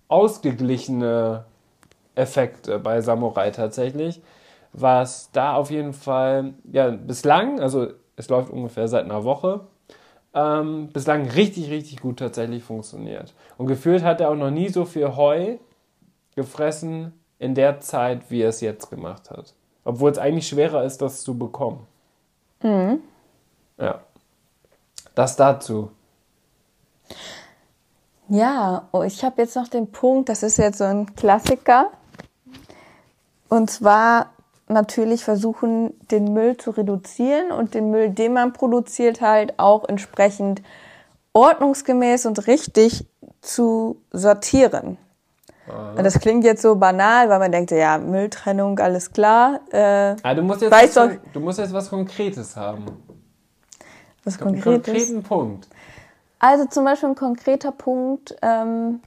ausgeglichene 0.08 1.44
Effekte 2.14 2.78
bei 2.78 3.00
Samurai 3.00 3.50
tatsächlich, 3.50 4.22
was 4.72 5.30
da 5.32 5.54
auf 5.54 5.70
jeden 5.70 5.92
Fall, 5.92 6.54
ja, 6.70 6.90
bislang, 6.90 7.60
also 7.60 7.88
es 8.16 8.28
läuft 8.28 8.50
ungefähr 8.50 8.88
seit 8.88 9.04
einer 9.04 9.24
Woche, 9.24 9.60
ähm, 10.34 10.88
bislang 10.92 11.28
richtig, 11.30 11.70
richtig 11.70 12.00
gut 12.00 12.18
tatsächlich 12.18 12.62
funktioniert. 12.62 13.34
Und 13.56 13.66
gefühlt 13.66 14.02
hat 14.04 14.20
er 14.20 14.30
auch 14.30 14.36
noch 14.36 14.50
nie 14.50 14.68
so 14.68 14.84
viel 14.84 15.16
Heu 15.16 15.56
gefressen 16.34 17.12
in 17.38 17.54
der 17.54 17.80
Zeit, 17.80 18.30
wie 18.30 18.42
er 18.42 18.50
es 18.50 18.60
jetzt 18.60 18.90
gemacht 18.90 19.30
hat. 19.30 19.54
Obwohl 19.84 20.10
es 20.10 20.18
eigentlich 20.18 20.48
schwerer 20.48 20.84
ist, 20.84 21.00
das 21.00 21.22
zu 21.22 21.38
bekommen. 21.38 21.86
Ja. 23.78 24.00
Das 25.14 25.36
dazu. 25.36 25.90
Ja, 28.28 28.88
oh, 28.92 29.02
ich 29.02 29.22
habe 29.24 29.42
jetzt 29.42 29.54
noch 29.56 29.68
den 29.68 29.90
Punkt, 29.92 30.28
das 30.28 30.42
ist 30.42 30.56
jetzt 30.56 30.78
so 30.78 30.84
ein 30.84 31.14
Klassiker. 31.14 31.90
Und 33.48 33.70
zwar 33.70 34.30
natürlich 34.68 35.22
versuchen, 35.24 35.94
den 36.10 36.32
Müll 36.32 36.56
zu 36.56 36.70
reduzieren 36.72 37.52
und 37.52 37.74
den 37.74 37.90
Müll, 37.90 38.10
den 38.10 38.32
man 38.32 38.52
produziert, 38.52 39.20
halt 39.20 39.58
auch 39.58 39.88
entsprechend 39.88 40.60
ordnungsgemäß 41.32 42.26
und 42.26 42.46
richtig 42.48 43.06
zu 43.42 44.00
sortieren. 44.10 44.98
Und 45.96 46.04
das 46.04 46.18
klingt 46.20 46.44
jetzt 46.44 46.62
so 46.62 46.76
banal, 46.76 47.28
weil 47.28 47.38
man 47.40 47.50
denkt, 47.52 47.70
ja, 47.72 47.98
Mülltrennung, 47.98 48.78
alles 48.78 49.12
klar. 49.12 49.60
Äh, 49.70 50.14
Ah, 50.22 50.34
du, 50.34 50.42
musst 50.42 50.62
jetzt 50.62 50.72
was, 50.72 51.10
du- 51.32 51.40
musst 51.40 51.58
jetzt 51.58 51.72
was 51.72 51.90
Konkretes 51.90 52.54
haben. 52.56 52.86
was 54.24 54.40
Einen 54.40 54.60
Konkretes. 54.62 54.92
konkreten 54.94 55.22
Punkt. 55.24 55.68
Also 56.38 56.66
zum 56.66 56.84
Beispiel 56.84 57.08
ein 57.10 57.14
konkreter 57.14 57.72
Punkt, 57.72 58.36
ähm, 58.42 59.00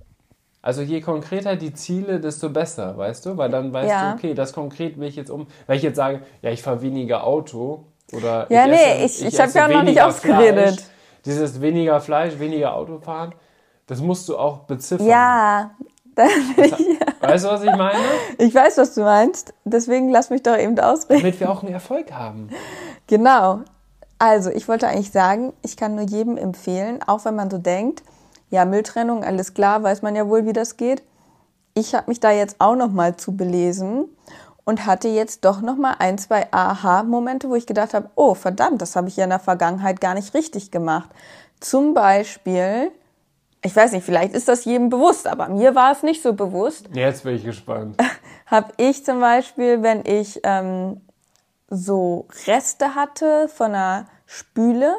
Also 0.62 0.82
je 0.82 1.00
konkreter 1.00 1.56
die 1.56 1.74
Ziele, 1.74 2.20
desto 2.20 2.50
besser, 2.50 2.98
weißt 2.98 3.26
du? 3.28 3.38
Weil 3.38 3.50
dann 3.50 3.72
weißt 3.72 3.90
Ja. 3.90 4.10
du, 4.12 4.18
okay, 4.18 4.34
das 4.34 4.52
konkret 4.52 5.00
will 5.00 5.08
ich 5.08 5.16
jetzt 5.16 5.30
um. 5.32 5.48
Wenn 5.68 5.78
ich 5.78 5.84
jetzt 5.84 5.96
sage, 5.96 6.22
ja, 6.42 6.50
ich 6.52 6.62
fahre 6.62 6.82
weniger 6.82 7.24
Auto 7.24 7.86
oder 8.12 8.46
Ja, 8.52 8.66
ich 8.66 8.72
nee, 8.72 9.06
ich- 9.06 9.26
ich 9.26 9.40
hab 9.40 9.48
esse 9.48 9.60
ja 9.60 9.68
noch 9.70 9.84
nicht 9.84 10.02
ausgeredet. 10.02 10.72
Fleisch, 10.82 10.90
dieses 11.26 11.62
weniger 11.62 12.02
Fleisch, 12.02 12.40
weniger 12.40 12.74
Auto 12.76 13.00
fahren, 13.00 13.34
das 13.88 14.02
musst 14.02 14.28
du 14.28 14.38
auch 14.38 14.60
beziffern. 14.60 15.08
ja, 15.08 15.72
Weißt 17.22 17.46
du, 17.46 17.50
was 17.50 17.64
ich 17.64 17.74
meine? 17.76 17.98
ich 18.38 18.54
weiß, 18.54 18.78
was 18.80 18.94
du 18.96 19.02
meinst. 19.04 19.54
Deswegen 19.64 20.10
lass 20.10 20.30
mich 20.30 20.44
doch 20.44 20.58
eben 20.58 20.78
ausreden. 20.78 21.22
Damit 21.22 21.40
wir 21.40 21.50
auch 21.50 21.64
einen 21.64 21.72
Erfolg 21.72 22.12
haben. 22.12 22.50
Genau. 23.08 23.62
Also, 24.20 24.50
ich 24.50 24.68
wollte 24.68 24.88
eigentlich 24.88 25.12
sagen, 25.12 25.54
ich 25.62 25.78
kann 25.78 25.96
nur 25.96 26.04
jedem 26.04 26.38
empfehlen, 26.38 27.00
auch 27.08 27.24
wenn 27.24 27.36
man 27.36 27.50
so 27.50 27.58
denkt, 27.58 28.04
ja, 28.50 28.66
Mülltrennung, 28.66 29.24
alles 29.24 29.54
klar, 29.54 29.82
weiß 29.82 30.02
man 30.02 30.16
ja 30.16 30.28
wohl, 30.28 30.46
wie 30.46 30.54
das 30.54 30.76
geht. 30.76 31.04
Ich 31.74 31.96
habe 31.96 32.10
mich 32.10 32.20
da 32.20 32.32
jetzt 32.32 32.58
auch 32.60 32.76
noch 32.76 32.92
mal 32.92 33.16
zu 33.16 33.38
belesen 33.38 34.06
und 34.66 34.86
hatte 34.86 35.08
jetzt 35.08 35.46
doch 35.46 35.62
noch 35.62 35.78
mal 35.78 35.96
ein, 36.00 36.18
zwei 36.18 36.48
Aha-Momente, 36.52 37.50
wo 37.50 37.56
ich 37.56 37.66
gedacht 37.66 37.94
habe, 37.94 38.10
oh, 38.16 38.34
verdammt, 38.34 38.82
das 38.82 38.96
habe 38.96 39.08
ich 39.08 39.18
ja 39.18 39.24
in 39.24 39.30
der 39.30 39.40
Vergangenheit 39.40 40.02
gar 40.02 40.16
nicht 40.16 40.34
richtig 40.34 40.70
gemacht. 40.70 41.10
Zum 41.60 41.94
Beispiel, 41.94 42.92
ich 43.64 43.76
weiß 43.76 43.94
nicht, 43.94 44.04
vielleicht 44.04 44.34
ist 44.34 44.48
das 44.48 44.66
jedem 44.66 44.90
bewusst, 44.90 45.28
aber 45.28 45.48
mir 45.48 45.76
war 45.76 45.92
es 45.92 46.04
nicht 46.04 46.22
so 46.22 46.34
bewusst 46.34 46.90
Jetzt 46.94 47.24
bin 47.24 47.36
ich 47.36 47.46
gespannt. 47.46 47.98
habe 48.46 48.74
ich 48.78 49.06
zum 49.06 49.20
Beispiel, 49.20 49.82
wenn 49.82 50.06
ich 50.06 50.40
ähm, 50.44 51.02
so 51.70 52.28
Reste 52.48 52.96
hatte 52.96 53.48
von 53.48 53.68
einer 53.68 54.06
Spüle, 54.26 54.96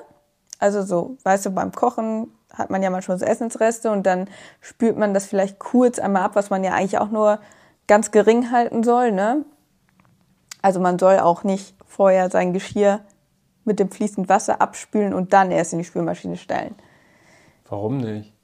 also 0.58 0.82
so, 0.82 1.16
weißt 1.24 1.46
du, 1.46 1.50
beim 1.50 1.72
Kochen 1.72 2.32
hat 2.52 2.70
man 2.70 2.82
ja 2.82 2.90
manchmal 2.90 3.18
so 3.18 3.24
Essensreste 3.24 3.90
und 3.90 4.04
dann 4.04 4.28
spült 4.60 4.96
man 4.96 5.14
das 5.14 5.26
vielleicht 5.26 5.58
kurz 5.58 5.98
einmal 5.98 6.22
ab, 6.22 6.32
was 6.34 6.50
man 6.50 6.64
ja 6.64 6.72
eigentlich 6.72 6.98
auch 6.98 7.10
nur 7.10 7.40
ganz 7.86 8.10
gering 8.10 8.50
halten 8.50 8.82
soll, 8.82 9.12
ne? 9.12 9.44
Also 10.62 10.80
man 10.80 10.98
soll 10.98 11.18
auch 11.18 11.44
nicht 11.44 11.74
vorher 11.86 12.30
sein 12.30 12.52
Geschirr 12.52 13.00
mit 13.64 13.78
dem 13.78 13.90
fließend 13.90 14.28
Wasser 14.28 14.60
abspülen 14.60 15.14
und 15.14 15.32
dann 15.32 15.50
erst 15.50 15.72
in 15.72 15.78
die 15.78 15.84
Spülmaschine 15.84 16.36
stellen 16.36 16.74
Warum 17.68 17.98
nicht? 17.98 18.34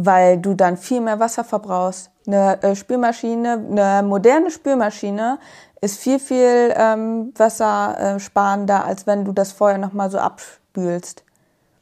weil 0.00 0.38
du 0.38 0.54
dann 0.54 0.76
viel 0.76 1.00
mehr 1.00 1.18
Wasser 1.18 1.42
verbrauchst. 1.42 2.12
Eine 2.24 2.62
äh, 2.62 2.76
Spülmaschine, 2.76 3.64
eine 3.68 4.06
moderne 4.06 4.52
Spülmaschine 4.52 5.40
ist 5.80 5.98
viel, 5.98 6.18
viel 6.18 6.74
ähm, 6.76 7.32
wassersparender, 7.36 8.84
als 8.84 9.06
wenn 9.06 9.24
du 9.24 9.32
das 9.32 9.52
vorher 9.52 9.78
nochmal 9.78 10.10
so 10.10 10.18
abspülst. 10.18 11.24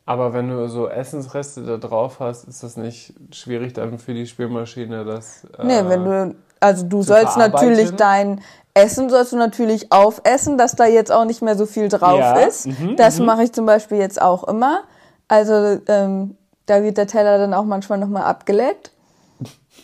Aber 0.04 0.32
wenn 0.32 0.48
du 0.48 0.68
so 0.68 0.88
Essensreste 0.88 1.62
da 1.62 1.78
drauf 1.78 2.20
hast, 2.20 2.44
ist 2.44 2.62
das 2.62 2.76
nicht 2.76 3.14
schwierig 3.32 3.72
dann 3.72 3.98
für 3.98 4.14
die 4.14 4.26
Spülmaschine, 4.26 5.04
das. 5.04 5.44
Äh, 5.58 5.66
Nee, 5.66 5.88
wenn 5.88 6.04
du, 6.04 6.34
also 6.60 6.86
du 6.86 7.02
sollst 7.02 7.36
natürlich 7.36 7.96
dein 7.96 8.40
Essen 8.76 9.08
sollst 9.08 9.32
du 9.32 9.36
natürlich 9.36 9.90
aufessen, 9.90 10.58
dass 10.58 10.76
da 10.76 10.84
jetzt 10.84 11.10
auch 11.10 11.24
nicht 11.24 11.40
mehr 11.40 11.56
so 11.56 11.64
viel 11.64 11.88
drauf 11.88 12.20
Ja, 12.20 12.38
ist. 12.40 12.66
mhm, 12.66 12.96
das 12.96 13.18
mache 13.18 13.44
ich 13.44 13.52
zum 13.52 13.64
Beispiel 13.64 13.96
jetzt 13.96 14.20
auch 14.20 14.44
immer. 14.44 14.80
Also 15.28 15.80
ähm, 15.88 16.36
da 16.66 16.82
wird 16.82 16.98
der 16.98 17.06
Teller 17.06 17.38
dann 17.38 17.54
auch 17.54 17.64
manchmal 17.64 17.98
nochmal 17.98 18.24
abgeleckt. 18.24 18.92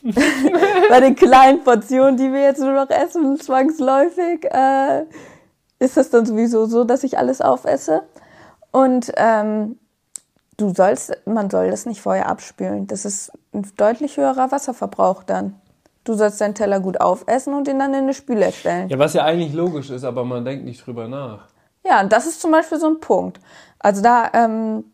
Bei 0.88 1.00
den 1.00 1.14
kleinen 1.14 1.62
Portionen, 1.62 2.16
die 2.16 2.32
wir 2.32 2.42
jetzt 2.42 2.60
nur 2.60 2.72
noch 2.72 2.90
essen, 2.90 3.38
zwangsläufig, 3.38 4.44
äh, 4.44 5.04
ist 5.78 5.96
das 5.96 6.10
dann 6.10 6.26
sowieso 6.26 6.66
so, 6.66 6.84
dass 6.84 7.04
ich 7.04 7.18
alles 7.18 7.40
aufesse. 7.40 8.02
Und 8.72 9.12
ähm, 9.16 9.78
du 10.56 10.72
sollst, 10.74 11.12
man 11.26 11.50
soll 11.50 11.70
das 11.70 11.86
nicht 11.86 12.00
vorher 12.00 12.28
abspülen. 12.28 12.86
Das 12.86 13.04
ist 13.04 13.32
ein 13.52 13.66
deutlich 13.76 14.16
höherer 14.16 14.50
Wasserverbrauch 14.50 15.22
dann. 15.22 15.60
Du 16.04 16.14
sollst 16.14 16.40
deinen 16.40 16.54
Teller 16.54 16.80
gut 16.80 17.00
aufessen 17.00 17.54
und 17.54 17.68
ihn 17.68 17.78
dann 17.78 17.94
in 17.94 18.00
eine 18.00 18.14
Spüle 18.14 18.50
stellen. 18.50 18.88
Ja, 18.88 18.98
was 18.98 19.14
ja 19.14 19.24
eigentlich 19.24 19.52
logisch 19.52 19.90
ist, 19.90 20.04
aber 20.04 20.24
man 20.24 20.44
denkt 20.44 20.64
nicht 20.64 20.84
drüber 20.84 21.06
nach. 21.06 21.46
Ja, 21.84 22.00
und 22.00 22.12
das 22.12 22.26
ist 22.26 22.40
zum 22.40 22.50
Beispiel 22.50 22.78
so 22.78 22.88
ein 22.88 23.00
Punkt. 23.00 23.40
Also 23.78 24.02
da 24.02 24.30
ähm, 24.34 24.84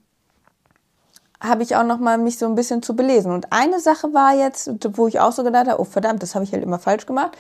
habe 1.41 1.62
ich 1.62 1.76
auch 1.76 1.84
noch 1.84 1.99
mal 1.99 2.18
mich 2.18 2.39
so 2.39 2.47
ein 2.47 2.55
bisschen 2.55 2.82
zu 2.82 2.97
belesen. 2.97 3.32
Und 3.32 3.53
eine 3.53 3.80
Sache 3.80 4.12
war 4.12 4.34
jetzt, 4.34 4.70
wo 4.97 5.07
ich 5.07 5.20
auch 5.20 5.32
so 5.32 5.45
gedacht 5.45 5.68
habe, 5.68 5.80
oh 5.80 5.84
verdammt, 5.84 6.22
das 6.22 6.34
habe 6.34 6.45
ich 6.45 6.53
halt 6.53 6.62
immer 6.62 6.78
falsch 6.78 7.07
gemacht, 7.07 7.36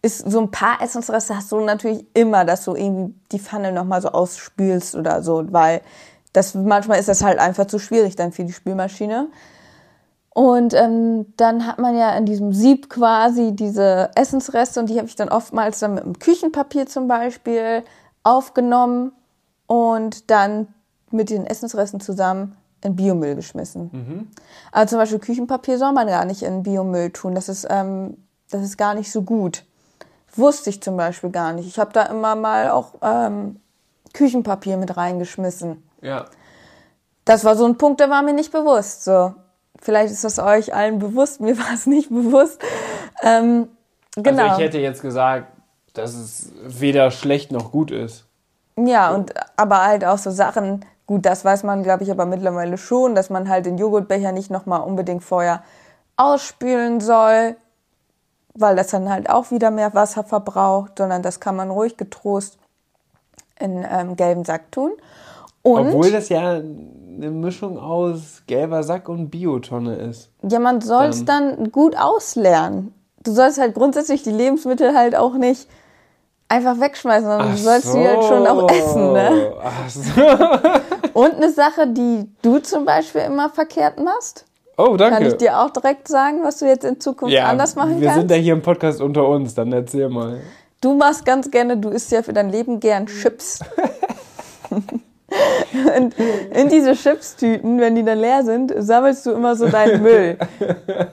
ist 0.00 0.30
so 0.30 0.40
ein 0.40 0.50
paar 0.50 0.82
Essensreste 0.82 1.36
hast 1.36 1.52
du 1.52 1.60
natürlich 1.60 2.04
immer, 2.14 2.44
dass 2.44 2.64
du 2.64 2.74
irgendwie 2.74 3.14
die 3.30 3.38
Pfanne 3.38 3.72
noch 3.72 3.84
mal 3.84 4.02
so 4.02 4.08
ausspülst 4.08 4.96
oder 4.96 5.22
so, 5.22 5.44
weil 5.52 5.80
das 6.32 6.54
manchmal 6.54 6.98
ist 6.98 7.08
das 7.08 7.22
halt 7.22 7.38
einfach 7.38 7.66
zu 7.66 7.78
schwierig 7.78 8.16
dann 8.16 8.32
für 8.32 8.44
die 8.44 8.52
Spülmaschine. 8.52 9.28
Und 10.34 10.72
ähm, 10.72 11.26
dann 11.36 11.66
hat 11.66 11.78
man 11.78 11.94
ja 11.94 12.16
in 12.16 12.24
diesem 12.24 12.54
Sieb 12.54 12.88
quasi 12.88 13.52
diese 13.52 14.10
Essensreste 14.14 14.80
und 14.80 14.88
die 14.88 14.96
habe 14.96 15.06
ich 15.06 15.14
dann 15.14 15.28
oftmals 15.28 15.78
dann 15.78 15.94
mit 15.94 16.04
dem 16.04 16.18
Küchenpapier 16.18 16.86
zum 16.86 17.06
Beispiel 17.06 17.84
aufgenommen 18.24 19.12
und 19.66 20.30
dann 20.30 20.68
mit 21.10 21.28
den 21.28 21.46
Essensresten 21.46 22.00
zusammen 22.00 22.56
in 22.82 22.96
Biomüll 22.96 23.34
geschmissen. 23.36 24.30
Aber 24.72 24.86
zum 24.86 24.98
Beispiel 24.98 25.18
Küchenpapier 25.18 25.78
soll 25.78 25.92
man 25.92 26.06
gar 26.06 26.24
nicht 26.24 26.42
in 26.42 26.62
Biomüll 26.62 27.10
tun. 27.10 27.34
Das 27.34 27.48
ist, 27.48 27.66
ähm, 27.70 28.16
das 28.50 28.62
ist 28.62 28.76
gar 28.76 28.94
nicht 28.94 29.10
so 29.10 29.22
gut. 29.22 29.64
Wusste 30.34 30.70
ich 30.70 30.82
zum 30.82 30.96
Beispiel 30.96 31.30
gar 31.30 31.52
nicht. 31.52 31.66
Ich 31.66 31.78
habe 31.78 31.92
da 31.92 32.04
immer 32.04 32.34
mal 32.34 32.70
auch 32.70 32.94
ähm, 33.02 33.60
Küchenpapier 34.12 34.76
mit 34.76 34.96
reingeschmissen. 34.96 35.82
Ja. 36.00 36.26
Das 37.24 37.44
war 37.44 37.56
so 37.56 37.66
ein 37.66 37.78
Punkt, 37.78 38.00
der 38.00 38.10
war 38.10 38.22
mir 38.22 38.32
nicht 38.32 38.52
bewusst. 38.52 39.04
So, 39.04 39.34
vielleicht 39.80 40.12
ist 40.12 40.24
das 40.24 40.38
euch 40.38 40.74
allen 40.74 40.98
bewusst, 40.98 41.40
mir 41.40 41.56
war 41.58 41.72
es 41.72 41.86
nicht 41.86 42.08
bewusst. 42.08 42.60
Ähm, 43.22 43.68
genau. 44.16 44.42
Also 44.44 44.56
ich 44.56 44.66
hätte 44.66 44.78
jetzt 44.78 45.02
gesagt, 45.02 45.52
dass 45.94 46.14
es 46.14 46.52
weder 46.64 47.10
schlecht 47.10 47.52
noch 47.52 47.70
gut 47.70 47.90
ist. 47.90 48.26
ja, 48.76 49.14
und 49.14 49.34
aber 49.56 49.82
halt 49.82 50.04
auch 50.04 50.18
so 50.18 50.30
Sachen, 50.30 50.84
Gut, 51.06 51.26
das 51.26 51.44
weiß 51.44 51.64
man, 51.64 51.82
glaube 51.82 52.04
ich, 52.04 52.10
aber 52.10 52.26
mittlerweile 52.26 52.78
schon, 52.78 53.14
dass 53.14 53.28
man 53.28 53.48
halt 53.48 53.66
den 53.66 53.76
Joghurtbecher 53.76 54.32
nicht 54.32 54.50
nochmal 54.50 54.82
unbedingt 54.82 55.24
vorher 55.24 55.62
ausspülen 56.16 57.00
soll, 57.00 57.56
weil 58.54 58.76
das 58.76 58.88
dann 58.88 59.10
halt 59.10 59.28
auch 59.28 59.50
wieder 59.50 59.70
mehr 59.70 59.94
Wasser 59.94 60.24
verbraucht, 60.24 60.98
sondern 60.98 61.22
das 61.22 61.40
kann 61.40 61.56
man 61.56 61.70
ruhig 61.70 61.96
getrost 61.96 62.58
in 63.58 63.84
ähm, 63.90 64.16
gelben 64.16 64.44
Sack 64.44 64.70
tun. 64.70 64.92
Und 65.62 65.88
Obwohl 65.88 66.10
das 66.10 66.28
ja 66.28 66.50
eine 66.50 67.30
Mischung 67.30 67.78
aus 67.78 68.42
gelber 68.46 68.82
Sack 68.82 69.08
und 69.08 69.30
Biotonne 69.30 69.96
ist. 69.96 70.30
Ja, 70.42 70.58
man 70.58 70.80
soll 70.80 71.06
es 71.06 71.24
dann. 71.24 71.56
dann 71.56 71.72
gut 71.72 71.96
auslernen. 71.96 72.94
Du 73.22 73.32
sollst 73.32 73.58
halt 73.58 73.74
grundsätzlich 73.74 74.22
die 74.22 74.32
Lebensmittel 74.32 74.96
halt 74.96 75.14
auch 75.14 75.34
nicht 75.34 75.68
einfach 76.52 76.78
wegschmeißen, 76.78 77.28
sondern 77.28 77.50
du 77.52 77.56
sollst 77.56 77.86
so. 77.92 77.98
die 77.98 78.06
halt 78.06 78.24
schon 78.24 78.46
auch 78.46 78.70
essen. 78.70 79.12
Ne? 79.12 79.52
Ach 79.62 79.88
so. 79.88 80.12
Und 81.20 81.34
eine 81.34 81.50
Sache, 81.50 81.86
die 81.86 82.28
du 82.42 82.58
zum 82.58 82.84
Beispiel 82.84 83.22
immer 83.22 83.48
verkehrt 83.48 83.98
machst. 83.98 84.44
Oh, 84.76 84.96
danke. 84.96 85.14
Kann 85.14 85.26
ich 85.26 85.36
dir 85.36 85.58
auch 85.58 85.70
direkt 85.70 86.08
sagen, 86.08 86.42
was 86.42 86.58
du 86.58 86.66
jetzt 86.66 86.84
in 86.84 87.00
Zukunft 87.00 87.34
ja, 87.34 87.46
anders 87.46 87.74
machen 87.74 88.00
wir 88.00 88.06
kannst? 88.06 88.16
Wir 88.16 88.20
sind 88.20 88.30
ja 88.30 88.36
hier 88.36 88.52
im 88.54 88.62
Podcast 88.62 89.00
unter 89.00 89.26
uns, 89.26 89.54
dann 89.54 89.72
erzähl 89.72 90.08
mal. 90.08 90.40
Du 90.80 90.94
machst 90.94 91.24
ganz 91.24 91.50
gerne, 91.50 91.76
du 91.76 91.90
isst 91.90 92.10
ja 92.10 92.22
für 92.22 92.32
dein 92.32 92.50
Leben 92.50 92.80
gern 92.80 93.06
Chips. 93.06 93.60
Und 95.96 96.14
in 96.54 96.68
diese 96.68 96.92
Chipstüten, 96.94 97.80
wenn 97.80 97.94
die 97.94 98.04
dann 98.04 98.18
leer 98.18 98.44
sind, 98.44 98.72
sammelst 98.76 99.24
du 99.24 99.30
immer 99.30 99.56
so 99.56 99.68
deinen 99.68 100.02
Müll, 100.02 100.36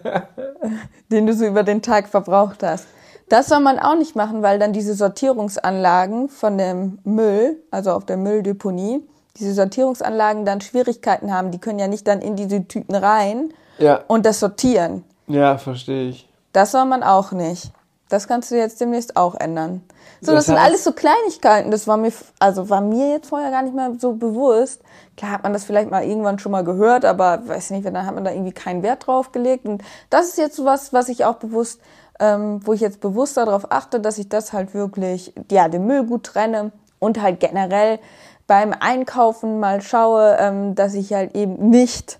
den 1.11 1.25
du 1.25 1.33
so 1.33 1.45
über 1.45 1.63
den 1.63 1.81
Tag 1.81 2.09
verbraucht 2.09 2.61
hast. 2.63 2.87
Das 3.29 3.47
soll 3.47 3.59
man 3.59 3.79
auch 3.79 3.95
nicht 3.95 4.15
machen, 4.15 4.41
weil 4.41 4.59
dann 4.59 4.73
diese 4.73 4.95
Sortierungsanlagen 4.95 6.29
von 6.29 6.57
dem 6.57 6.99
Müll, 7.03 7.61
also 7.71 7.91
auf 7.91 8.05
der 8.05 8.17
Mülldeponie, 8.17 9.07
diese 9.37 9.53
Sortierungsanlagen 9.53 10.45
dann 10.45 10.61
Schwierigkeiten 10.61 11.33
haben. 11.33 11.51
Die 11.51 11.59
können 11.59 11.79
ja 11.79 11.87
nicht 11.87 12.07
dann 12.07 12.21
in 12.21 12.35
diese 12.35 12.67
Tüten 12.67 12.95
rein 12.95 13.53
ja. 13.77 14.01
und 14.07 14.25
das 14.25 14.39
sortieren. 14.39 15.03
Ja, 15.27 15.57
verstehe 15.57 16.09
ich. 16.09 16.27
Das 16.53 16.71
soll 16.71 16.85
man 16.85 17.03
auch 17.03 17.31
nicht. 17.31 17.71
Das 18.09 18.27
kannst 18.27 18.49
du 18.49 18.57
jetzt 18.57 18.81
demnächst 18.81 19.15
auch 19.15 19.35
ändern. 19.35 19.83
So, 20.21 20.33
das, 20.33 20.33
das 20.33 20.37
heißt, 20.37 20.45
sind 20.47 20.57
alles 20.57 20.83
so 20.83 20.91
Kleinigkeiten. 20.91 21.69
Das 21.69 21.87
war 21.87 21.95
mir, 21.95 22.11
also 22.39 22.69
war 22.69 22.81
mir 22.81 23.13
jetzt 23.13 23.29
vorher 23.29 23.51
gar 23.51 23.61
nicht 23.61 23.75
mehr 23.75 23.93
so 23.99 24.13
bewusst. 24.13 24.81
Klar 25.15 25.31
hat 25.31 25.43
man 25.43 25.53
das 25.53 25.63
vielleicht 25.63 25.91
mal 25.91 26.03
irgendwann 26.03 26.39
schon 26.39 26.51
mal 26.51 26.63
gehört, 26.63 27.05
aber 27.05 27.47
weiß 27.47 27.69
nicht, 27.69 27.85
dann 27.85 28.05
hat 28.05 28.15
man 28.15 28.25
da 28.25 28.31
irgendwie 28.31 28.51
keinen 28.51 28.81
Wert 28.81 29.05
drauf 29.05 29.31
gelegt. 29.31 29.65
Und 29.65 29.83
das 30.09 30.29
ist 30.29 30.37
jetzt 30.39 30.65
was, 30.65 30.91
was 30.91 31.07
ich 31.07 31.23
auch 31.23 31.35
bewusst, 31.35 31.79
ähm, 32.19 32.59
wo 32.65 32.73
ich 32.73 32.81
jetzt 32.81 33.01
bewusst 33.01 33.37
darauf 33.37 33.71
achte, 33.71 33.99
dass 33.99 34.17
ich 34.17 34.29
das 34.29 34.53
halt 34.53 34.73
wirklich, 34.73 35.33
ja, 35.51 35.69
den 35.69 35.85
Müll 35.85 36.05
gut 36.05 36.23
trenne 36.23 36.71
und 36.99 37.21
halt 37.21 37.39
generell 37.39 37.99
beim 38.47 38.73
Einkaufen 38.77 39.59
mal 39.59 39.81
schaue, 39.81 40.37
ähm, 40.39 40.75
dass 40.75 40.93
ich 40.95 41.13
halt 41.13 41.35
eben 41.35 41.69
nicht 41.69 42.19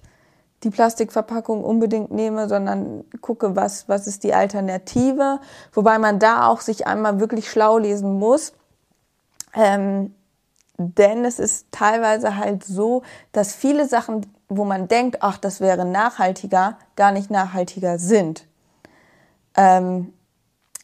die 0.64 0.70
Plastikverpackung 0.70 1.64
unbedingt 1.64 2.12
nehme, 2.12 2.50
sondern 2.50 3.04
gucke, 3.22 3.56
was, 3.56 3.88
was 3.88 4.08
ist 4.08 4.24
die 4.24 4.34
Alternative. 4.34 5.39
Wobei 5.74 6.00
man 6.00 6.20
da 6.20 6.47
auch 6.47 6.62
sich 6.62 6.86
einmal 6.86 7.20
wirklich 7.20 7.50
schlau 7.50 7.78
lesen 7.78 8.20
muss. 8.20 8.54
Ähm, 9.56 10.14
denn 10.78 11.26
es 11.26 11.39
ist 11.39 11.68
teilweise 11.72 12.38
halt 12.38 12.64
so, 12.64 13.04
dass 13.32 13.54
viele 13.54 13.88
Sachen, 13.88 14.26
wo 14.47 14.66
man 14.66 14.88
denkt, 14.88 15.18
ach, 15.22 15.38
das 15.38 15.60
wäre 15.60 15.86
nachhaltiger, 15.86 16.78
gar 16.95 17.12
nicht 17.12 17.32
nachhaltiger 17.32 18.00
sind. 18.00 18.45
Ähm, 19.60 20.14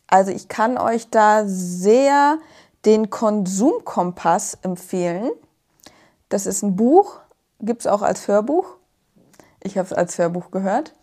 also 0.08 0.32
ich 0.32 0.50
kann 0.50 0.78
euch 0.78 1.10
da 1.10 1.44
sehr 1.46 2.38
den 2.84 3.10
Konsumkompass 3.10 4.58
empfehlen. 4.62 5.32
Das 6.30 6.46
ist 6.46 6.62
ein 6.62 6.76
Buch, 6.76 7.20
gibt 7.62 7.82
es 7.82 7.88
auch 7.88 8.02
als 8.02 8.28
Hörbuch. 8.28 8.76
Ich 9.64 9.78
habe 9.78 9.86
es 9.86 9.94
als 9.94 10.18
Hörbuch 10.18 10.52
gehört. 10.52 10.94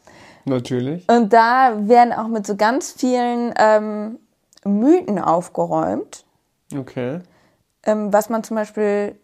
Natürlich. 0.45 1.09
Und 1.09 1.33
da 1.33 1.89
werden 1.89 2.13
auch 2.13 2.29
mit 2.29 2.47
so 2.47 2.57
ganz 2.57 2.93
vielen 2.93 3.55
ähm, 3.57 4.19
Mythen 4.65 5.19
aufgeräumt. 5.19 6.25
Okay. 6.77 7.21
Ähm, 7.85 8.13
was 8.13 8.29
man 8.29 8.45
zum 8.45 8.57
Beispiel 8.57 9.19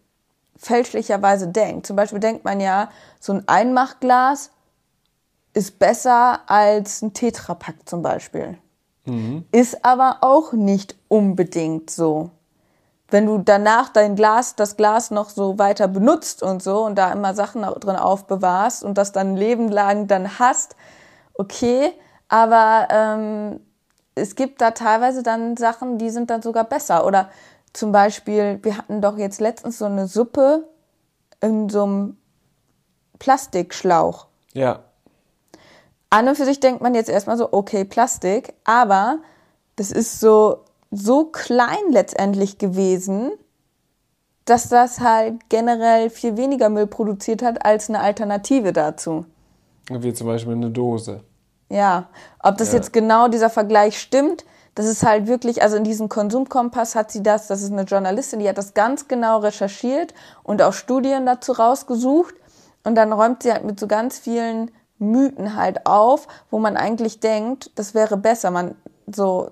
fälschlicherweise 0.57 1.49
denkt. 1.49 1.87
Zum 1.87 1.97
Beispiel 1.97 2.19
denkt 2.19 2.45
man 2.45 2.61
ja, 2.61 2.91
so 3.21 3.33
ein 3.33 3.47
Einmachglas 3.47 4.51
ist 5.59 5.79
besser 5.79 6.41
als 6.47 7.03
ein 7.03 7.13
Tetrapack 7.13 7.77
zum 7.87 8.03
Beispiel. 8.03 8.59
Mhm. 9.05 9.45
Ist 9.53 9.85
aber 9.85 10.19
auch 10.23 10.53
nicht 10.53 10.97
unbedingt 11.09 11.91
so 11.91 12.31
wenn 13.11 13.27
du 13.27 13.39
danach 13.39 13.89
dein 13.89 14.17
Glas, 14.17 14.55
das 14.55 14.77
Glas 14.77 15.11
noch 15.11 15.31
so 15.31 15.59
weiter 15.59 15.89
benutzt 15.89 16.43
und 16.43 16.63
so 16.63 16.85
und 16.85 16.97
da 16.97 17.11
immer 17.13 17.35
Sachen 17.35 17.63
drin 17.63 17.97
aufbewahrst 17.97 18.85
und 18.85 18.99
das 18.99 19.13
dann 19.13 19.33
ein 19.33 19.37
Leben 19.37 19.69
lang 19.69 20.07
dann 20.07 20.39
hast, 20.39 20.77
okay, 21.35 21.93
aber 22.29 22.89
ähm, 22.91 23.61
es 24.15 24.35
gibt 24.35 24.61
da 24.61 24.73
teilweise 24.73 25.23
dann 25.23 25.57
Sachen, 25.57 25.97
die 25.97 26.11
sind 26.11 26.29
dann 26.29 26.43
sogar 26.43 26.65
besser. 26.65 27.07
Oder 27.07 27.31
zum 27.73 27.93
Beispiel, 27.93 28.59
wir 28.63 28.77
hatten 28.77 29.01
doch 29.01 29.17
jetzt 29.17 29.41
letztens 29.41 29.79
so 29.79 29.87
eine 29.87 30.07
Suppe 30.07 30.69
in 31.41 31.69
so 31.71 31.85
einem 31.85 32.17
Plastikschlauch. 33.19 34.27
Ja. 34.53 34.81
An 36.11 36.29
und 36.29 36.37
für 36.37 36.45
sich 36.45 36.61
denkt 36.61 36.81
man 36.81 36.95
jetzt 36.95 37.11
erstmal 37.11 37.37
so, 37.37 37.53
okay, 37.53 37.85
Plastik, 37.85 38.55
aber 38.65 39.19
das 39.77 39.91
ist 39.93 40.21
so 40.21 40.65
so 40.91 41.27
klein 41.27 41.91
letztendlich 41.91 42.59
gewesen, 42.59 43.33
dass 44.45 44.69
das 44.69 45.01
halt 45.01 45.49
generell 45.51 46.09
viel 46.11 46.37
weniger 46.37 46.71
Müll 46.71 46.87
produziert 46.87 47.43
hat 47.43 47.65
als 47.65 47.89
eine 47.89 48.01
Alternative 48.01 48.73
dazu. 48.73 49.27
Wie 49.91 50.13
zum 50.13 50.27
Beispiel 50.27 50.55
eine 50.55 50.71
Dose. 50.71 51.21
Ja, 51.71 52.09
ob 52.43 52.57
das 52.57 52.69
ja. 52.73 52.79
jetzt 52.79 52.93
genau 52.93 53.29
dieser 53.29 53.51
Vergleich 53.51 54.01
stimmt, 54.01 54.47
das 54.75 54.87
ist 54.87 55.05
halt 55.05 55.27
wirklich, 55.27 55.61
also 55.61 55.77
in 55.77 55.85
diesem 55.85 56.09
Konsumkompass 56.09 56.95
hat 56.95 57.11
sie 57.11 57.23
das, 57.23 57.49
das 57.49 57.63
ist 57.63 57.73
eine 57.73 57.83
Journalistin, 57.83 58.39
die 58.39 58.49
hat 58.49 58.57
das 58.57 58.75
ganz 58.75 59.09
genau 59.09 59.39
recherchiert 59.41 60.15
und 60.45 60.63
auch 60.63 60.73
Studien 60.73 61.27
dazu 61.27 61.53
rausgesucht 61.53 62.35
und 62.85 62.95
dann 62.95 63.13
räumt 63.13 63.43
sie 63.43 63.53
halt 63.53 63.65
mit 63.65 63.79
so 63.79 63.87
ganz 63.87 64.19
vielen 64.19 64.71
Mythen 64.99 65.57
halt 65.57 65.87
auf, 65.87 66.27
wo 66.51 66.59
man 66.59 66.77
eigentlich 66.77 67.21
denkt, 67.21 67.71
das 67.77 67.95
wäre 67.95 68.17
besser. 68.17 68.51
Man 68.51 68.75
so 69.07 69.51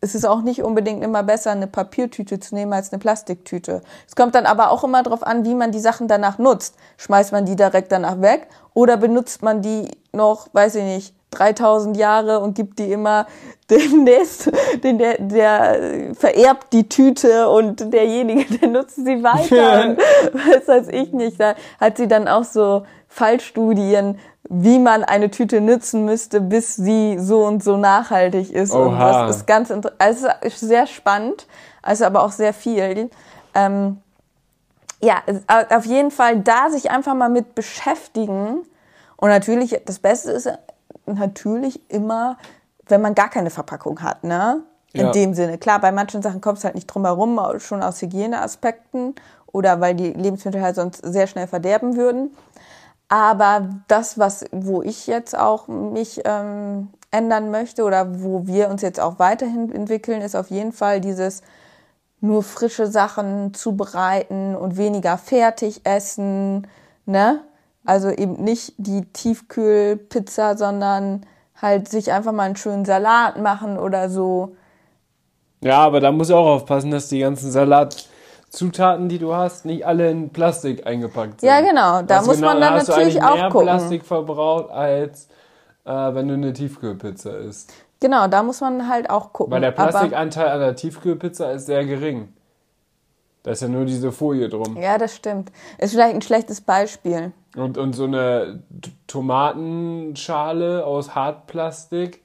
es 0.00 0.14
ist 0.14 0.24
auch 0.24 0.40
nicht 0.40 0.62
unbedingt 0.62 1.04
immer 1.04 1.22
besser, 1.22 1.50
eine 1.50 1.66
Papiertüte 1.66 2.40
zu 2.40 2.54
nehmen 2.54 2.72
als 2.72 2.92
eine 2.92 2.98
Plastiktüte. 2.98 3.82
Es 4.08 4.16
kommt 4.16 4.34
dann 4.34 4.46
aber 4.46 4.70
auch 4.70 4.82
immer 4.82 5.02
darauf 5.02 5.22
an, 5.22 5.44
wie 5.44 5.54
man 5.54 5.72
die 5.72 5.80
Sachen 5.80 6.08
danach 6.08 6.38
nutzt. 6.38 6.74
Schmeißt 6.96 7.32
man 7.32 7.44
die 7.44 7.56
direkt 7.56 7.92
danach 7.92 8.20
weg 8.20 8.48
oder 8.72 8.96
benutzt 8.96 9.42
man 9.42 9.60
die 9.60 9.88
noch, 10.12 10.48
weiß 10.52 10.76
ich 10.76 10.84
nicht, 10.84 11.14
3000 11.32 11.96
Jahre 11.96 12.40
und 12.40 12.54
gibt 12.54 12.78
die 12.78 12.90
immer 12.90 13.26
dem 13.70 14.04
nächsten, 14.04 14.52
den, 14.82 14.98
der, 14.98 15.18
der 15.20 16.14
vererbt 16.14 16.72
die 16.72 16.88
Tüte 16.88 17.48
und 17.50 17.92
derjenige, 17.92 18.58
der 18.58 18.68
nutzt 18.68 18.96
sie 18.96 19.22
weiter 19.22 19.84
und 19.84 19.98
was 20.32 20.66
weiß 20.66 20.88
ich 20.88 21.12
nicht. 21.12 21.38
Da 21.38 21.54
hat 21.78 21.98
sie 21.98 22.08
dann 22.08 22.26
auch 22.26 22.44
so 22.44 22.84
Fallstudien 23.06 24.18
wie 24.52 24.80
man 24.80 25.04
eine 25.04 25.30
Tüte 25.30 25.60
nützen 25.60 26.04
müsste, 26.04 26.40
bis 26.40 26.74
sie 26.74 27.18
so 27.20 27.46
und 27.46 27.62
so 27.62 27.76
nachhaltig 27.76 28.50
ist. 28.50 28.72
Oha. 28.72 28.82
Und 28.82 29.28
das 29.28 29.36
ist 29.36 29.46
ganz 29.46 29.72
also 29.98 30.26
ist 30.40 30.58
sehr 30.58 30.88
spannend, 30.88 31.46
also 31.82 32.04
aber 32.04 32.24
auch 32.24 32.32
sehr 32.32 32.52
viel. 32.52 33.10
Ähm, 33.54 33.98
ja, 35.00 35.22
auf 35.70 35.86
jeden 35.86 36.10
Fall 36.10 36.40
da 36.40 36.68
sich 36.68 36.90
einfach 36.90 37.14
mal 37.14 37.28
mit 37.28 37.54
beschäftigen. 37.54 38.62
Und 39.16 39.28
natürlich, 39.28 39.80
das 39.86 40.00
Beste 40.00 40.32
ist 40.32 40.50
natürlich 41.06 41.80
immer, 41.88 42.36
wenn 42.88 43.00
man 43.00 43.14
gar 43.14 43.30
keine 43.30 43.50
Verpackung 43.50 44.02
hat, 44.02 44.24
ne? 44.24 44.62
In 44.92 45.06
ja. 45.06 45.12
dem 45.12 45.34
Sinne. 45.34 45.58
Klar, 45.58 45.80
bei 45.80 45.92
manchen 45.92 46.20
Sachen 46.20 46.40
kommt 46.40 46.58
es 46.58 46.64
halt 46.64 46.74
nicht 46.74 46.88
drum 46.88 47.04
herum, 47.04 47.38
schon 47.60 47.80
aus 47.80 48.02
Hygieneaspekten 48.02 49.14
oder 49.52 49.80
weil 49.80 49.94
die 49.94 50.12
Lebensmittel 50.12 50.60
halt 50.60 50.74
sonst 50.74 51.00
sehr 51.04 51.28
schnell 51.28 51.46
verderben 51.46 51.96
würden. 51.96 52.36
Aber 53.10 53.68
das, 53.88 54.18
was, 54.18 54.44
wo 54.52 54.82
ich 54.82 55.08
jetzt 55.08 55.36
auch 55.36 55.66
mich 55.66 56.22
ähm, 56.24 56.90
ändern 57.10 57.50
möchte 57.50 57.82
oder 57.82 58.22
wo 58.22 58.46
wir 58.46 58.70
uns 58.70 58.82
jetzt 58.82 59.00
auch 59.00 59.18
weiterhin 59.18 59.72
entwickeln, 59.72 60.22
ist 60.22 60.36
auf 60.36 60.48
jeden 60.48 60.70
Fall 60.70 61.00
dieses 61.00 61.42
nur 62.20 62.44
frische 62.44 62.86
Sachen 62.86 63.52
zubereiten 63.52 64.54
und 64.54 64.76
weniger 64.76 65.18
fertig 65.18 65.80
essen, 65.84 66.68
ne? 67.04 67.40
Also 67.84 68.10
eben 68.10 68.44
nicht 68.44 68.74
die 68.76 69.04
Tiefkühlpizza, 69.06 70.56
sondern 70.56 71.26
halt 71.60 71.88
sich 71.88 72.12
einfach 72.12 72.30
mal 72.30 72.44
einen 72.44 72.56
schönen 72.56 72.84
Salat 72.84 73.40
machen 73.40 73.76
oder 73.76 74.08
so. 74.08 74.54
Ja, 75.62 75.78
aber 75.78 75.98
da 75.98 76.12
muss 76.12 76.28
ich 76.28 76.34
auch 76.34 76.46
aufpassen, 76.46 76.92
dass 76.92 77.08
die 77.08 77.18
ganzen 77.18 77.50
Salat 77.50 78.08
Zutaten, 78.50 79.08
die 79.08 79.18
du 79.18 79.34
hast, 79.34 79.64
nicht 79.64 79.86
alle 79.86 80.10
in 80.10 80.30
Plastik 80.30 80.86
eingepackt 80.86 81.40
sind. 81.40 81.48
Ja, 81.48 81.60
genau. 81.60 82.02
Da 82.02 82.18
also 82.18 82.30
muss 82.30 82.36
genau, 82.36 82.48
man 82.48 82.60
dann 82.60 82.74
natürlich 82.74 83.14
du 83.14 83.26
auch 83.26 83.34
mehr 83.36 83.48
gucken. 83.48 83.66
Plastik 83.66 84.04
verbraucht, 84.04 84.70
als 84.70 85.28
äh, 85.84 85.90
wenn 85.90 86.28
du 86.28 86.34
eine 86.34 86.52
Tiefkühlpizza 86.52 87.30
isst. 87.30 87.72
Genau, 88.00 88.26
da 88.26 88.42
muss 88.42 88.60
man 88.60 88.88
halt 88.88 89.08
auch 89.08 89.32
gucken. 89.32 89.52
Weil 89.52 89.60
der 89.60 89.70
Plastikanteil 89.70 90.48
an 90.48 90.60
der 90.60 90.74
Tiefkühlpizza 90.74 91.52
ist 91.52 91.66
sehr 91.66 91.84
gering. 91.84 92.32
Da 93.42 93.52
ist 93.52 93.62
ja 93.62 93.68
nur 93.68 93.84
diese 93.84 94.10
Folie 94.10 94.48
drum. 94.48 94.76
Ja, 94.76 94.98
das 94.98 95.14
stimmt. 95.14 95.52
Ist 95.78 95.92
vielleicht 95.92 96.14
ein 96.14 96.22
schlechtes 96.22 96.60
Beispiel. 96.60 97.32
Und, 97.56 97.78
und 97.78 97.94
so 97.94 98.04
eine 98.04 98.62
Tomatenschale 99.06 100.84
aus 100.84 101.14
Hartplastik, 101.14 102.22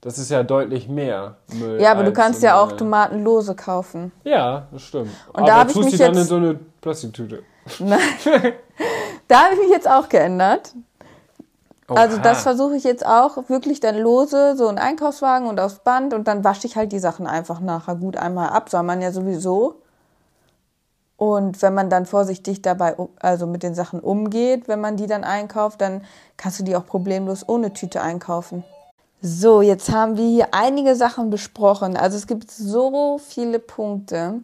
das 0.00 0.18
ist 0.18 0.30
ja 0.30 0.42
deutlich 0.42 0.88
mehr 0.88 1.36
Müll. 1.52 1.80
Ja, 1.80 1.90
aber 1.92 2.04
du 2.04 2.12
kannst 2.12 2.42
ja 2.42 2.60
auch 2.60 2.68
eine- 2.68 2.76
Tomatenlose 2.76 3.54
kaufen. 3.56 4.12
Ja, 4.24 4.68
das 4.70 4.82
stimmt. 4.82 5.10
Und 5.32 5.48
da 5.48 5.52
aber 5.52 5.60
hab 5.60 5.68
ich 5.68 5.74
tust 5.74 5.84
mich 5.86 5.94
die 5.94 5.98
dann 5.98 6.16
in 6.16 6.24
so 6.24 6.36
eine 6.36 6.54
Plastiktüte. 6.80 7.42
Nein. 7.80 7.98
da 9.28 9.44
habe 9.44 9.54
ich 9.54 9.60
mich 9.60 9.70
jetzt 9.70 9.88
auch 9.88 10.08
geändert. 10.08 10.74
Also 11.88 12.16
Oha. 12.16 12.22
das 12.22 12.42
versuche 12.42 12.76
ich 12.76 12.84
jetzt 12.84 13.04
auch 13.04 13.48
wirklich 13.48 13.80
dann 13.80 13.96
lose, 13.96 14.56
so 14.56 14.68
in 14.68 14.78
Einkaufswagen 14.78 15.48
und 15.48 15.58
aufs 15.58 15.78
Band 15.78 16.12
und 16.12 16.28
dann 16.28 16.44
wasche 16.44 16.66
ich 16.66 16.76
halt 16.76 16.92
die 16.92 16.98
Sachen 16.98 17.26
einfach 17.26 17.60
nachher 17.60 17.94
gut 17.94 18.16
einmal 18.18 18.50
ab, 18.50 18.68
soll 18.68 18.82
man 18.82 19.00
ja 19.00 19.10
sowieso. 19.10 19.80
Und 21.16 21.60
wenn 21.62 21.74
man 21.74 21.90
dann 21.90 22.06
vorsichtig 22.06 22.62
dabei, 22.62 22.94
also 23.18 23.46
mit 23.46 23.62
den 23.62 23.74
Sachen 23.74 24.00
umgeht, 24.00 24.68
wenn 24.68 24.80
man 24.80 24.96
die 24.96 25.06
dann 25.06 25.24
einkauft, 25.24 25.80
dann 25.80 26.04
kannst 26.36 26.60
du 26.60 26.64
die 26.64 26.76
auch 26.76 26.86
problemlos 26.86 27.48
ohne 27.48 27.72
Tüte 27.72 28.02
einkaufen. 28.02 28.64
So, 29.20 29.62
jetzt 29.62 29.90
haben 29.90 30.16
wir 30.16 30.28
hier 30.28 30.48
einige 30.52 30.94
Sachen 30.94 31.30
besprochen. 31.30 31.96
Also 31.96 32.16
es 32.16 32.26
gibt 32.26 32.50
so 32.50 33.18
viele 33.18 33.58
Punkte, 33.58 34.40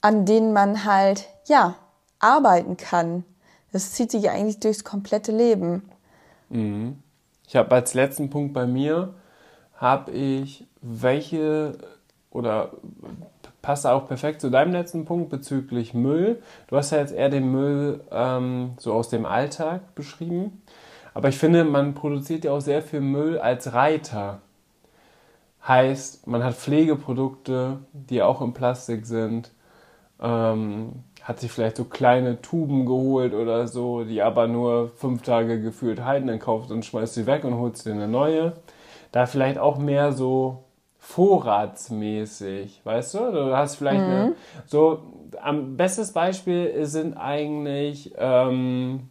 an 0.00 0.26
denen 0.26 0.52
man 0.52 0.84
halt, 0.84 1.28
ja, 1.46 1.76
arbeiten 2.18 2.76
kann. 2.76 3.24
Das 3.72 3.92
zieht 3.92 4.10
sich 4.10 4.30
eigentlich 4.30 4.58
durchs 4.58 4.84
komplette 4.84 5.32
Leben. 5.32 5.88
Ich 7.46 7.56
habe 7.56 7.74
als 7.74 7.94
letzten 7.94 8.30
Punkt 8.30 8.52
bei 8.52 8.66
mir, 8.66 9.14
habe 9.76 10.10
ich 10.10 10.66
welche 10.80 11.78
oder 12.30 12.72
passt 13.62 13.86
auch 13.86 14.08
perfekt 14.08 14.40
zu 14.40 14.50
deinem 14.50 14.72
letzten 14.72 15.04
Punkt 15.04 15.30
bezüglich 15.30 15.94
Müll. 15.94 16.42
Du 16.66 16.76
hast 16.76 16.90
ja 16.90 16.98
jetzt 16.98 17.14
eher 17.14 17.28
den 17.28 17.50
Müll 17.50 18.00
ähm, 18.10 18.72
so 18.78 18.92
aus 18.92 19.08
dem 19.08 19.24
Alltag 19.24 19.94
beschrieben. 19.94 20.62
Aber 21.14 21.28
ich 21.28 21.38
finde, 21.38 21.64
man 21.64 21.94
produziert 21.94 22.44
ja 22.44 22.52
auch 22.52 22.60
sehr 22.60 22.82
viel 22.82 23.00
Müll 23.00 23.38
als 23.38 23.72
Reiter. 23.72 24.40
Heißt, 25.66 26.26
man 26.26 26.42
hat 26.42 26.54
Pflegeprodukte, 26.54 27.78
die 27.92 28.22
auch 28.22 28.40
in 28.40 28.52
Plastik 28.52 29.06
sind. 29.06 29.52
Ähm, 30.20 31.04
hat 31.22 31.40
sich 31.40 31.52
vielleicht 31.52 31.76
so 31.76 31.84
kleine 31.84 32.42
Tuben 32.42 32.84
geholt 32.84 33.32
oder 33.32 33.68
so, 33.68 34.04
die 34.04 34.22
aber 34.22 34.48
nur 34.48 34.88
fünf 34.88 35.22
Tage 35.22 35.60
gefühlt 35.60 36.04
halten, 36.04 36.26
dann 36.26 36.38
kauft 36.40 36.70
und 36.70 36.84
schmeißt 36.84 37.14
sie 37.14 37.26
weg 37.26 37.44
und 37.44 37.58
holt 37.58 37.84
dir 37.84 37.92
eine 37.92 38.08
neue. 38.08 38.54
Da 39.12 39.26
vielleicht 39.26 39.58
auch 39.58 39.78
mehr 39.78 40.12
so 40.12 40.64
vorratsmäßig, 40.98 42.80
weißt 42.84 43.14
du? 43.14 43.18
Du 43.32 43.56
hast 43.56 43.76
vielleicht 43.76 44.02
eine, 44.02 44.34
so, 44.66 45.00
am 45.40 45.76
bestes 45.76 46.12
Beispiel 46.12 46.86
sind 46.86 47.16
eigentlich, 47.16 48.14
ähm, 48.18 49.10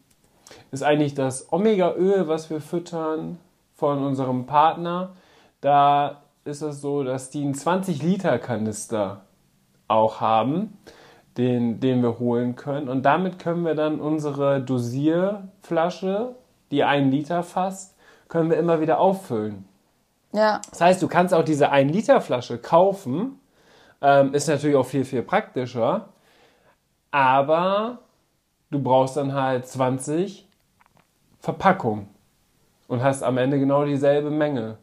ist 0.72 0.84
eigentlich 0.84 1.14
das 1.14 1.52
Omega-Öl, 1.52 2.28
was 2.28 2.50
wir 2.50 2.62
füttern 2.62 3.40
von 3.76 4.04
unserem 4.04 4.46
Partner. 4.46 5.12
Da 5.62 6.22
ist 6.46 6.62
es 6.62 6.82
so, 6.82 7.04
dass 7.04 7.30
die 7.30 7.44
einen 7.44 7.54
20-Liter-Kanister 7.54 9.22
auch 9.88 10.22
haben, 10.22 10.78
den, 11.38 11.80
den 11.80 12.02
wir 12.02 12.20
holen 12.20 12.56
können. 12.56 12.90
Und 12.90 13.04
damit 13.04 13.40
können 13.40 13.66
wir 13.66 13.76
dann 13.76 14.00
unsere 14.00 14.62
Dosierflasche, 14.62 16.36
die 16.72 16.84
einen 16.84 17.12
Liter 17.12 17.44
fasst, 17.44 17.96
können 18.28 18.50
wir 18.50 18.58
immer 18.58 18.82
wieder 18.82 19.00
auffüllen. 19.00 19.66
Ja, 20.34 20.62
Das 20.70 20.80
heißt, 20.80 21.02
du 21.02 21.08
kannst 21.08 21.34
auch 21.34 21.44
diese 21.44 21.70
1 21.72 21.92
Liter 21.92 22.22
Flasche 22.22 22.58
kaufen. 22.58 23.40
Ähm, 24.02 24.34
ist 24.34 24.48
natürlich 24.48 24.76
auch 24.78 24.86
viel, 24.86 25.04
viel 25.04 25.22
praktischer. 25.22 26.10
Aber 27.12 28.00
du 28.72 28.82
brauchst 28.82 29.18
dann 29.18 29.34
halt 29.34 29.68
20 29.68 30.48
Verpackungen 31.40 32.08
und 32.88 33.04
hast 33.04 33.24
am 33.24 33.38
Ende 33.38 33.60
genau 33.60 33.86
dieselbe 33.86 34.32
Menge. 34.32 34.78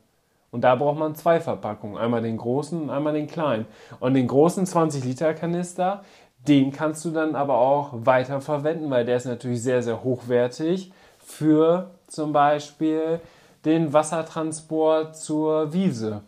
Und 0.51 0.63
da 0.63 0.75
braucht 0.77 0.99
man 0.99 1.15
zwei 1.15 1.41
Verpackungen. 1.41 1.99
Einmal 1.99 2.23
den 2.23 2.39
großen 2.39 2.83
und 2.83 2.91
einmal 2.91 3.13
den 3.13 3.27
kleinen. 3.27 3.67
Und 4.01 4.15
den 4.15 4.27
großen 4.27 4.65
20 4.65 5.05
Liter 5.05 5.35
Kanister, 5.35 6.03
den 6.47 6.73
kannst 6.73 7.05
du 7.05 7.11
dann 7.11 7.35
aber 7.35 7.59
auch 7.59 7.91
weiter 7.93 8.41
verwenden, 8.41 8.91
weil 8.91 9.05
der 9.05 9.17
ist 9.17 9.27
natürlich 9.27 9.63
sehr, 9.63 9.83
sehr 9.83 10.03
hochwertig 10.03 10.93
für 11.19 11.91
zum 12.07 12.33
Beispiel 12.33 13.21
den 13.65 13.93
Wassertransport 13.93 15.17
zur 15.17 15.73
Wiese. 15.73 16.23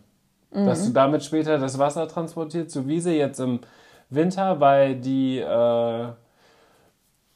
Dass 0.65 0.85
du 0.85 0.91
damit 0.91 1.23
später 1.23 1.57
das 1.57 1.79
Wasser 1.79 2.07
transportiert 2.09 2.69
zur 2.69 2.85
Wiese, 2.85 3.13
jetzt 3.13 3.39
im 3.39 3.61
Winter, 4.09 4.59
weil 4.59 4.95
die, 4.95 5.39
äh, 5.39 6.07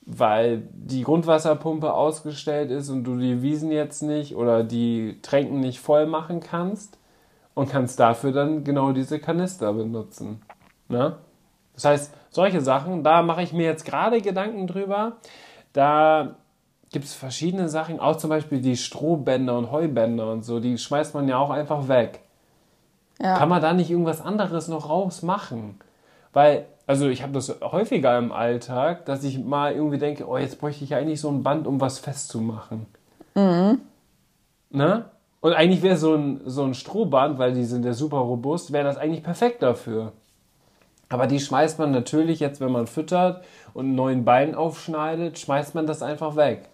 weil 0.06 0.68
die 0.72 1.04
Grundwasserpumpe 1.04 1.94
ausgestellt 1.94 2.72
ist 2.72 2.90
und 2.90 3.04
du 3.04 3.18
die 3.18 3.42
Wiesen 3.42 3.72
jetzt 3.72 4.04
nicht 4.04 4.36
oder 4.36 4.64
die 4.64 5.20
Tränken 5.22 5.60
nicht 5.60 5.80
voll 5.80 6.06
machen 6.06 6.40
kannst 6.42 6.98
und 7.56 7.70
kannst 7.70 8.00
dafür 8.00 8.32
dann 8.32 8.64
genau 8.64 8.92
diese 8.92 9.20
Kanister 9.20 9.74
benutzen. 9.74 10.42
Ne? 10.90 11.16
Das 11.74 11.86
heißt, 11.86 12.14
solche 12.30 12.62
Sachen, 12.62 13.04
da 13.04 13.22
mache 13.22 13.42
ich 13.42 13.54
mir 13.54 13.66
jetzt 13.66 13.86
gerade 13.86 14.22
Gedanken 14.22 14.68
drüber. 14.68 15.14
Da 15.74 16.36
gibt 16.92 17.06
es 17.06 17.14
verschiedene 17.14 17.68
Sachen, 17.68 18.00
auch 18.00 18.18
zum 18.18 18.30
Beispiel 18.30 18.62
die 18.62 18.78
Strohbänder 18.78 19.58
und 19.58 19.72
Heubänder 19.72 20.32
und 20.32 20.44
so, 20.44 20.60
die 20.60 20.78
schmeißt 20.78 21.14
man 21.16 21.28
ja 21.28 21.38
auch 21.38 21.50
einfach 21.50 21.88
weg. 21.88 22.22
ja. 23.20 23.38
Kann 23.38 23.50
man 23.50 23.62
da 23.62 23.74
nicht 23.74 23.90
irgendwas 23.90 24.22
anderes 24.22 24.68
noch 24.68 24.90
rausmachen? 24.90 25.80
Weil, 26.32 26.68
also 26.88 27.08
ich 27.08 27.24
habe 27.24 27.34
das 27.34 27.56
häufiger 27.62 28.18
im 28.18 28.32
Alltag, 28.32 29.06
dass 29.06 29.24
ich 29.24 29.40
mal 29.40 29.74
irgendwie 29.74 29.98
denke, 29.98 30.28
oh, 30.28 30.38
jetzt 30.38 30.60
bräuchte 30.60 30.84
ich 30.84 30.94
eigentlich 30.96 31.20
so 31.22 31.30
ein 31.30 31.44
Band, 31.44 31.68
um 31.68 31.82
was 31.82 32.00
festzumachen. 32.00 32.86
Ne? 34.70 35.06
Und 35.42 35.54
eigentlich 35.54 35.84
wäre 35.84 35.98
so 35.98 36.16
ein, 36.16 36.42
so 36.46 36.64
ein 36.64 36.74
Strohband, 36.74 37.38
weil 37.40 37.54
die 37.54 37.66
sind 37.66 37.86
ja 37.86 37.94
super 37.94 38.18
robust, 38.18 38.72
wäre 38.72 38.84
das 38.84 38.98
eigentlich 38.98 39.24
perfekt 39.24 39.64
dafür. 39.64 40.12
Aber 41.10 41.28
die 41.28 41.40
schmeißt 41.40 41.80
man 41.80 41.92
natürlich 41.92 42.40
jetzt, 42.40 42.62
wenn 42.62 42.72
man 42.72 42.88
füttert 42.88 43.44
und 43.74 43.86
einen 43.86 43.96
neuen 43.96 44.26
Bein 44.26 44.56
aufschneidet, 44.56 45.38
schmeißt 45.38 45.76
man 45.76 45.88
das 45.88 46.02
einfach 46.02 46.36
weg. 46.36 46.70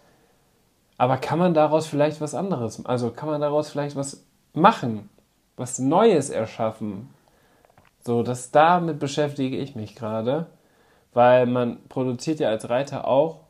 Aber 0.98 1.18
kann 1.18 1.40
man 1.40 1.54
daraus 1.54 1.88
vielleicht 1.88 2.22
was 2.22 2.36
anderes, 2.36 2.86
also 2.86 3.12
kann 3.12 3.28
man 3.28 3.42
daraus 3.42 3.70
vielleicht 3.70 3.96
was 3.96 4.24
machen, 4.54 5.10
was 5.58 5.80
Neues 5.80 6.30
erschaffen? 6.30 7.10
So, 8.04 8.24
das 8.24 8.52
damit 8.52 9.00
beschäftige 9.00 9.58
ich 9.58 9.76
mich 9.76 9.96
gerade, 9.96 10.48
weil 11.14 11.46
man 11.46 11.78
produziert 11.88 12.40
ja 12.40 12.50
als 12.50 12.70
Reiter 12.70 13.08
auch 13.08 13.42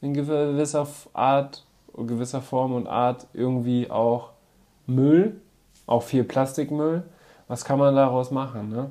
in 0.00 0.14
gewisser 0.14 0.86
Art, 1.12 1.64
gewisser 1.96 2.40
Form 2.40 2.74
und 2.74 2.86
Art 2.86 3.26
irgendwie 3.32 3.90
auch 3.90 4.30
Müll, 4.86 5.40
auch 5.86 6.02
viel 6.02 6.24
Plastikmüll. 6.24 7.02
Was 7.48 7.64
kann 7.64 7.78
man 7.78 7.94
daraus 7.94 8.30
machen, 8.30 8.70
ne? 8.70 8.90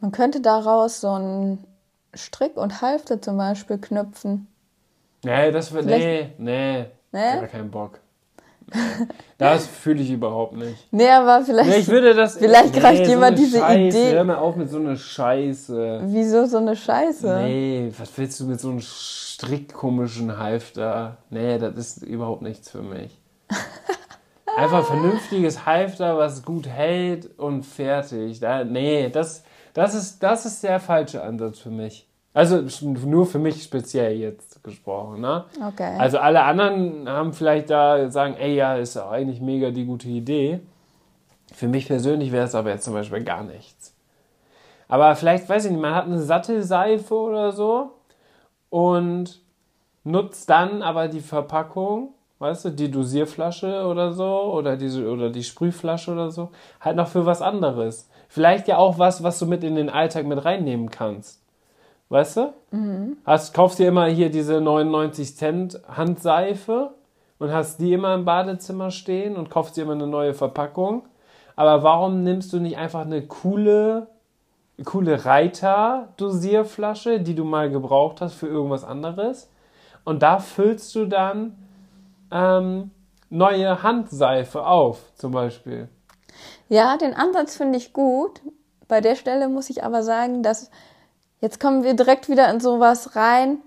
Man 0.00 0.12
könnte 0.12 0.40
daraus 0.40 1.00
so 1.00 1.10
einen 1.10 1.64
Strick 2.14 2.56
und 2.56 2.82
Halfter 2.82 3.22
zum 3.22 3.36
Beispiel 3.36 3.78
knüpfen. 3.78 4.48
Nee, 5.24 5.52
das 5.52 5.72
wird, 5.72 5.86
nee, 5.86 6.32
nee, 6.38 6.86
Nee? 7.12 7.40
gar 7.40 7.46
keinen 7.46 7.70
Bock. 7.70 8.00
Nee. 8.72 9.06
Das 9.38 9.66
fühle 9.66 10.02
ich 10.02 10.10
überhaupt 10.10 10.54
nicht. 10.54 10.86
Nee, 10.92 11.08
aber 11.08 11.44
vielleicht. 11.44 11.68
Nee, 11.68 11.78
ich 11.78 11.88
würde 11.88 12.14
das. 12.14 12.36
Vielleicht 12.36 12.72
greift 12.74 13.06
so 13.06 13.10
jemand 13.10 13.36
eine 13.36 13.44
diese 13.44 13.58
Scheiße. 13.58 13.98
Idee. 13.98 14.12
Hör 14.12 14.22
mal 14.22 14.36
auf 14.36 14.54
mit 14.54 14.70
so 14.70 14.78
einer 14.78 14.94
Scheiße. 14.94 16.02
Wieso 16.04 16.46
so 16.46 16.58
eine 16.58 16.76
Scheiße? 16.76 17.40
Nee, 17.42 17.92
was 17.98 18.16
willst 18.16 18.38
du 18.38 18.44
mit 18.44 18.60
so 18.60 18.70
einem 18.70 18.80
strickkomischen 18.80 20.38
Halfter? 20.38 21.16
Nee, 21.30 21.58
das 21.58 21.74
ist 21.74 22.02
überhaupt 22.04 22.42
nichts 22.42 22.70
für 22.70 22.82
mich. 22.82 23.18
Einfach 24.56 24.84
vernünftiges 24.84 25.66
Halfter, 25.66 26.18
was 26.18 26.44
gut 26.44 26.68
hält 26.68 27.38
und 27.38 27.64
fertig. 27.64 28.38
Da, 28.38 28.62
nee, 28.62 29.08
das, 29.08 29.42
das, 29.74 29.94
ist, 29.94 30.22
das 30.22 30.46
ist 30.46 30.62
der 30.62 30.78
falsche 30.78 31.22
Ansatz 31.22 31.58
für 31.58 31.70
mich. 31.70 32.06
Also 32.34 32.62
nur 32.82 33.26
für 33.26 33.38
mich 33.38 33.62
speziell 33.62 34.16
jetzt 34.16 34.64
gesprochen, 34.64 35.20
ne? 35.20 35.44
Okay. 35.68 35.96
Also 35.98 36.18
alle 36.18 36.42
anderen 36.42 37.06
haben 37.08 37.34
vielleicht 37.34 37.68
da 37.68 38.08
sagen, 38.10 38.34
ey, 38.38 38.54
ja, 38.54 38.76
ist 38.76 38.94
ja 38.94 39.10
eigentlich 39.10 39.40
mega 39.42 39.70
die 39.70 39.84
gute 39.84 40.08
Idee. 40.08 40.60
Für 41.52 41.68
mich 41.68 41.86
persönlich 41.86 42.32
wäre 42.32 42.46
es 42.46 42.54
aber 42.54 42.70
jetzt 42.70 42.84
zum 42.84 42.94
Beispiel 42.94 43.22
gar 43.22 43.44
nichts. 43.44 43.94
Aber 44.88 45.14
vielleicht, 45.14 45.46
weiß 45.48 45.66
ich 45.66 45.72
nicht, 45.72 45.80
man 45.80 45.94
hat 45.94 46.06
eine 46.06 46.20
Sattelseife 46.20 47.14
oder 47.14 47.52
so 47.52 47.92
und 48.70 49.40
nutzt 50.04 50.48
dann 50.48 50.82
aber 50.82 51.08
die 51.08 51.20
Verpackung, 51.20 52.14
weißt 52.38 52.64
du, 52.64 52.70
die 52.70 52.90
Dosierflasche 52.90 53.86
oder 53.86 54.12
so 54.12 54.52
oder 54.54 54.78
diese 54.78 55.06
oder 55.10 55.28
die 55.28 55.44
Sprühflasche 55.44 56.12
oder 56.12 56.30
so, 56.30 56.50
halt 56.80 56.96
noch 56.96 57.08
für 57.08 57.26
was 57.26 57.42
anderes. 57.42 58.08
Vielleicht 58.28 58.68
ja 58.68 58.78
auch 58.78 58.98
was, 58.98 59.22
was 59.22 59.38
du 59.38 59.44
mit 59.44 59.62
in 59.62 59.74
den 59.74 59.90
Alltag 59.90 60.24
mit 60.24 60.42
reinnehmen 60.42 60.90
kannst. 60.90 61.41
Weißt 62.12 62.36
du? 62.36 62.52
Hast, 63.24 63.54
kaufst 63.54 63.78
dir 63.78 63.88
immer 63.88 64.06
hier 64.06 64.30
diese 64.30 64.60
99 64.60 65.36
Cent 65.36 65.80
Handseife 65.88 66.94
und 67.38 67.50
hast 67.50 67.80
die 67.80 67.92
immer 67.92 68.14
im 68.14 68.24
Badezimmer 68.24 68.90
stehen 68.90 69.36
und 69.36 69.50
kaufst 69.50 69.76
dir 69.76 69.82
immer 69.82 69.94
eine 69.94 70.06
neue 70.06 70.34
Verpackung. 70.34 71.06
Aber 71.56 71.82
warum 71.82 72.22
nimmst 72.22 72.52
du 72.52 72.58
nicht 72.58 72.76
einfach 72.76 73.02
eine 73.02 73.22
coole 73.26 74.08
coole 74.84 75.24
Reiter-Dosierflasche, 75.24 77.20
die 77.20 77.34
du 77.34 77.44
mal 77.44 77.70
gebraucht 77.70 78.20
hast 78.20 78.34
für 78.34 78.48
irgendwas 78.48 78.84
anderes. 78.84 79.48
Und 80.04 80.22
da 80.22 80.38
füllst 80.38 80.94
du 80.94 81.06
dann 81.06 81.56
ähm, 82.30 82.90
neue 83.30 83.82
Handseife 83.82 84.66
auf, 84.66 85.14
zum 85.14 85.32
Beispiel. 85.32 85.88
Ja, 86.68 86.96
den 86.96 87.14
Ansatz 87.14 87.56
finde 87.56 87.78
ich 87.78 87.92
gut. 87.92 88.40
Bei 88.88 89.00
der 89.00 89.14
Stelle 89.14 89.48
muss 89.48 89.70
ich 89.70 89.84
aber 89.84 90.02
sagen, 90.02 90.42
dass 90.42 90.70
jetzt 91.42 91.60
kommen 91.60 91.84
wir 91.84 91.92
direkt 91.92 92.30
wieder 92.30 92.48
in 92.48 92.60
sowas 92.60 93.14
rein. 93.14 93.58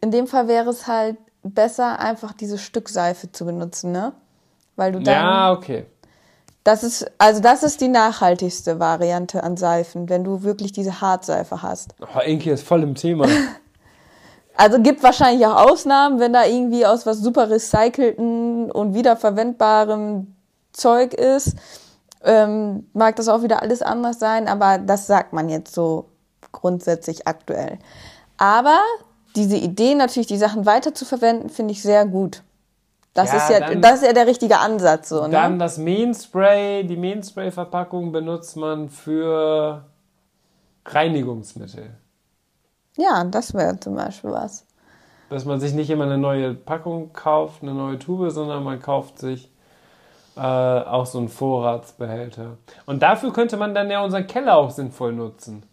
In 0.00 0.10
dem 0.10 0.26
Fall 0.26 0.48
wäre 0.48 0.70
es 0.70 0.86
halt 0.86 1.18
besser, 1.42 1.98
einfach 2.00 2.32
diese 2.32 2.56
Stückseife 2.56 3.30
zu 3.30 3.44
benutzen, 3.44 3.92
ne? 3.92 4.14
Weil 4.76 4.92
du 4.92 5.00
dann. 5.00 5.14
Ja, 5.14 5.52
okay. 5.52 5.84
Das 6.64 6.82
ist, 6.82 7.10
also 7.18 7.40
das 7.40 7.62
ist 7.62 7.80
die 7.80 7.88
nachhaltigste 7.88 8.78
Variante 8.78 9.42
an 9.42 9.56
Seifen, 9.56 10.08
wenn 10.08 10.24
du 10.24 10.42
wirklich 10.42 10.72
diese 10.72 11.00
Hartseife 11.00 11.62
hast. 11.62 11.94
Oh, 12.00 12.20
Inki 12.20 12.50
ist 12.50 12.66
voll 12.66 12.82
im 12.82 12.94
Thema. 12.94 13.26
Also 14.56 14.78
gibt 14.78 15.02
wahrscheinlich 15.02 15.46
auch 15.46 15.70
Ausnahmen, 15.70 16.20
wenn 16.20 16.34
da 16.34 16.44
irgendwie 16.44 16.84
aus 16.84 17.06
was 17.06 17.18
super 17.20 17.48
recycelten 17.48 18.70
und 18.70 18.92
wiederverwendbarem 18.92 20.36
Zeug 20.72 21.14
ist. 21.14 21.56
Ähm, 22.22 22.86
mag 22.92 23.16
das 23.16 23.28
auch 23.28 23.42
wieder 23.42 23.62
alles 23.62 23.80
anders 23.80 24.18
sein, 24.18 24.48
aber 24.48 24.76
das 24.76 25.06
sagt 25.06 25.32
man 25.32 25.48
jetzt 25.48 25.74
so 25.74 26.09
grundsätzlich 26.52 27.26
aktuell. 27.26 27.78
Aber 28.38 28.78
diese 29.36 29.56
Idee, 29.56 29.94
natürlich 29.94 30.26
die 30.26 30.36
Sachen 30.38 30.66
weiter 30.66 30.94
zu 30.94 31.04
verwenden, 31.04 31.48
finde 31.50 31.72
ich 31.72 31.82
sehr 31.82 32.04
gut. 32.06 32.42
Das, 33.14 33.30
Ja, 33.32 33.36
ist 33.38 33.50
ja, 33.50 33.60
dann- 33.60 33.82
das 33.82 33.94
ist 34.00 34.06
ja 34.06 34.12
der 34.12 34.26
richtige 34.26 34.58
Ansatz. 34.58 35.08
So, 35.08 35.22
ne? 35.24 35.30
Dann 35.30 35.58
das 35.58 35.78
Meanspray. 35.78 36.84
Die 36.84 36.96
Meanspray-Verpackung 36.96 38.12
benutzt 38.12 38.56
man 38.56 38.88
für 38.88 39.84
Reinigungsmittel. 40.86 41.90
Ja, 42.96 43.24
das 43.24 43.54
wäre 43.54 43.78
zum 43.80 43.94
Beispiel 43.96 44.30
was. 44.30 44.66
Dass 45.28 45.44
man 45.44 45.60
sich 45.60 45.72
nicht 45.74 45.90
immer 45.90 46.04
eine 46.04 46.18
neue 46.18 46.54
Packung 46.54 47.12
kauft, 47.12 47.62
eine 47.62 47.72
neue 47.72 47.98
Tube, 47.98 48.30
sondern 48.30 48.64
man 48.64 48.80
kauft 48.80 49.18
sich 49.18 49.50
äh, 50.36 50.40
auch 50.40 51.06
so 51.06 51.18
einen 51.18 51.28
Vorratsbehälter. 51.28 52.56
Und 52.86 53.02
dafür 53.02 53.32
könnte 53.32 53.56
man 53.56 53.74
dann 53.74 53.90
ja 53.90 54.02
unseren 54.02 54.26
Keller 54.26 54.56
auch 54.56 54.70
sinnvoll 54.70 55.12
nutzen. 55.12 55.64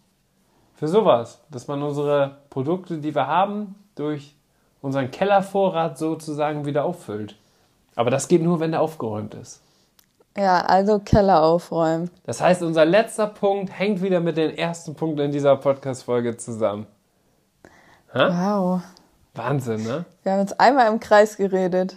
Für 0.78 0.86
sowas. 0.86 1.40
Dass 1.50 1.66
man 1.66 1.82
unsere 1.82 2.36
Produkte, 2.50 2.98
die 2.98 3.12
wir 3.14 3.26
haben, 3.26 3.74
durch 3.96 4.36
unseren 4.80 5.10
Kellervorrat 5.10 5.98
sozusagen 5.98 6.66
wieder 6.66 6.84
auffüllt. 6.84 7.34
Aber 7.96 8.10
das 8.10 8.28
geht 8.28 8.42
nur, 8.42 8.60
wenn 8.60 8.70
der 8.70 8.80
aufgeräumt 8.80 9.34
ist. 9.34 9.60
Ja, 10.36 10.60
also 10.60 11.00
Keller 11.00 11.42
aufräumen. 11.42 12.10
Das 12.24 12.40
heißt, 12.40 12.62
unser 12.62 12.84
letzter 12.84 13.26
Punkt 13.26 13.76
hängt 13.76 14.02
wieder 14.02 14.20
mit 14.20 14.36
den 14.36 14.56
ersten 14.56 14.94
Punkten 14.94 15.22
in 15.22 15.32
dieser 15.32 15.56
Podcast-Folge 15.56 16.36
zusammen. 16.36 16.86
Wow. 18.14 18.80
Wahnsinn, 19.34 19.82
ne? 19.82 20.04
Wir 20.22 20.32
haben 20.32 20.40
uns 20.42 20.52
einmal 20.52 20.92
im 20.92 21.00
Kreis 21.00 21.36
geredet. 21.36 21.96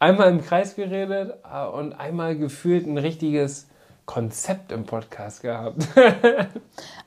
Einmal 0.00 0.30
im 0.30 0.42
Kreis 0.42 0.74
geredet 0.74 1.34
äh, 1.48 1.64
und 1.64 1.92
einmal 1.92 2.36
gefühlt 2.36 2.86
ein 2.88 2.98
richtiges 2.98 3.65
Konzept 4.06 4.72
im 4.72 4.84
Podcast 4.86 5.42
gehabt. 5.42 5.86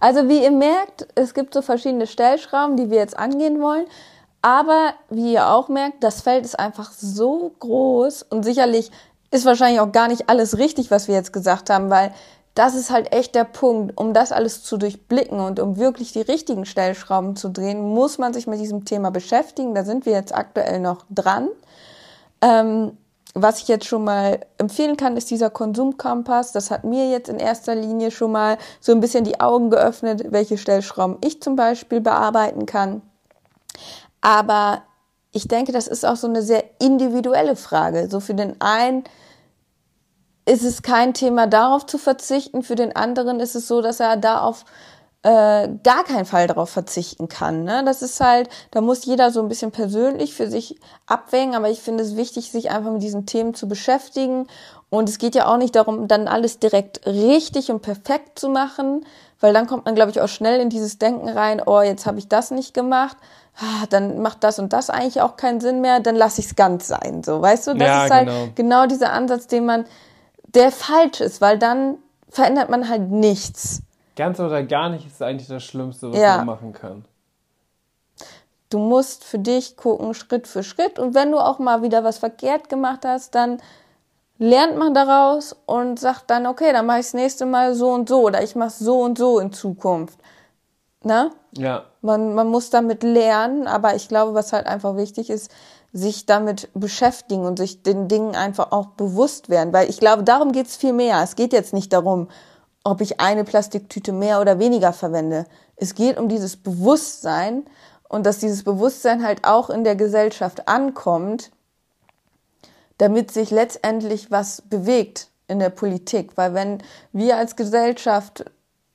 Also 0.01 0.29
wie 0.29 0.43
ihr 0.43 0.51
merkt, 0.51 1.07
es 1.15 1.33
gibt 1.33 1.53
so 1.53 1.61
verschiedene 1.61 2.07
Stellschrauben, 2.07 2.77
die 2.77 2.89
wir 2.89 2.99
jetzt 2.99 3.19
angehen 3.19 3.61
wollen. 3.61 3.85
Aber 4.41 4.93
wie 5.09 5.33
ihr 5.33 5.49
auch 5.49 5.67
merkt, 5.67 6.03
das 6.03 6.21
Feld 6.21 6.45
ist 6.45 6.57
einfach 6.57 6.91
so 6.93 7.51
groß 7.59 8.23
und 8.23 8.43
sicherlich 8.43 8.91
ist 9.31 9.45
wahrscheinlich 9.45 9.81
auch 9.81 9.91
gar 9.91 10.07
nicht 10.07 10.29
alles 10.29 10.57
richtig, 10.57 10.89
was 10.89 11.09
wir 11.09 11.15
jetzt 11.15 11.33
gesagt 11.33 11.69
haben, 11.69 11.89
weil 11.89 12.13
das 12.55 12.75
ist 12.75 12.91
halt 12.91 13.13
echt 13.13 13.35
der 13.35 13.43
Punkt. 13.43 13.97
Um 13.97 14.13
das 14.13 14.31
alles 14.31 14.63
zu 14.63 14.77
durchblicken 14.77 15.39
und 15.39 15.59
um 15.59 15.77
wirklich 15.77 16.11
die 16.13 16.21
richtigen 16.21 16.65
Stellschrauben 16.65 17.35
zu 17.35 17.49
drehen, 17.49 17.81
muss 17.81 18.17
man 18.17 18.33
sich 18.33 18.47
mit 18.47 18.59
diesem 18.59 18.85
Thema 18.85 19.11
beschäftigen. 19.11 19.75
Da 19.75 19.83
sind 19.83 20.05
wir 20.05 20.13
jetzt 20.13 20.33
aktuell 20.33 20.79
noch 20.79 21.05
dran. 21.09 21.49
Ähm, 22.41 22.97
was 23.35 23.61
ich 23.61 23.67
jetzt 23.67 23.85
schon 23.85 24.03
mal 24.03 24.39
empfehlen 24.57 24.97
kann, 24.97 25.15
ist 25.15 25.29
dieser 25.29 25.49
Konsumkompass. 25.49 26.51
Das 26.51 26.71
hat 26.71 26.83
mir 26.83 27.09
jetzt 27.09 27.29
in 27.29 27.37
erster 27.37 27.75
Linie 27.75 28.11
schon 28.11 28.31
mal 28.31 28.57
so 28.79 28.91
ein 28.91 28.99
bisschen 28.99 29.23
die 29.23 29.39
Augen 29.39 29.69
geöffnet, 29.69 30.31
welche 30.31 30.57
Stellschrauben 30.57 31.17
ich 31.23 31.41
zum 31.41 31.55
Beispiel 31.55 32.01
bearbeiten 32.01 32.65
kann. 32.65 33.01
Aber 34.21 34.81
ich 35.31 35.47
denke, 35.47 35.71
das 35.71 35.87
ist 35.87 36.05
auch 36.05 36.15
so 36.15 36.27
eine 36.27 36.41
sehr 36.41 36.63
individuelle 36.79 37.55
Frage. 37.55 38.09
So 38.09 38.19
für 38.19 38.33
den 38.33 38.59
einen 38.59 39.03
ist 40.45 40.63
es 40.63 40.81
kein 40.81 41.13
Thema, 41.13 41.45
darauf 41.45 41.85
zu 41.85 41.99
verzichten. 41.99 42.63
Für 42.63 42.75
den 42.75 42.95
anderen 42.95 43.39
ist 43.39 43.55
es 43.55 43.67
so, 43.67 43.81
dass 43.81 43.99
er 43.99 44.17
da 44.17 44.41
auf 44.41 44.65
äh, 45.21 45.67
gar 45.83 46.03
keinen 46.05 46.25
Fall 46.25 46.47
darauf 46.47 46.69
verzichten 46.69 47.27
kann. 47.27 47.63
Ne? 47.63 47.83
Das 47.85 48.01
ist 48.01 48.19
halt, 48.21 48.49
da 48.71 48.79
muss 48.79 49.05
jeder 49.05 49.31
so 49.31 49.41
ein 49.41 49.49
bisschen 49.49 49.71
persönlich 49.71 50.33
für 50.33 50.49
sich 50.49 50.79
abwägen, 51.07 51.55
aber 51.55 51.69
ich 51.69 51.81
finde 51.81 52.03
es 52.03 52.15
wichtig, 52.15 52.51
sich 52.51 52.71
einfach 52.71 52.91
mit 52.91 53.03
diesen 53.03 53.25
Themen 53.25 53.53
zu 53.53 53.67
beschäftigen. 53.67 54.47
Und 54.89 55.09
es 55.09 55.17
geht 55.17 55.35
ja 55.35 55.47
auch 55.47 55.57
nicht 55.57 55.75
darum, 55.75 56.07
dann 56.07 56.27
alles 56.27 56.59
direkt 56.59 57.05
richtig 57.05 57.69
und 57.69 57.81
perfekt 57.81 58.39
zu 58.39 58.49
machen, 58.49 59.05
weil 59.41 59.53
dann 59.53 59.67
kommt 59.67 59.85
man, 59.85 59.93
glaube 59.95 60.11
ich, 60.11 60.21
auch 60.21 60.27
schnell 60.29 60.59
in 60.61 60.69
dieses 60.69 60.97
Denken 60.97 61.29
rein, 61.29 61.61
oh, 61.65 61.81
jetzt 61.81 62.05
habe 62.05 62.17
ich 62.17 62.27
das 62.27 62.49
nicht 62.51 62.73
gemacht, 62.73 63.17
ah, 63.57 63.85
dann 63.89 64.21
macht 64.21 64.43
das 64.43 64.57
und 64.57 64.73
das 64.73 64.89
eigentlich 64.89 65.21
auch 65.21 65.35
keinen 65.35 65.59
Sinn 65.59 65.81
mehr, 65.81 65.99
dann 65.99 66.15
lasse 66.15 66.39
ich 66.39 66.47
es 66.47 66.55
ganz 66.55 66.87
sein. 66.87 67.23
So, 67.23 67.41
weißt 67.41 67.67
du, 67.67 67.73
das 67.73 67.87
Ja, 67.87 68.05
ist 68.05 68.11
halt 68.11 68.27
genau. 68.27 68.47
genau 68.55 68.85
dieser 68.87 69.11
Ansatz, 69.11 69.47
den 69.47 69.65
man, 69.65 69.85
der 70.47 70.71
falsch 70.71 71.19
ist, 71.21 71.41
weil 71.41 71.59
dann 71.59 71.97
verändert 72.29 72.69
man 72.69 72.89
halt 72.89 73.11
nichts. 73.11 73.81
Ganz 74.19 74.37
oder 74.41 74.63
gar 74.63 74.89
nicht 74.89 75.07
ist 75.07 75.21
eigentlich 75.21 75.47
das 75.47 75.63
Schlimmste, 75.63 76.11
was 76.11 76.19
Ja. 76.19 76.35
man 76.37 76.45
machen 76.47 76.73
kann. 76.73 77.05
Du 78.69 78.77
musst 78.77 79.23
für 79.23 79.39
dich 79.39 79.77
gucken, 79.77 80.13
Schritt 80.13 80.45
für 80.45 80.61
Schritt. 80.61 80.99
Und 80.99 81.15
wenn 81.15 81.31
du 81.31 81.37
auch 81.39 81.57
mal 81.57 81.83
wieder 81.83 82.03
was 82.03 82.17
verkehrt 82.17 82.67
gemacht 82.67 83.05
hast, 83.05 83.33
dann 83.33 83.61
lernt 84.37 84.77
man 84.77 84.93
daraus 84.93 85.55
und 85.65 86.01
sagt 86.01 86.29
dann, 86.31 86.47
okay, 86.47 86.73
dann 86.73 86.85
mache 86.85 86.99
ich 86.99 87.05
das 87.05 87.13
nächste 87.13 87.45
Mal 87.45 87.73
so 87.75 87.91
und 87.91 88.09
so 88.09 88.23
oder 88.23 88.43
ich 88.43 88.57
mache 88.57 88.67
es 88.67 88.79
so 88.79 88.99
und 88.99 89.17
so 89.17 89.39
in 89.39 89.53
Zukunft. 89.53 90.19
Ne? 91.01 91.31
Ja, 91.53 91.85
Man, 92.01 92.35
man 92.35 92.47
muss 92.49 92.69
damit 92.71 93.03
lernen, 93.03 93.67
aber 93.67 93.95
ich 93.95 94.09
glaube, 94.09 94.33
was 94.33 94.51
halt 94.51 94.67
einfach 94.67 94.97
wichtig 94.97 95.29
ist, 95.29 95.49
sich 95.93 96.25
damit 96.25 96.67
beschäftigen 96.73 97.45
und 97.45 97.57
sich 97.57 97.83
den 97.83 98.09
Dingen 98.09 98.35
einfach 98.35 98.73
auch 98.73 98.87
bewusst 98.87 99.47
werden. 99.47 99.71
Weil 99.71 99.89
ich 99.89 100.01
glaube, 100.01 100.23
darum 100.23 100.51
geht's 100.51 100.75
viel 100.75 100.91
mehr. 100.91 101.21
Es 101.23 101.37
geht 101.37 101.53
jetzt 101.53 101.73
nicht 101.73 101.93
darum, 101.93 102.27
ob 102.89 103.01
ich 103.01 103.19
eine 103.19 103.43
Plastiktüte 103.43 104.11
mehr 104.11 104.41
oder 104.41 104.57
weniger 104.57 104.93
verwende. 104.93 105.45
Es 105.75 105.93
geht 105.93 106.17
um 106.17 106.27
dieses 106.27 106.57
Bewusstsein 106.57 107.63
und 108.07 108.25
dass 108.25 108.39
dieses 108.39 108.63
Bewusstsein 108.63 109.23
halt 109.23 109.45
auch 109.45 109.69
in 109.69 109.83
der 109.83 109.95
Gesellschaft 109.95 110.67
ankommt, 110.67 111.51
damit 112.97 113.31
sich 113.31 113.51
letztendlich 113.51 114.31
was 114.31 114.63
bewegt 114.63 115.27
in 115.47 115.59
der 115.59 115.69
Politik. 115.69 116.31
Weil 116.35 116.55
wenn 116.55 116.79
wir 117.13 117.37
als 117.37 117.55
Gesellschaft 117.55 118.45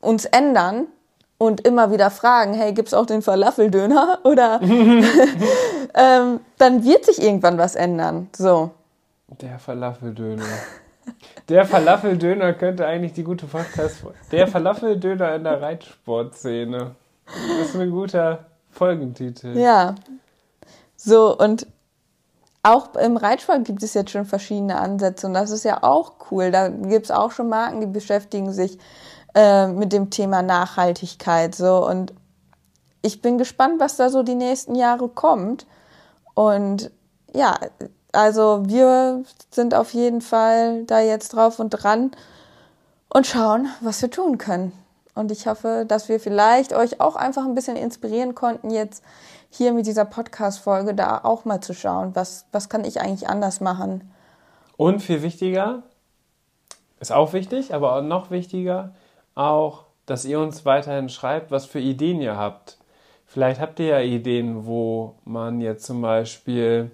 uns 0.00 0.24
ändern 0.24 0.88
und 1.38 1.60
immer 1.60 1.92
wieder 1.92 2.10
fragen, 2.10 2.52
hey, 2.52 2.72
gibt's 2.72 2.94
auch 2.94 3.06
den 3.06 3.22
Falafeldöner? 3.22 4.18
Oder 4.24 4.60
ähm, 5.94 6.40
dann 6.58 6.84
wird 6.84 7.04
sich 7.04 7.22
irgendwann 7.22 7.58
was 7.58 7.76
ändern. 7.76 8.28
So. 8.36 8.70
der 9.40 9.60
Falafeldöner. 9.60 10.42
Der 11.48 11.66
Falafeldöner 11.66 12.54
könnte 12.54 12.86
eigentlich 12.86 13.12
die 13.12 13.24
gute 13.24 13.46
Podcast. 13.46 14.04
Der 14.32 14.48
Falafeldöner 14.48 15.34
in 15.34 15.44
der 15.44 15.60
Reitsportszene. 15.60 16.94
Das 17.26 17.68
ist 17.68 17.76
ein 17.76 17.90
guter 17.90 18.46
Folgentitel. 18.70 19.56
Ja. 19.58 19.94
So, 20.96 21.36
und 21.36 21.66
auch 22.62 22.94
im 22.94 23.18
Reitsport 23.18 23.64
gibt 23.64 23.82
es 23.82 23.92
jetzt 23.92 24.10
schon 24.10 24.24
verschiedene 24.24 24.78
Ansätze 24.78 25.26
und 25.26 25.34
das 25.34 25.50
ist 25.50 25.64
ja 25.64 25.82
auch 25.82 26.14
cool. 26.30 26.50
Da 26.50 26.68
gibt's 26.68 27.10
auch 27.10 27.30
schon 27.30 27.50
Marken, 27.50 27.80
die 27.80 27.86
beschäftigen 27.86 28.52
sich 28.52 28.78
äh, 29.34 29.66
mit 29.66 29.92
dem 29.92 30.08
Thema 30.08 30.40
Nachhaltigkeit. 30.42 31.54
So, 31.54 31.86
und 31.86 32.14
ich 33.02 33.20
bin 33.20 33.36
gespannt, 33.36 33.80
was 33.80 33.96
da 33.96 34.08
so 34.08 34.22
die 34.22 34.34
nächsten 34.34 34.74
Jahre 34.74 35.08
kommt. 35.08 35.66
Und 36.32 36.90
ja, 37.34 37.58
also 38.14 38.62
wir 38.66 39.24
sind 39.50 39.74
auf 39.74 39.92
jeden 39.94 40.20
Fall 40.20 40.84
da 40.84 41.00
jetzt 41.00 41.30
drauf 41.30 41.58
und 41.58 41.70
dran 41.70 42.12
und 43.08 43.26
schauen, 43.26 43.68
was 43.80 44.02
wir 44.02 44.10
tun 44.10 44.38
können. 44.38 44.72
Und 45.14 45.30
ich 45.30 45.46
hoffe, 45.46 45.84
dass 45.86 46.08
wir 46.08 46.18
vielleicht 46.18 46.72
euch 46.72 47.00
auch 47.00 47.14
einfach 47.16 47.44
ein 47.44 47.54
bisschen 47.54 47.76
inspirieren 47.76 48.34
konnten, 48.34 48.70
jetzt 48.70 49.04
hier 49.50 49.72
mit 49.72 49.86
dieser 49.86 50.04
Podcast-Folge 50.04 50.94
da 50.94 51.20
auch 51.22 51.44
mal 51.44 51.60
zu 51.60 51.74
schauen, 51.74 52.14
was, 52.14 52.46
was 52.50 52.68
kann 52.68 52.84
ich 52.84 53.00
eigentlich 53.00 53.28
anders 53.28 53.60
machen. 53.60 54.10
Und 54.76 55.00
viel 55.00 55.22
wichtiger, 55.22 55.84
ist 56.98 57.12
auch 57.12 57.32
wichtig, 57.32 57.72
aber 57.72 58.02
noch 58.02 58.32
wichtiger, 58.32 58.94
auch, 59.36 59.84
dass 60.06 60.24
ihr 60.24 60.40
uns 60.40 60.64
weiterhin 60.64 61.08
schreibt, 61.08 61.52
was 61.52 61.66
für 61.66 61.78
Ideen 61.78 62.20
ihr 62.20 62.36
habt. 62.36 62.78
Vielleicht 63.26 63.60
habt 63.60 63.78
ihr 63.78 63.86
ja 63.86 64.00
Ideen, 64.00 64.66
wo 64.66 65.14
man 65.24 65.60
jetzt 65.60 65.86
zum 65.86 66.02
Beispiel 66.02 66.90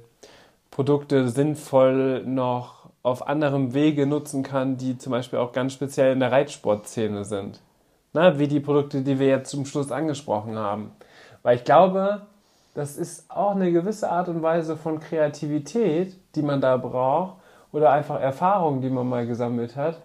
Produkte 0.71 1.29
sinnvoll 1.29 2.25
noch 2.25 2.91
auf 3.03 3.27
anderem 3.27 3.75
Wege 3.75 4.07
nutzen 4.07 4.43
kann, 4.43 4.77
die 4.77 4.99
zum 4.99 5.13
Beispiel 5.13 5.39
auch 5.39 5.53
ganz 5.53 5.73
speziell 5.73 6.13
in 6.13 6.21
der 6.21 6.33
Reitsportszene 6.33 7.25
sind. 7.25 7.61
Ne? 8.13 8.39
Wie 8.39 8.49
die 8.49 8.61
Produkte, 8.61 9.03
die 9.03 9.19
wir 9.19 9.29
jetzt 9.29 9.51
zum 9.51 9.65
Schluss 9.65 9.91
angesprochen 9.91 10.57
haben. 10.57 10.93
Weil 11.43 11.57
ich 11.57 11.65
glaube, 11.65 12.23
das 12.75 12.97
ist 12.97 13.31
auch 13.31 13.53
eine 13.53 13.73
gewisse 13.73 14.11
Art 14.11 14.29
und 14.29 14.43
Weise 14.43 14.77
von 14.77 15.01
Kreativität, 15.01 16.17
die 16.35 16.43
man 16.43 16.61
da 16.61 16.77
braucht, 16.77 17.35
oder 17.73 17.91
einfach 17.93 18.21
Erfahrung, 18.21 18.81
die 18.81 18.91
man 18.91 19.09
mal 19.09 19.27
gesammelt 19.27 19.77
hat, 19.77 20.01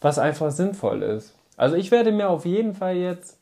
was 0.00 0.18
einfach 0.18 0.50
sinnvoll 0.50 1.02
ist. 1.02 1.34
Also 1.56 1.76
ich 1.76 1.90
werde 1.90 2.10
mir 2.10 2.28
auf 2.28 2.46
jeden 2.46 2.74
Fall 2.74 2.96
jetzt 2.96 3.38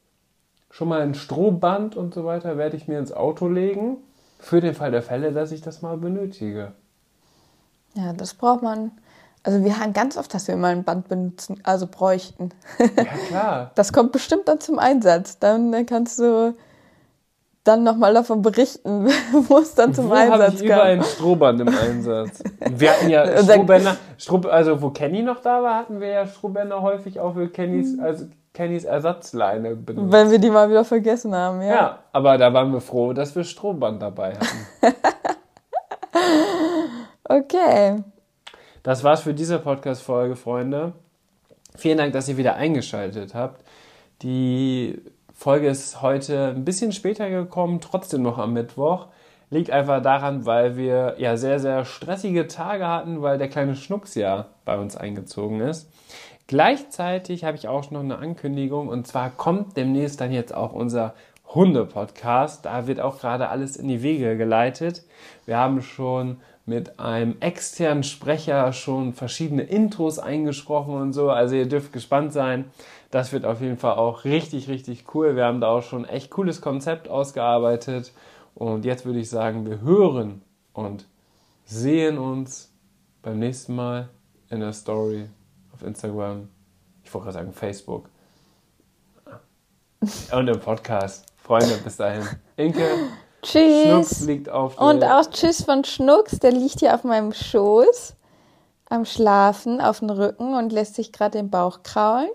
schon 0.71 0.89
mal 0.89 1.01
ein 1.01 1.15
Strohband 1.15 1.97
und 1.97 2.15
so 2.15 2.25
weiter, 2.25 2.59
werde 2.59 2.77
ich 2.77 2.89
mir 2.89 2.99
ins 2.99 3.13
Auto 3.13 3.49
legen, 3.49 3.99
für 4.41 4.61
den 4.61 4.75
Fall 4.75 4.91
der 4.91 5.03
Fälle, 5.03 5.33
dass 5.33 5.53
ich 5.53 5.61
das 5.61 5.83
mal 5.83 5.97
benötige. 5.97 6.73
Ja, 7.95 8.13
das 8.13 8.35
braucht 8.35 8.63
man. 8.63 8.93
Also 9.43 9.65
wir 9.65 9.79
haben 9.81 9.93
ganz 9.93 10.17
oft, 10.17 10.33
dass 10.35 10.49
wir 10.49 10.57
mal 10.57 10.73
ein 10.73 10.85
Band 10.85 11.09
benutzen, 11.09 11.61
also 11.63 11.87
bräuchten. 11.87 12.51
Ja, 12.79 13.05
klar. 13.29 13.71
Das 13.75 13.93
kommt 13.93 14.13
bestimmt 14.13 14.49
dann 14.49 14.61
zum 14.61 14.79
Einsatz. 14.79 15.39
Dann 15.39 15.87
kannst 15.87 16.19
du 16.19 16.55
dann 17.65 17.83
nochmal 17.83 18.15
davon 18.15 18.43
berichten, 18.43 19.07
wo 19.49 19.59
es 19.59 19.75
dann 19.75 19.95
zum 19.95 20.09
wo 20.09 20.15
Einsatz 20.15 20.55
ich 20.55 20.63
überall 20.63 20.93
ein 20.93 21.05
Strohband 21.05 21.61
im 21.61 21.69
Einsatz. 21.69 22.43
Wir 22.71 22.91
hatten 22.91 23.11
ja 23.11 23.43
Strohbänder, 23.43 23.97
Stroh, 24.17 24.41
also 24.49 24.81
wo 24.81 24.91
Kenny 24.91 25.23
noch 25.23 25.41
da 25.41 25.63
war, 25.63 25.77
hatten 25.77 26.01
wir 26.01 26.09
ja 26.09 26.27
Strohbänder 26.27 26.81
häufig 26.81 27.21
auch 27.21 27.35
für 27.35 27.49
Kennys, 27.49 27.99
also 27.99 28.27
Kennys 28.53 28.85
Ersatzleine 28.85 29.77
benutzt. 29.77 30.13
Wenn 30.13 30.31
wir 30.31 30.39
die 30.39 30.51
mal 30.51 30.69
wieder 30.69 30.85
vergessen 30.85 31.35
haben, 31.35 31.63
ja. 31.63 31.69
Ja, 31.69 31.99
aber 32.13 32.37
da 32.37 32.53
waren 32.53 32.73
wir 32.73 32.81
froh, 32.81 33.13
dass 33.13 33.35
wir 33.37 33.45
Strohband 33.45 34.03
dabei 34.03 34.35
hatten. 34.35 34.67
okay. 37.25 38.03
Das 38.83 39.05
war's 39.05 39.23
für 39.23 39.35
diese 39.35 39.59
Podcast-Folge, 39.59 40.37
Freunde. 40.37 40.95
Vielen 41.77 41.99
Dank, 41.99 42.13
dass 42.13 42.29
ihr 42.29 42.37
wieder 42.37 42.57
eingeschaltet 42.57 43.35
habt. 43.35 43.65
Die 44.23 45.01
Folge 45.33 45.69
ist 45.69 46.03
heute 46.03 46.49
ein 46.49 46.65
bisschen 46.65 46.93
später 46.93 47.31
gekommen, 47.31 47.81
trotzdem 47.81 48.23
noch 48.23 48.39
am 48.39 48.53
Mittwoch. 48.53 49.07
Liegt 49.49 49.71
einfach 49.71 50.03
daran, 50.03 50.45
weil 50.45 50.77
wir 50.77 51.15
ja 51.19 51.37
sehr, 51.37 51.59
sehr 51.59 51.85
stressige 51.85 52.47
Tage 52.47 52.87
hatten, 52.87 53.23
weil 53.23 53.39
der 53.39 53.49
kleine 53.49 53.75
Schnucks 53.75 54.15
ja 54.15 54.47
bei 54.65 54.79
uns 54.79 54.97
eingezogen 54.97 55.61
ist. 55.61 55.91
Gleichzeitig 56.51 57.45
habe 57.45 57.57
ich 57.57 57.69
auch 57.69 57.93
noch 57.93 58.01
eine 58.01 58.19
Ankündigung 58.19 58.89
und 58.89 59.07
zwar 59.07 59.31
kommt 59.31 59.77
demnächst 59.77 60.21
dann 60.21 60.33
jetzt 60.33 60.53
auch 60.53 60.73
unser 60.73 61.15
Hunde-Podcast. 61.47 62.67
Da 62.67 62.89
wird 62.89 62.99
auch 62.99 63.21
gerade 63.21 63.51
alles 63.51 63.77
in 63.77 63.87
die 63.87 64.03
Wege 64.03 64.37
geleitet. 64.37 65.05
Wir 65.47 65.59
haben 65.59 65.81
schon 65.81 66.39
mit 66.67 66.99
einem 66.99 67.37
externen 67.39 68.03
Sprecher 68.03 68.73
schon 68.73 69.13
verschiedene 69.13 69.63
Intros 69.63 70.19
eingesprochen 70.19 70.95
und 70.95 71.13
so. 71.13 71.31
Also 71.31 71.55
ihr 71.55 71.69
dürft 71.69 71.93
gespannt 71.93 72.33
sein. 72.33 72.65
Das 73.13 73.33
wird 73.33 73.45
auf 73.45 73.61
jeden 73.61 73.79
Fall 73.79 73.95
auch 73.95 74.25
richtig, 74.25 74.67
richtig 74.69 75.15
cool. 75.15 75.37
Wir 75.37 75.45
haben 75.45 75.61
da 75.61 75.69
auch 75.69 75.85
schon 75.85 76.05
echt 76.05 76.33
cooles 76.33 76.61
Konzept 76.61 77.07
ausgearbeitet. 77.09 78.13
Und 78.57 78.85
jetzt 78.85 79.07
würde 79.07 79.21
ich 79.21 79.31
sagen, 79.31 79.67
wir 79.67 79.83
hören 79.83 80.43
und 80.73 81.07
sehen 81.65 82.19
uns 82.19 82.75
beim 83.23 83.39
nächsten 83.39 83.77
Mal 83.77 84.09
in 84.51 84.59
der 84.59 84.73
Story 84.73 85.29
auf 85.81 85.87
Instagram. 85.87 86.49
Ich 87.03 87.13
wollte 87.13 87.25
gerade 87.27 87.39
sagen 87.39 87.53
Facebook. 87.53 88.09
Und 90.33 90.49
im 90.49 90.61
Podcast. 90.61 91.27
Freunde, 91.37 91.77
bis 91.83 91.97
dahin. 91.97 92.27
Inke. 92.57 92.87
Tschüss. 93.43 93.85
Schnucks 93.85 94.21
liegt 94.23 94.49
auf 94.49 94.77
der 94.77 94.85
Und 94.85 95.05
auch 95.05 95.29
Tschüss 95.31 95.63
von 95.63 95.85
Schnucks. 95.85 96.39
Der 96.39 96.53
liegt 96.53 96.81
hier 96.81 96.95
auf 96.95 97.05
meinem 97.05 97.33
Schoß 97.33 98.15
am 98.89 99.05
Schlafen 99.05 99.81
auf 99.81 100.01
dem 100.01 100.11
Rücken 100.11 100.55
und 100.55 100.73
lässt 100.73 100.97
sich 100.97 101.13
gerade 101.13 101.39
den 101.39 101.51
Bauch 101.51 101.83
kraulen. 101.83 102.29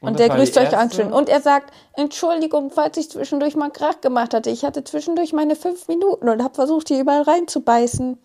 Und, 0.00 0.10
und 0.10 0.18
der 0.18 0.28
grüßt 0.28 0.58
euch 0.58 0.76
an 0.76 0.90
schön. 0.90 1.12
Und 1.12 1.28
er 1.28 1.40
sagt, 1.40 1.72
Entschuldigung, 1.94 2.70
falls 2.70 2.96
ich 2.98 3.10
zwischendurch 3.10 3.56
mal 3.56 3.70
Krach 3.70 4.00
gemacht 4.02 4.34
hatte. 4.34 4.50
Ich 4.50 4.64
hatte 4.64 4.84
zwischendurch 4.84 5.32
meine 5.32 5.56
fünf 5.56 5.88
Minuten 5.88 6.28
und 6.28 6.42
habe 6.42 6.54
versucht, 6.54 6.88
hier 6.88 7.00
überall 7.00 7.22
reinzubeißen. 7.22 8.18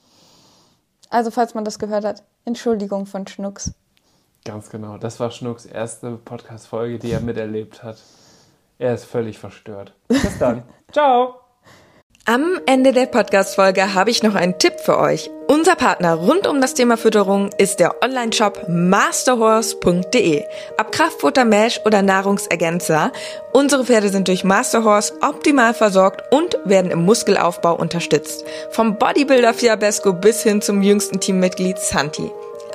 Also, 1.10 1.32
falls 1.32 1.54
man 1.54 1.64
das 1.64 1.80
gehört 1.80 2.04
hat, 2.04 2.24
Entschuldigung 2.44 3.06
von 3.06 3.26
Schnucks. 3.26 3.74
Ganz 4.46 4.70
genau. 4.70 4.98
Das 4.98 5.20
war 5.20 5.32
Schnucks 5.32 5.66
erste 5.66 6.12
Podcast-Folge, 6.12 7.00
die 7.00 7.12
er 7.12 7.22
miterlebt 7.22 7.84
hat. 7.84 7.98
Er 8.78 8.94
ist 8.94 9.06
völlig 9.06 9.38
verstört. 9.38 9.94
Bis 10.08 10.38
dann. 10.40 10.64
Ciao. 10.92 11.36
Am 12.26 12.60
Ende 12.68 12.92
der 12.92 13.08
Podcast-Folge 13.08 13.96
habe 13.96 14.12
ich 14.12 14.22
noch 14.22 14.36
einen 14.36 14.60
Tipp 14.60 14.74
für 14.80 15.00
euch. 15.00 15.32
Unser 15.48 15.76
Partner 15.76 16.14
rund 16.14 16.46
um 16.46 16.62
das 16.62 16.76
Thema 16.76 16.96
Fütterung 16.96 17.50
ist 17.58 17.80
der 17.80 18.04
Online-Shop 18.04 18.66
masterhorse.de. 18.70 20.44
Ob 20.80 20.92
Kraftfutter, 20.92 21.44
Mesh 21.44 21.82
oder 21.86 22.04
Nahrungsergänzer, 22.04 23.12
unsere 23.52 23.84
Pferde 23.84 24.10
sind 24.10 24.28
durch 24.28 24.44
Masterhorse 24.44 25.16
optimal 25.22 25.74
versorgt 25.74 26.32
und 26.32 26.60
werden 26.66 26.92
im 26.92 27.04
Muskelaufbau 27.04 27.76
unterstützt. 27.76 28.46
Vom 28.70 29.00
Bodybuilder 29.00 29.56
Fiabesco 29.56 30.14
bis 30.14 30.44
hin 30.44 30.62
zum 30.62 30.84
jüngsten 30.84 31.20
Teammitglied 31.20 31.80
Santi. 31.80 32.30